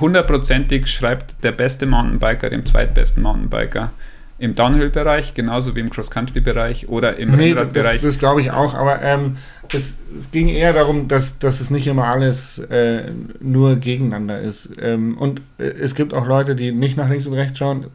hundertprozentig 0.00 0.86
schreibt 0.88 1.42
der 1.42 1.52
beste 1.52 1.86
Mountainbiker 1.86 2.50
dem 2.50 2.66
zweitbesten 2.66 3.22
Mountainbiker 3.22 3.92
im 4.38 4.52
Downhill-Bereich, 4.52 5.32
genauso 5.32 5.74
wie 5.74 5.80
im 5.80 5.88
Cross-Country-Bereich 5.88 6.88
oder 6.88 7.16
im 7.16 7.30
nee, 7.30 7.52
Rennradbereich. 7.52 8.02
Das, 8.02 8.02
das 8.02 8.18
glaube 8.18 8.42
ich 8.42 8.50
auch, 8.50 8.74
aber 8.74 9.00
ähm, 9.02 9.38
es, 9.74 9.98
es, 10.16 10.30
ging 10.30 10.48
eher 10.48 10.72
darum, 10.72 11.08
dass, 11.08 11.38
dass 11.38 11.60
es 11.60 11.70
nicht 11.70 11.86
immer 11.86 12.04
alles 12.04 12.58
äh, 12.58 13.10
nur 13.40 13.76
gegeneinander 13.76 14.40
ist. 14.40 14.70
Ähm, 14.80 15.16
und 15.18 15.40
äh, 15.58 15.64
es 15.64 15.94
gibt 15.94 16.14
auch 16.14 16.26
Leute, 16.26 16.56
die 16.56 16.72
nicht 16.72 16.96
nach 16.96 17.08
links 17.08 17.26
und 17.26 17.34
rechts 17.34 17.58
schauen, 17.58 17.86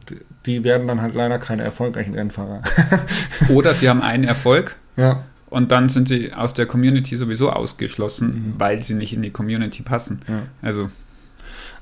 die 0.46 0.64
werden 0.64 0.88
dann 0.88 1.00
halt 1.00 1.14
leider 1.14 1.38
keine 1.38 1.62
erfolgreichen 1.62 2.14
Rennfahrer. 2.14 2.62
oder 3.50 3.74
sie 3.74 3.88
haben 3.88 4.02
einen 4.02 4.24
Erfolg. 4.24 4.76
Ja. 4.96 5.24
Und 5.50 5.70
dann 5.70 5.88
sind 5.88 6.08
sie 6.08 6.32
aus 6.32 6.54
der 6.54 6.66
Community 6.66 7.16
sowieso 7.16 7.50
ausgeschlossen, 7.50 8.28
mhm. 8.28 8.54
weil 8.58 8.82
sie 8.82 8.94
nicht 8.94 9.12
in 9.12 9.22
die 9.22 9.30
Community 9.30 9.82
passen. 9.82 10.20
Ja. 10.26 10.42
Also. 10.62 10.88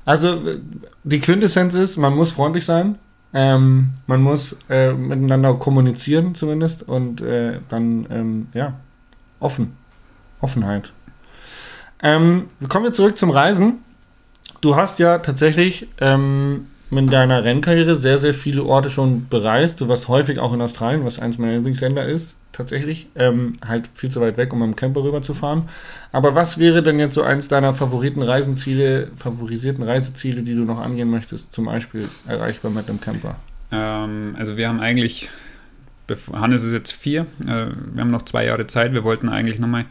Also 0.03 0.41
die 1.03 1.19
Quintessenz 1.19 1.73
ist, 1.75 1.97
man 1.97 2.15
muss 2.15 2.31
freundlich 2.31 2.65
sein, 2.65 2.97
ähm, 3.33 3.91
man 4.07 4.21
muss 4.21 4.57
äh, 4.69 4.93
miteinander 4.93 5.53
kommunizieren 5.53 6.35
zumindest 6.35 6.83
und 6.83 7.21
äh, 7.21 7.59
dann, 7.69 8.07
ähm, 8.09 8.47
ja, 8.53 8.73
offen. 9.39 9.77
Offenheit. 10.41 10.91
Ähm, 12.03 12.49
kommen 12.67 12.85
wir 12.85 12.93
zurück 12.93 13.17
zum 13.17 13.29
Reisen. 13.29 13.79
Du 14.61 14.75
hast 14.75 14.99
ja 14.99 15.19
tatsächlich 15.19 15.87
ähm, 15.99 16.67
mit 16.91 17.11
deiner 17.11 17.43
Rennkarriere 17.43 17.95
sehr, 17.95 18.17
sehr 18.17 18.33
viele 18.33 18.63
Orte 18.63 18.89
schon 18.89 19.27
bereist. 19.29 19.79
Du 19.79 19.87
warst 19.87 20.07
häufig 20.07 20.39
auch 20.39 20.53
in 20.53 20.61
Australien, 20.61 21.05
was 21.05 21.19
eins 21.19 21.37
meiner 21.37 21.53
Lieblingsländer 21.53 22.05
ist, 22.05 22.37
tatsächlich. 22.51 23.07
Ähm, 23.15 23.57
halt 23.65 23.89
viel 23.93 24.11
zu 24.11 24.19
weit 24.19 24.37
weg, 24.37 24.51
um 24.51 24.61
am 24.61 24.75
Camper 24.75 25.03
rüber 25.03 25.21
zu 25.21 25.33
fahren. 25.33 25.69
Aber 26.11 26.35
was 26.35 26.57
wäre 26.57 26.83
denn 26.83 26.99
jetzt 26.99 27.15
so 27.15 27.23
eins 27.23 27.47
deiner 27.47 27.73
favoriten 27.73 28.21
Reisenziele, 28.21 29.07
favorisierten 29.15 29.83
Reiseziele, 29.83 30.43
die 30.43 30.53
du 30.53 30.61
noch 30.61 30.79
angehen 30.79 31.09
möchtest, 31.09 31.53
zum 31.53 31.65
Beispiel 31.65 32.07
erreichbar 32.27 32.71
mit 32.71 32.89
dem 32.89 32.99
Camper? 32.99 33.37
Ähm, 33.71 34.35
also 34.37 34.57
wir 34.57 34.67
haben 34.67 34.81
eigentlich, 34.81 35.29
Hannes 36.33 36.63
ist 36.63 36.73
jetzt 36.73 36.91
vier, 36.91 37.21
äh, 37.45 37.67
wir 37.93 38.01
haben 38.01 38.11
noch 38.11 38.23
zwei 38.23 38.45
Jahre 38.45 38.67
Zeit. 38.67 38.93
Wir 38.93 39.05
wollten 39.05 39.29
eigentlich 39.29 39.59
nochmal 39.59 39.85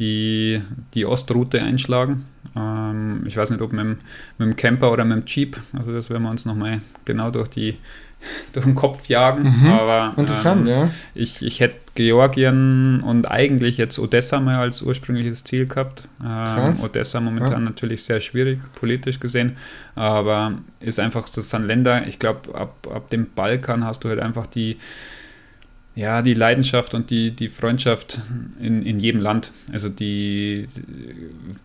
die, 0.00 0.60
die 0.94 1.06
Ostroute 1.06 1.62
einschlagen. 1.62 2.26
Ähm, 2.56 3.22
ich 3.26 3.36
weiß 3.36 3.50
nicht, 3.50 3.60
ob 3.60 3.72
mit 3.72 3.84
dem, 3.84 3.98
mit 4.38 4.48
dem 4.48 4.56
Camper 4.56 4.90
oder 4.90 5.04
mit 5.04 5.18
dem 5.18 5.24
Jeep. 5.26 5.60
Also 5.72 5.92
das 5.92 6.10
werden 6.10 6.24
wir 6.24 6.30
uns 6.30 6.44
nochmal 6.44 6.80
genau 7.04 7.30
durch 7.30 7.48
die 7.48 7.76
durch 8.52 8.64
den 8.64 8.74
Kopf 8.74 9.06
jagen. 9.06 9.44
Mhm. 9.44 9.66
Aber 9.66 10.14
interessant, 10.16 10.62
ähm, 10.62 10.66
ja. 10.66 10.90
Ich, 11.14 11.42
ich 11.42 11.60
hätte 11.60 11.76
Georgien 11.94 13.00
und 13.00 13.30
eigentlich 13.30 13.78
jetzt 13.78 13.98
Odessa 13.98 14.40
mal 14.40 14.56
als 14.56 14.82
ursprüngliches 14.82 15.44
Ziel 15.44 15.66
gehabt. 15.66 16.02
Ähm, 16.24 16.74
Odessa 16.82 17.20
momentan 17.20 17.52
ja. 17.52 17.60
natürlich 17.60 18.04
sehr 18.04 18.20
schwierig, 18.20 18.58
politisch 18.74 19.20
gesehen, 19.20 19.56
aber 19.94 20.54
ist 20.80 21.00
einfach, 21.00 21.28
das 21.28 21.50
sind 21.50 21.66
Länder, 21.66 22.06
ich 22.06 22.18
glaube, 22.18 22.54
ab, 22.54 22.86
ab 22.92 23.08
dem 23.10 23.26
Balkan 23.34 23.84
hast 23.84 24.04
du 24.04 24.08
halt 24.08 24.20
einfach 24.20 24.46
die 24.46 24.76
ja, 25.96 26.22
die 26.22 26.34
Leidenschaft 26.34 26.94
und 26.94 27.10
die, 27.10 27.32
die 27.32 27.48
Freundschaft 27.48 28.20
in, 28.60 28.82
in 28.82 29.00
jedem 29.00 29.20
Land, 29.20 29.50
also 29.72 29.88
die, 29.88 30.66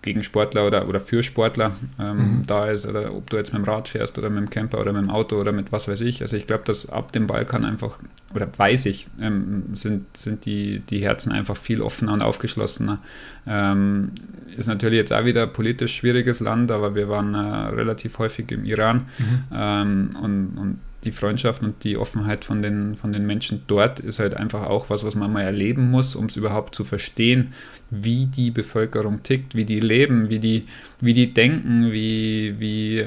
gegen 0.01 0.23
Sportler 0.23 0.65
oder, 0.65 0.87
oder 0.87 0.99
für 0.99 1.21
Sportler 1.21 1.75
ähm, 1.99 2.17
mhm. 2.17 2.45
da 2.47 2.65
ist, 2.65 2.87
oder 2.87 3.13
ob 3.13 3.29
du 3.29 3.37
jetzt 3.37 3.53
mit 3.53 3.63
dem 3.63 3.69
Rad 3.69 3.87
fährst 3.87 4.17
oder 4.17 4.31
mit 4.31 4.39
dem 4.39 4.49
Camper 4.49 4.81
oder 4.81 4.93
mit 4.93 5.03
dem 5.03 5.11
Auto 5.11 5.39
oder 5.39 5.51
mit 5.51 5.71
was 5.71 5.87
weiß 5.87 6.01
ich. 6.01 6.23
Also 6.23 6.37
ich 6.37 6.47
glaube, 6.47 6.63
dass 6.65 6.89
ab 6.89 7.11
dem 7.11 7.27
Balkan 7.27 7.65
einfach, 7.65 7.99
oder 8.33 8.47
weiß 8.57 8.87
ich, 8.87 9.07
ähm, 9.21 9.63
sind, 9.73 10.17
sind 10.17 10.45
die, 10.45 10.79
die 10.79 10.99
Herzen 10.99 11.31
einfach 11.31 11.55
viel 11.55 11.81
offener 11.81 12.13
und 12.13 12.23
aufgeschlossener. 12.23 12.99
Ähm, 13.45 14.11
ist 14.57 14.67
natürlich 14.67 14.97
jetzt 14.97 15.13
auch 15.13 15.25
wieder 15.25 15.43
ein 15.43 15.53
politisch 15.53 15.95
schwieriges 15.97 16.39
Land, 16.39 16.71
aber 16.71 16.95
wir 16.95 17.09
waren 17.09 17.35
äh, 17.35 17.37
relativ 17.75 18.17
häufig 18.17 18.51
im 18.51 18.65
Iran 18.65 19.05
mhm. 19.19 19.43
Ähm, 19.53 20.09
und, 20.19 20.57
und 20.57 20.79
die 21.05 21.11
Freundschaft 21.11 21.61
und 21.61 21.83
die 21.83 21.97
Offenheit 21.97 22.43
von 22.43 22.61
den, 22.61 22.95
von 22.95 23.13
den 23.13 23.25
Menschen 23.25 23.63
dort 23.67 23.99
ist 23.99 24.19
halt 24.19 24.33
einfach 24.33 24.63
auch 24.63 24.89
was, 24.89 25.05
was 25.05 25.15
man 25.15 25.31
mal 25.31 25.43
erleben 25.43 25.89
muss, 25.91 26.15
um 26.15 26.25
es 26.25 26.35
überhaupt 26.35 26.75
zu 26.75 26.83
verstehen, 26.83 27.53
wie 27.91 28.25
die 28.25 28.51
Bevölkerung 28.51 29.23
tickt, 29.23 29.55
wie 29.55 29.65
die 29.65 29.79
leben, 29.79 30.29
wie 30.29 30.39
die, 30.39 30.65
wie 30.99 31.13
die 31.13 31.33
denken, 31.33 31.91
wie, 31.91 32.55
wie 32.59 33.05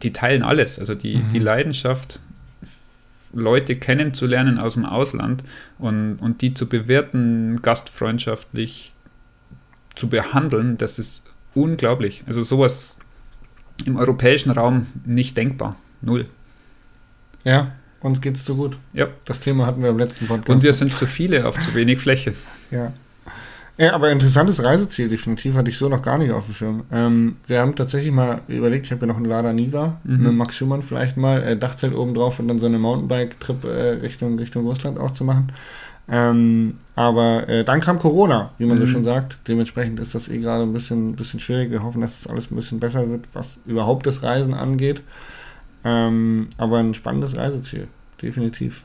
die 0.00 0.12
teilen 0.12 0.42
alles. 0.42 0.78
Also 0.78 0.94
die, 0.94 1.16
mhm. 1.16 1.28
die 1.32 1.40
Leidenschaft, 1.40 2.20
Leute 3.32 3.76
kennenzulernen 3.76 4.58
aus 4.58 4.74
dem 4.74 4.84
Ausland 4.84 5.44
und, 5.78 6.16
und 6.16 6.42
die 6.42 6.54
zu 6.54 6.68
bewerten, 6.68 7.60
gastfreundschaftlich 7.62 8.94
zu 9.94 10.08
behandeln, 10.08 10.78
das 10.78 10.98
ist 10.98 11.24
unglaublich. 11.54 12.22
Also 12.26 12.42
sowas 12.42 12.96
im 13.84 13.96
europäischen 13.96 14.50
Raum 14.50 14.86
nicht 15.04 15.36
denkbar. 15.36 15.76
Null. 16.00 16.26
Ja, 17.44 17.72
uns 18.00 18.20
geht 18.20 18.36
es 18.36 18.44
zu 18.44 18.56
gut. 18.56 18.76
Ja. 18.92 19.08
Das 19.24 19.40
Thema 19.40 19.66
hatten 19.66 19.82
wir 19.82 19.90
im 19.90 19.98
letzten 19.98 20.26
Podcast. 20.26 20.48
Und 20.48 20.62
wir 20.62 20.72
sind 20.72 20.94
zu 20.94 21.06
viele 21.06 21.46
auf 21.46 21.60
zu 21.60 21.74
wenig 21.74 21.98
Fläche. 21.98 22.34
Ja. 22.70 22.92
Ja, 23.76 23.94
aber 23.94 24.12
interessantes 24.12 24.62
Reiseziel, 24.62 25.08
definitiv, 25.08 25.54
hatte 25.54 25.70
ich 25.70 25.78
so 25.78 25.88
noch 25.88 26.02
gar 26.02 26.18
nicht 26.18 26.32
auf 26.32 26.44
dem 26.44 26.54
Schirm. 26.54 26.84
Ähm, 26.92 27.36
wir 27.46 27.60
haben 27.60 27.74
tatsächlich 27.74 28.12
mal 28.12 28.42
überlegt, 28.46 28.84
ich 28.84 28.92
habe 28.92 29.00
ja 29.00 29.06
noch 29.06 29.16
einen 29.16 29.24
Lada 29.24 29.54
Niva, 29.54 29.98
mhm. 30.04 30.22
mit 30.22 30.32
Max 30.34 30.56
Schumann 30.56 30.82
vielleicht 30.82 31.16
mal, 31.16 31.42
äh, 31.42 31.56
Dachzelt 31.56 31.94
oben 31.94 32.14
drauf 32.14 32.38
und 32.38 32.46
dann 32.46 32.58
so 32.58 32.66
eine 32.66 32.78
Mountainbike-Trip 32.78 33.64
äh, 33.64 33.90
Richtung, 34.02 34.38
Richtung 34.38 34.66
Russland 34.66 34.98
auch 34.98 35.12
zu 35.12 35.24
machen. 35.24 35.50
Ähm, 36.10 36.74
aber 36.94 37.48
äh, 37.48 37.64
dann 37.64 37.80
kam 37.80 37.98
Corona, 37.98 38.50
wie 38.58 38.66
man 38.66 38.76
mhm. 38.76 38.82
so 38.82 38.86
schon 38.86 39.04
sagt. 39.04 39.38
Dementsprechend 39.48 39.98
ist 39.98 40.14
das 40.14 40.28
eh 40.28 40.38
gerade 40.38 40.64
ein 40.64 40.74
bisschen, 40.74 41.16
bisschen 41.16 41.40
schwierig. 41.40 41.70
Wir 41.70 41.82
hoffen, 41.82 42.02
dass 42.02 42.16
es 42.16 42.22
das 42.24 42.30
alles 42.30 42.50
ein 42.50 42.56
bisschen 42.56 42.80
besser 42.80 43.08
wird, 43.08 43.24
was 43.32 43.58
überhaupt 43.64 44.06
das 44.06 44.22
Reisen 44.22 44.52
angeht. 44.52 45.00
Ähm, 45.84 46.48
aber 46.58 46.78
ein 46.78 46.94
spannendes 46.94 47.36
Reiseziel. 47.36 47.88
Definitiv. 48.20 48.82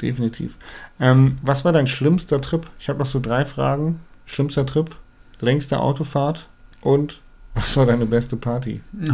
Definitiv. 0.00 0.56
Ähm, 0.98 1.36
was 1.42 1.64
war 1.64 1.72
dein 1.72 1.86
schlimmster 1.86 2.40
Trip? 2.40 2.68
Ich 2.78 2.88
habe 2.88 2.98
noch 2.98 3.06
so 3.06 3.20
drei 3.20 3.44
Fragen. 3.44 4.00
Schlimmster 4.26 4.66
Trip, 4.66 4.94
längste 5.40 5.80
Autofahrt 5.80 6.48
und 6.80 7.20
was 7.54 7.76
war 7.76 7.86
deine 7.86 8.06
beste 8.06 8.36
Party? 8.36 8.80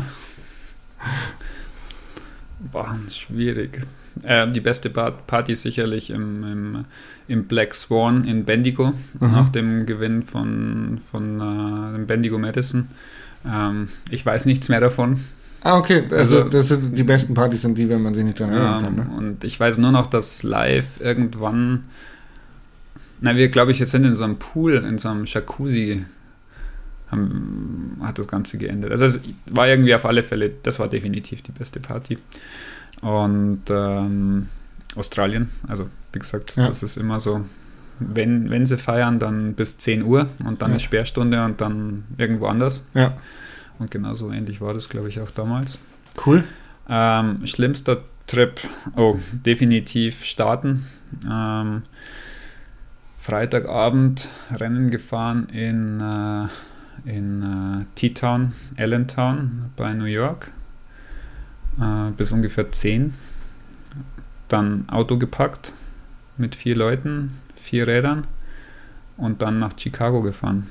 Boah, 2.73 2.97
schwierig. 3.09 3.81
Äh, 4.23 4.51
die 4.51 4.61
beste 4.61 4.91
Party 4.91 5.55
sicherlich 5.55 6.11
im, 6.11 6.45
im, 6.45 6.85
im, 7.27 7.47
Black 7.47 7.75
Swan 7.75 8.25
in 8.25 8.45
Bendigo, 8.45 8.89
mhm. 8.89 8.95
nach 9.21 9.49
dem 9.49 9.87
Gewinn 9.87 10.23
von, 10.23 11.01
von 11.11 11.95
äh, 11.95 11.99
Bendigo 12.05 12.39
Madison. 12.39 12.89
Ähm, 13.47 13.89
ich 14.11 14.27
weiß 14.27 14.47
nichts 14.47 14.69
mehr 14.69 14.81
davon. 14.81 15.21
Ah, 15.63 15.79
okay. 15.79 16.05
Also, 16.11 16.39
also 16.39 16.49
das 16.49 16.69
sind 16.69 16.97
die 16.97 17.03
besten 17.03 17.35
Partys 17.35 17.63
sind 17.63 17.77
die, 17.77 17.89
wenn 17.89 18.03
man 18.03 18.15
sich 18.15 18.25
nicht 18.25 18.39
dran 18.39 18.51
erinnern 18.51 18.83
kann. 18.83 18.95
Ne? 18.95 19.11
Und 19.17 19.45
ich 19.45 19.59
weiß 19.59 19.79
nur 19.79 19.93
noch, 19.93 20.07
dass 20.07 20.43
live 20.43 21.01
irgendwann, 21.01 21.85
na, 23.21 23.37
wir 23.37 23.49
glaube 23.49 23.71
ich, 23.71 23.79
jetzt 23.79 23.91
sind 23.91 24.05
in 24.05 24.15
so 24.15 24.25
einem 24.25 24.39
Pool, 24.39 24.75
in 24.75 24.99
so 24.99 25.09
einem 25.09 25.25
Jacuzzi, 25.27 26.05
haben, 27.11 27.99
hat 28.03 28.19
das 28.19 28.29
Ganze 28.29 28.59
geendet. 28.59 28.91
Also 28.93 29.05
es 29.05 29.21
war 29.51 29.69
irgendwie 29.69 29.95
auf 29.95 30.05
alle 30.07 30.23
Fälle, 30.23 30.51
das 30.63 30.79
war 30.79 30.89
definitiv 30.89 31.43
die 31.43 31.53
beste 31.53 31.81
Party. 31.81 32.19
Und 33.03 33.63
ähm, 33.69 34.49
Australien, 34.97 35.51
also 35.69 35.89
wie 36.13 36.19
gesagt, 36.19 36.57
ja. 36.57 36.69
das 36.69 36.83
ist 36.83 36.97
immer 36.97 37.21
so, 37.21 37.45
wenn, 37.99 38.51
wenn 38.51 38.67
sie 38.67 38.79
feiern, 38.79 39.19
dann 39.19 39.55
bis 39.55 39.79
10 39.79 40.03
Uhr 40.03 40.29
und 40.45 40.63
dann 40.63 40.71
ja. 40.71 40.77
ist 40.77 40.83
Sperrstunde 40.83 41.45
und 41.45 41.61
dann 41.61 42.05
irgendwo 42.17 42.47
anders. 42.47 42.83
Ja. 42.95 43.15
Und 43.81 43.91
genauso 43.91 44.31
ähnlich 44.31 44.61
war 44.61 44.75
das, 44.75 44.89
glaube 44.89 45.09
ich, 45.09 45.21
auch 45.21 45.31
damals. 45.31 45.81
Cool. 46.25 46.45
Ähm, 46.89 47.45
schlimmster 47.47 48.05
Trip, 48.27 48.61
oh, 48.95 49.19
definitiv 49.33 50.23
starten. 50.25 50.87
Ähm, 51.29 51.83
Freitagabend 53.19 54.29
Rennen 54.53 54.91
gefahren 54.91 55.49
in, 55.49 56.01
äh, 56.01 57.11
in 57.11 57.43
äh, 57.43 57.85
T-Town, 57.95 58.53
Allentown 58.77 59.71
bei 59.77 59.95
New 59.95 60.05
York 60.05 60.51
äh, 61.81 62.11
bis 62.17 62.33
ungefähr 62.33 62.71
10. 62.71 63.15
Dann 64.49 64.89
Auto 64.89 65.17
gepackt 65.17 65.73
mit 66.37 66.55
vier 66.55 66.77
Leuten, 66.77 67.39
vier 67.57 67.87
Rädern 67.87 68.27
und 69.17 69.43
dann 69.43 69.59
nach 69.59 69.73
Chicago 69.79 70.23
gefahren. 70.23 70.69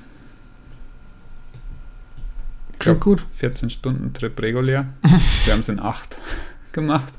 Klingt 2.80 3.02
gut. 3.02 3.26
14 3.34 3.70
Stunden 3.70 4.14
Trip 4.14 4.42
regulär. 4.42 4.88
Wir 5.46 5.54
haben 5.54 5.60
es 5.60 5.70
in 5.70 5.80
8 5.80 6.18
gemacht. 6.72 7.14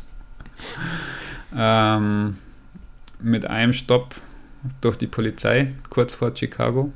Ähm, 1.57 2.39
mit 3.21 3.47
einem 3.47 3.73
Stopp 3.73 4.15
durch 4.81 4.97
die 4.97 5.07
Polizei 5.07 5.73
kurz 5.91 6.15
vor 6.15 6.35
Chicago. 6.35 6.93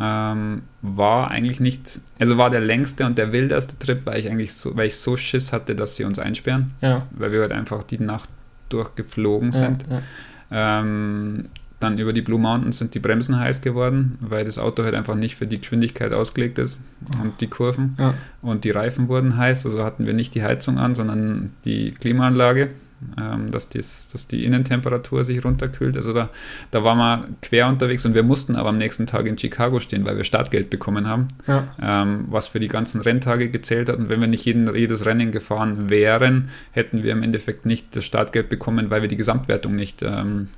Ähm, 0.00 0.62
war 0.80 1.30
eigentlich 1.30 1.60
nicht, 1.60 2.00
also 2.18 2.38
war 2.38 2.50
der 2.50 2.60
längste 2.60 3.06
und 3.06 3.18
der 3.18 3.32
wildeste 3.32 3.78
Trip, 3.78 4.04
weil 4.06 4.18
ich 4.18 4.30
eigentlich 4.30 4.54
so, 4.54 4.76
weil 4.76 4.88
ich 4.88 4.96
so 4.96 5.16
Schiss 5.16 5.52
hatte, 5.52 5.76
dass 5.76 5.96
sie 5.96 6.04
uns 6.04 6.18
einsperren. 6.18 6.74
Ja. 6.80 7.06
Weil 7.12 7.30
wir 7.30 7.42
halt 7.42 7.52
einfach 7.52 7.84
die 7.84 7.98
Nacht 7.98 8.28
durchgeflogen 8.68 9.52
sind. 9.52 9.86
Ja, 9.88 10.02
ja. 10.50 10.80
Ähm, 10.80 11.48
dann 11.82 11.98
über 11.98 12.12
die 12.12 12.22
Blue 12.22 12.38
Mountains 12.38 12.78
sind 12.78 12.94
die 12.94 13.00
Bremsen 13.00 13.38
heiß 13.38 13.62
geworden, 13.62 14.18
weil 14.20 14.44
das 14.44 14.58
Auto 14.58 14.84
halt 14.84 14.94
einfach 14.94 15.14
nicht 15.14 15.36
für 15.36 15.46
die 15.46 15.60
Geschwindigkeit 15.60 16.12
ausgelegt 16.12 16.58
ist 16.58 16.78
und 17.22 17.40
die 17.40 17.48
Kurven. 17.48 17.96
Ja. 17.98 18.14
Und 18.40 18.64
die 18.64 18.70
Reifen 18.70 19.08
wurden 19.08 19.36
heiß, 19.36 19.66
also 19.66 19.84
hatten 19.84 20.06
wir 20.06 20.14
nicht 20.14 20.34
die 20.34 20.42
Heizung 20.42 20.78
an, 20.78 20.94
sondern 20.94 21.52
die 21.64 21.92
Klimaanlage, 21.92 22.70
ähm, 23.18 23.50
dass, 23.50 23.68
dies, 23.68 24.08
dass 24.12 24.28
die 24.28 24.44
Innentemperatur 24.44 25.24
sich 25.24 25.44
runterkühlt. 25.44 25.96
Also 25.96 26.12
da, 26.12 26.30
da 26.70 26.84
waren 26.84 26.98
wir 26.98 27.28
quer 27.42 27.68
unterwegs 27.68 28.04
und 28.06 28.14
wir 28.14 28.22
mussten 28.22 28.56
aber 28.56 28.68
am 28.68 28.78
nächsten 28.78 29.06
Tag 29.06 29.26
in 29.26 29.36
Chicago 29.36 29.80
stehen, 29.80 30.04
weil 30.04 30.16
wir 30.16 30.24
Startgeld 30.24 30.70
bekommen 30.70 31.08
haben, 31.08 31.28
ja. 31.46 31.74
ähm, 31.80 32.26
was 32.28 32.48
für 32.48 32.60
die 32.60 32.68
ganzen 32.68 33.00
Renntage 33.00 33.48
gezählt 33.48 33.88
hat. 33.88 33.96
Und 33.96 34.08
wenn 34.08 34.20
wir 34.20 34.28
nicht 34.28 34.44
jeden, 34.44 34.72
jedes 34.74 35.04
Rennen 35.04 35.32
gefahren 35.32 35.90
wären, 35.90 36.48
hätten 36.70 37.02
wir 37.02 37.12
im 37.12 37.22
Endeffekt 37.22 37.66
nicht 37.66 37.94
das 37.96 38.04
Startgeld 38.04 38.48
bekommen, 38.48 38.90
weil 38.90 39.02
wir 39.02 39.08
die 39.08 39.16
Gesamtwertung 39.16 39.74
nicht 39.74 40.02
ähm, 40.02 40.48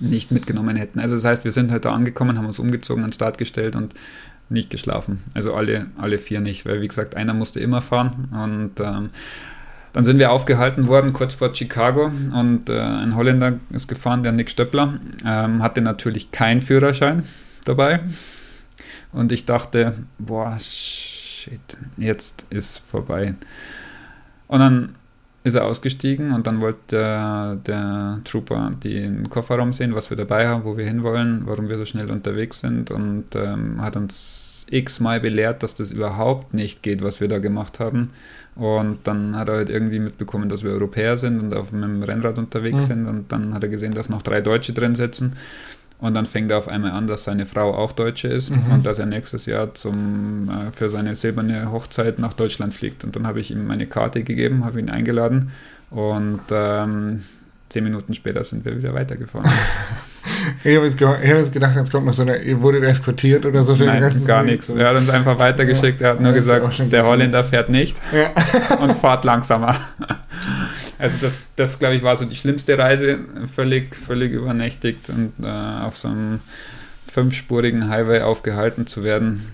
nicht 0.00 0.32
mitgenommen 0.32 0.76
hätten. 0.76 1.00
Also 1.00 1.16
das 1.16 1.24
heißt, 1.24 1.44
wir 1.44 1.52
sind 1.52 1.70
halt 1.70 1.84
da 1.84 1.92
angekommen, 1.92 2.38
haben 2.38 2.46
uns 2.46 2.58
umgezogen, 2.58 3.04
an 3.04 3.10
den 3.10 3.14
Start 3.14 3.38
gestellt 3.38 3.76
und 3.76 3.94
nicht 4.48 4.70
geschlafen. 4.70 5.22
Also 5.34 5.54
alle, 5.54 5.86
alle 5.96 6.18
vier 6.18 6.40
nicht, 6.40 6.64
weil 6.66 6.80
wie 6.80 6.88
gesagt, 6.88 7.16
einer 7.16 7.34
musste 7.34 7.60
immer 7.60 7.82
fahren 7.82 8.28
und 8.32 8.80
ähm, 8.80 9.10
dann 9.92 10.04
sind 10.04 10.18
wir 10.18 10.30
aufgehalten 10.30 10.86
worden 10.86 11.12
kurz 11.12 11.34
vor 11.34 11.54
Chicago 11.54 12.06
und 12.32 12.68
äh, 12.68 12.78
ein 12.78 13.16
Holländer 13.16 13.58
ist 13.70 13.88
gefahren, 13.88 14.22
der 14.22 14.32
Nick 14.32 14.50
Stöppler, 14.50 15.00
ähm, 15.24 15.62
hatte 15.62 15.80
natürlich 15.80 16.30
keinen 16.30 16.60
Führerschein 16.60 17.24
dabei 17.64 18.00
und 19.12 19.32
ich 19.32 19.44
dachte, 19.44 19.94
boah, 20.18 20.56
shit, 20.60 21.60
jetzt 21.96 22.46
ist 22.50 22.78
vorbei. 22.78 23.34
Und 24.46 24.60
dann 24.60 24.94
ist 25.48 25.54
er 25.54 25.66
ausgestiegen 25.66 26.32
und 26.32 26.46
dann 26.46 26.60
wollte 26.60 26.78
der, 26.92 27.56
der 27.66 28.20
Trooper 28.24 28.70
den 28.82 29.28
Kofferraum 29.28 29.72
sehen, 29.72 29.94
was 29.94 30.10
wir 30.10 30.16
dabei 30.16 30.48
haben, 30.48 30.64
wo 30.64 30.76
wir 30.76 30.84
hinwollen, 30.84 31.42
warum 31.44 31.68
wir 31.68 31.78
so 31.78 31.84
schnell 31.84 32.10
unterwegs 32.10 32.60
sind 32.60 32.90
und 32.90 33.34
ähm, 33.34 33.82
hat 33.82 33.96
uns 33.96 34.66
x-mal 34.70 35.20
belehrt, 35.20 35.62
dass 35.62 35.74
das 35.74 35.90
überhaupt 35.90 36.54
nicht 36.54 36.82
geht, 36.82 37.02
was 37.02 37.20
wir 37.20 37.28
da 37.28 37.38
gemacht 37.38 37.80
haben. 37.80 38.10
Und 38.54 38.98
dann 39.04 39.36
hat 39.36 39.48
er 39.48 39.54
halt 39.54 39.70
irgendwie 39.70 40.00
mitbekommen, 40.00 40.48
dass 40.48 40.64
wir 40.64 40.72
Europäer 40.72 41.16
sind 41.16 41.38
und 41.38 41.54
auf 41.54 41.72
einem 41.72 42.02
Rennrad 42.02 42.38
unterwegs 42.38 42.82
mhm. 42.82 42.86
sind. 42.86 43.06
Und 43.06 43.32
dann 43.32 43.54
hat 43.54 43.62
er 43.62 43.68
gesehen, 43.68 43.94
dass 43.94 44.08
noch 44.08 44.22
drei 44.22 44.40
Deutsche 44.40 44.72
drin 44.72 44.96
sitzen. 44.96 45.36
Und 46.00 46.14
dann 46.14 46.26
fängt 46.26 46.50
er 46.50 46.58
auf 46.58 46.68
einmal 46.68 46.92
an, 46.92 47.08
dass 47.08 47.24
seine 47.24 47.44
Frau 47.44 47.74
auch 47.74 47.90
Deutsche 47.90 48.28
ist 48.28 48.50
mhm. 48.50 48.70
und 48.70 48.86
dass 48.86 49.00
er 49.00 49.06
nächstes 49.06 49.46
Jahr 49.46 49.74
zum, 49.74 50.48
äh, 50.48 50.70
für 50.70 50.90
seine 50.90 51.16
silberne 51.16 51.72
Hochzeit 51.72 52.20
nach 52.20 52.34
Deutschland 52.34 52.72
fliegt. 52.72 53.02
Und 53.02 53.16
dann 53.16 53.26
habe 53.26 53.40
ich 53.40 53.50
ihm 53.50 53.66
meine 53.66 53.86
Karte 53.86 54.22
gegeben, 54.22 54.64
habe 54.64 54.78
ihn 54.78 54.90
eingeladen 54.90 55.50
und 55.90 56.42
ähm, 56.52 57.24
zehn 57.68 57.82
Minuten 57.82 58.14
später 58.14 58.44
sind 58.44 58.64
wir 58.64 58.78
wieder 58.78 58.94
weitergefahren. 58.94 59.50
ich 60.64 60.76
habe 60.76 60.86
jetzt, 60.86 61.00
hab 61.00 61.52
gedacht, 61.52 61.74
jetzt 61.74 61.90
kommt 61.90 62.06
noch 62.06 62.12
so 62.12 62.22
eine, 62.22 62.42
ihr 62.42 62.60
wurdet 62.60 62.84
eskortiert 62.84 63.44
oder 63.44 63.64
so. 63.64 63.74
Nein, 63.84 64.24
gar 64.24 64.44
nichts. 64.44 64.68
Er 64.70 64.90
hat 64.90 64.96
uns 64.96 65.10
einfach 65.10 65.36
weitergeschickt. 65.38 66.00
Er 66.00 66.10
hat 66.10 66.20
nur 66.20 66.32
gesagt, 66.32 66.92
der 66.92 67.04
Holländer 67.04 67.42
fährt 67.42 67.70
nicht 67.70 68.00
ja. 68.12 68.30
und 68.82 68.96
fahrt 68.98 69.24
langsamer. 69.24 69.76
Also 70.98 71.18
das, 71.20 71.54
das 71.54 71.78
glaube 71.78 71.94
ich, 71.94 72.02
war 72.02 72.16
so 72.16 72.24
die 72.24 72.36
schlimmste 72.36 72.76
Reise, 72.76 73.18
völlig, 73.54 73.94
völlig 73.94 74.32
übernächtigt 74.32 75.10
und 75.10 75.32
äh, 75.42 75.48
auf 75.48 75.96
so 75.96 76.08
einem 76.08 76.40
fünfspurigen 77.10 77.88
Highway 77.88 78.20
aufgehalten 78.22 78.86
zu 78.86 79.04
werden. 79.04 79.52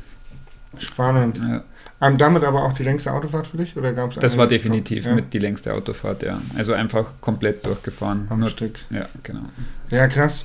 Spannend. 0.78 1.38
Ja. 1.38 1.62
Um, 2.00 2.18
damit 2.18 2.44
aber 2.44 2.64
auch 2.64 2.72
die 2.72 2.82
längste 2.82 3.12
Autofahrt 3.12 3.46
für 3.46 3.56
dich? 3.56 3.76
Oder 3.76 3.92
gab's 3.92 4.18
das 4.18 4.36
war 4.36 4.46
definitiv 4.46 5.06
ja. 5.06 5.14
mit 5.14 5.32
die 5.32 5.38
längste 5.38 5.72
Autofahrt, 5.72 6.22
ja. 6.22 6.40
Also 6.56 6.72
einfach 6.74 7.20
komplett 7.20 7.64
durchgefahren. 7.64 8.26
Am 8.30 8.40
Nur, 8.40 8.50
Stück. 8.50 8.80
Ja, 8.90 9.06
genau. 9.22 9.44
Ja, 9.90 10.06
krass. 10.08 10.44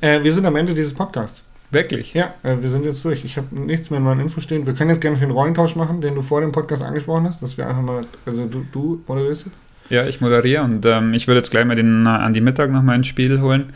Äh, 0.00 0.22
wir 0.22 0.32
sind 0.32 0.46
am 0.46 0.56
Ende 0.56 0.74
dieses 0.74 0.94
Podcasts. 0.94 1.42
Wirklich? 1.70 2.14
Ja, 2.14 2.34
äh, 2.42 2.56
wir 2.60 2.70
sind 2.70 2.84
jetzt 2.84 3.04
durch. 3.04 3.24
Ich 3.24 3.36
habe 3.36 3.54
nichts 3.54 3.90
mehr 3.90 3.98
in 3.98 4.04
meinen 4.04 4.20
Infos 4.20 4.42
stehen. 4.42 4.66
Wir 4.66 4.74
können 4.74 4.90
jetzt 4.90 5.00
gerne 5.00 5.18
den 5.18 5.30
Rollentausch 5.30 5.76
machen, 5.76 6.00
den 6.00 6.14
du 6.14 6.22
vor 6.22 6.40
dem 6.40 6.52
Podcast 6.52 6.82
angesprochen 6.82 7.26
hast, 7.26 7.42
dass 7.42 7.56
wir 7.56 7.68
einfach 7.68 7.82
mal, 7.82 8.04
also 8.26 8.46
du, 8.46 8.66
du 8.72 9.02
moderierst 9.06 9.46
jetzt? 9.46 9.58
Ja, 9.92 10.06
ich 10.06 10.22
moderiere 10.22 10.62
und 10.62 10.86
ähm, 10.86 11.12
ich 11.12 11.26
würde 11.26 11.40
jetzt 11.40 11.50
gleich 11.50 11.66
mal 11.66 11.74
den 11.74 12.06
äh, 12.06 12.08
Andi 12.08 12.40
Mittag 12.40 12.70
nochmal 12.70 12.96
ins 12.96 13.08
Spiel 13.08 13.42
holen, 13.42 13.66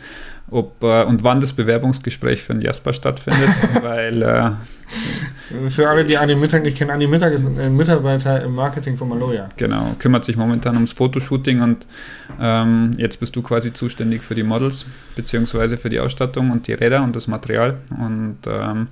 ob 0.49 0.81
äh, 0.81 1.03
und 1.03 1.23
wann 1.23 1.39
das 1.39 1.53
Bewerbungsgespräch 1.53 2.41
für 2.41 2.53
den 2.53 2.63
Jasper 2.63 2.91
stattfindet, 2.91 3.49
weil 3.83 4.23
äh, 4.23 5.69
für 5.69 5.87
alle, 5.87 6.05
die 6.05 6.17
Andi 6.17 6.33
Mittag 6.33 6.63
nicht 6.63 6.75
kennen, 6.75 6.89
Andi 6.89 7.05
Mittag 7.05 7.33
ist 7.33 7.45
ein 7.45 7.75
Mitarbeiter 7.75 8.41
im 8.41 8.55
Marketing 8.55 8.97
von 8.97 9.09
Maloja. 9.09 9.47
Genau, 9.57 9.95
kümmert 9.99 10.25
sich 10.25 10.37
momentan 10.37 10.73
ums 10.73 10.91
Fotoshooting 10.93 11.61
und 11.61 11.85
ähm, 12.41 12.95
jetzt 12.97 13.19
bist 13.19 13.35
du 13.35 13.43
quasi 13.43 13.71
zuständig 13.71 14.23
für 14.23 14.33
die 14.33 14.41
Models, 14.41 14.87
beziehungsweise 15.15 15.77
für 15.77 15.89
die 15.89 15.99
Ausstattung 15.99 16.49
und 16.49 16.65
die 16.65 16.73
Räder 16.73 17.03
und 17.03 17.15
das 17.15 17.27
Material. 17.27 17.77
Und 17.91 18.39
ähm, 18.47 18.87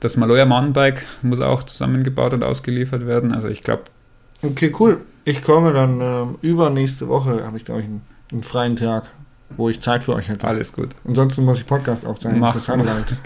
das 0.00 0.16
Maloja 0.16 0.44
Mountainbike 0.44 1.04
muss 1.22 1.38
auch 1.38 1.62
zusammengebaut 1.62 2.34
und 2.34 2.42
ausgeliefert 2.42 3.06
werden. 3.06 3.32
Also 3.32 3.46
ich 3.46 3.62
glaube. 3.62 3.84
Okay, 4.42 4.72
cool. 4.80 4.98
Ich 5.24 5.42
komme 5.42 5.72
dann 5.72 6.00
ähm, 6.00 6.38
übernächste 6.42 7.08
Woche, 7.08 7.44
habe 7.44 7.56
ich 7.56 7.64
glaube 7.64 7.80
ich 7.80 7.86
einen, 7.86 8.02
einen 8.32 8.42
freien 8.42 8.76
Tag 8.76 9.10
wo 9.56 9.68
ich 9.68 9.80
Zeit 9.80 10.04
für 10.04 10.14
euch 10.14 10.28
hätte. 10.28 10.46
Alles 10.46 10.72
gut. 10.72 10.90
Ansonsten 11.06 11.44
muss 11.44 11.58
ich 11.58 11.66
Podcast 11.66 12.04
aufzeichnen 12.04 12.40
Mach. 12.40 12.54
für 12.54 12.60
Sunlight. 12.60 13.16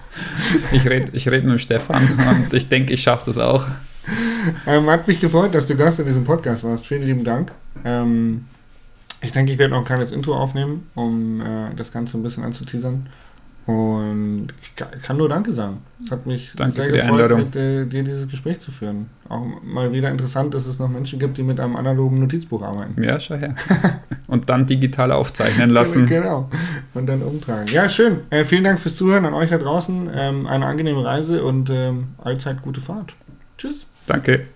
ich 0.72 0.88
rede 0.88 1.12
ich 1.12 1.28
red 1.30 1.44
mit 1.44 1.60
Stefan 1.60 2.02
und 2.02 2.52
ich 2.52 2.68
denke, 2.68 2.92
ich 2.92 3.02
schaffe 3.02 3.26
das 3.26 3.38
auch. 3.38 3.66
Ähm, 4.66 4.88
hat 4.88 5.06
mich 5.06 5.20
gefreut, 5.20 5.54
dass 5.54 5.66
du 5.66 5.76
Gast 5.76 6.00
in 6.00 6.06
diesem 6.06 6.24
Podcast 6.24 6.64
warst. 6.64 6.86
Vielen 6.86 7.02
lieben 7.02 7.24
Dank. 7.24 7.52
Ähm, 7.84 8.46
ich 9.22 9.32
denke, 9.32 9.52
ich 9.52 9.58
werde 9.58 9.72
noch 9.72 9.80
ein 9.80 9.84
kleines 9.84 10.12
Intro 10.12 10.34
aufnehmen, 10.34 10.88
um 10.94 11.40
äh, 11.40 11.74
das 11.76 11.92
Ganze 11.92 12.18
ein 12.18 12.22
bisschen 12.22 12.42
anzuteasern. 12.42 13.06
Und 13.70 14.48
ich 14.62 14.74
kann 15.02 15.16
nur 15.16 15.28
Danke 15.28 15.52
sagen. 15.52 15.78
Es 16.02 16.10
hat 16.10 16.26
mich 16.26 16.52
Danke 16.56 16.76
sehr 16.76 16.86
die 16.86 16.92
gefreut, 16.92 17.12
Einladung. 17.12 17.40
mit 17.40 17.56
äh, 17.56 17.84
dir 17.86 18.02
dieses 18.02 18.28
Gespräch 18.28 18.60
zu 18.60 18.70
führen. 18.72 19.06
Auch 19.28 19.44
mal 19.62 19.92
wieder 19.92 20.10
interessant, 20.10 20.54
dass 20.54 20.66
es 20.66 20.78
noch 20.78 20.88
Menschen 20.88 21.18
gibt, 21.18 21.38
die 21.38 21.42
mit 21.42 21.60
einem 21.60 21.76
analogen 21.76 22.18
Notizbuch 22.18 22.62
arbeiten. 22.62 23.02
Ja, 23.02 23.20
schau 23.20 23.36
her. 23.36 23.54
Und 24.26 24.48
dann 24.48 24.66
digital 24.66 25.12
aufzeichnen 25.12 25.70
lassen. 25.70 26.06
Genau. 26.10 26.50
Und 26.94 27.06
dann 27.06 27.22
umtragen. 27.22 27.68
Ja, 27.72 27.88
schön. 27.88 28.20
Äh, 28.30 28.44
vielen 28.44 28.64
Dank 28.64 28.80
fürs 28.80 28.96
Zuhören 28.96 29.24
an 29.24 29.34
euch 29.34 29.50
da 29.50 29.58
draußen. 29.58 30.10
Ähm, 30.12 30.46
eine 30.46 30.66
angenehme 30.66 31.04
Reise 31.04 31.44
und 31.44 31.70
ähm, 31.70 32.08
allzeit 32.18 32.62
gute 32.62 32.80
Fahrt. 32.80 33.14
Tschüss. 33.58 33.86
Danke. 34.06 34.46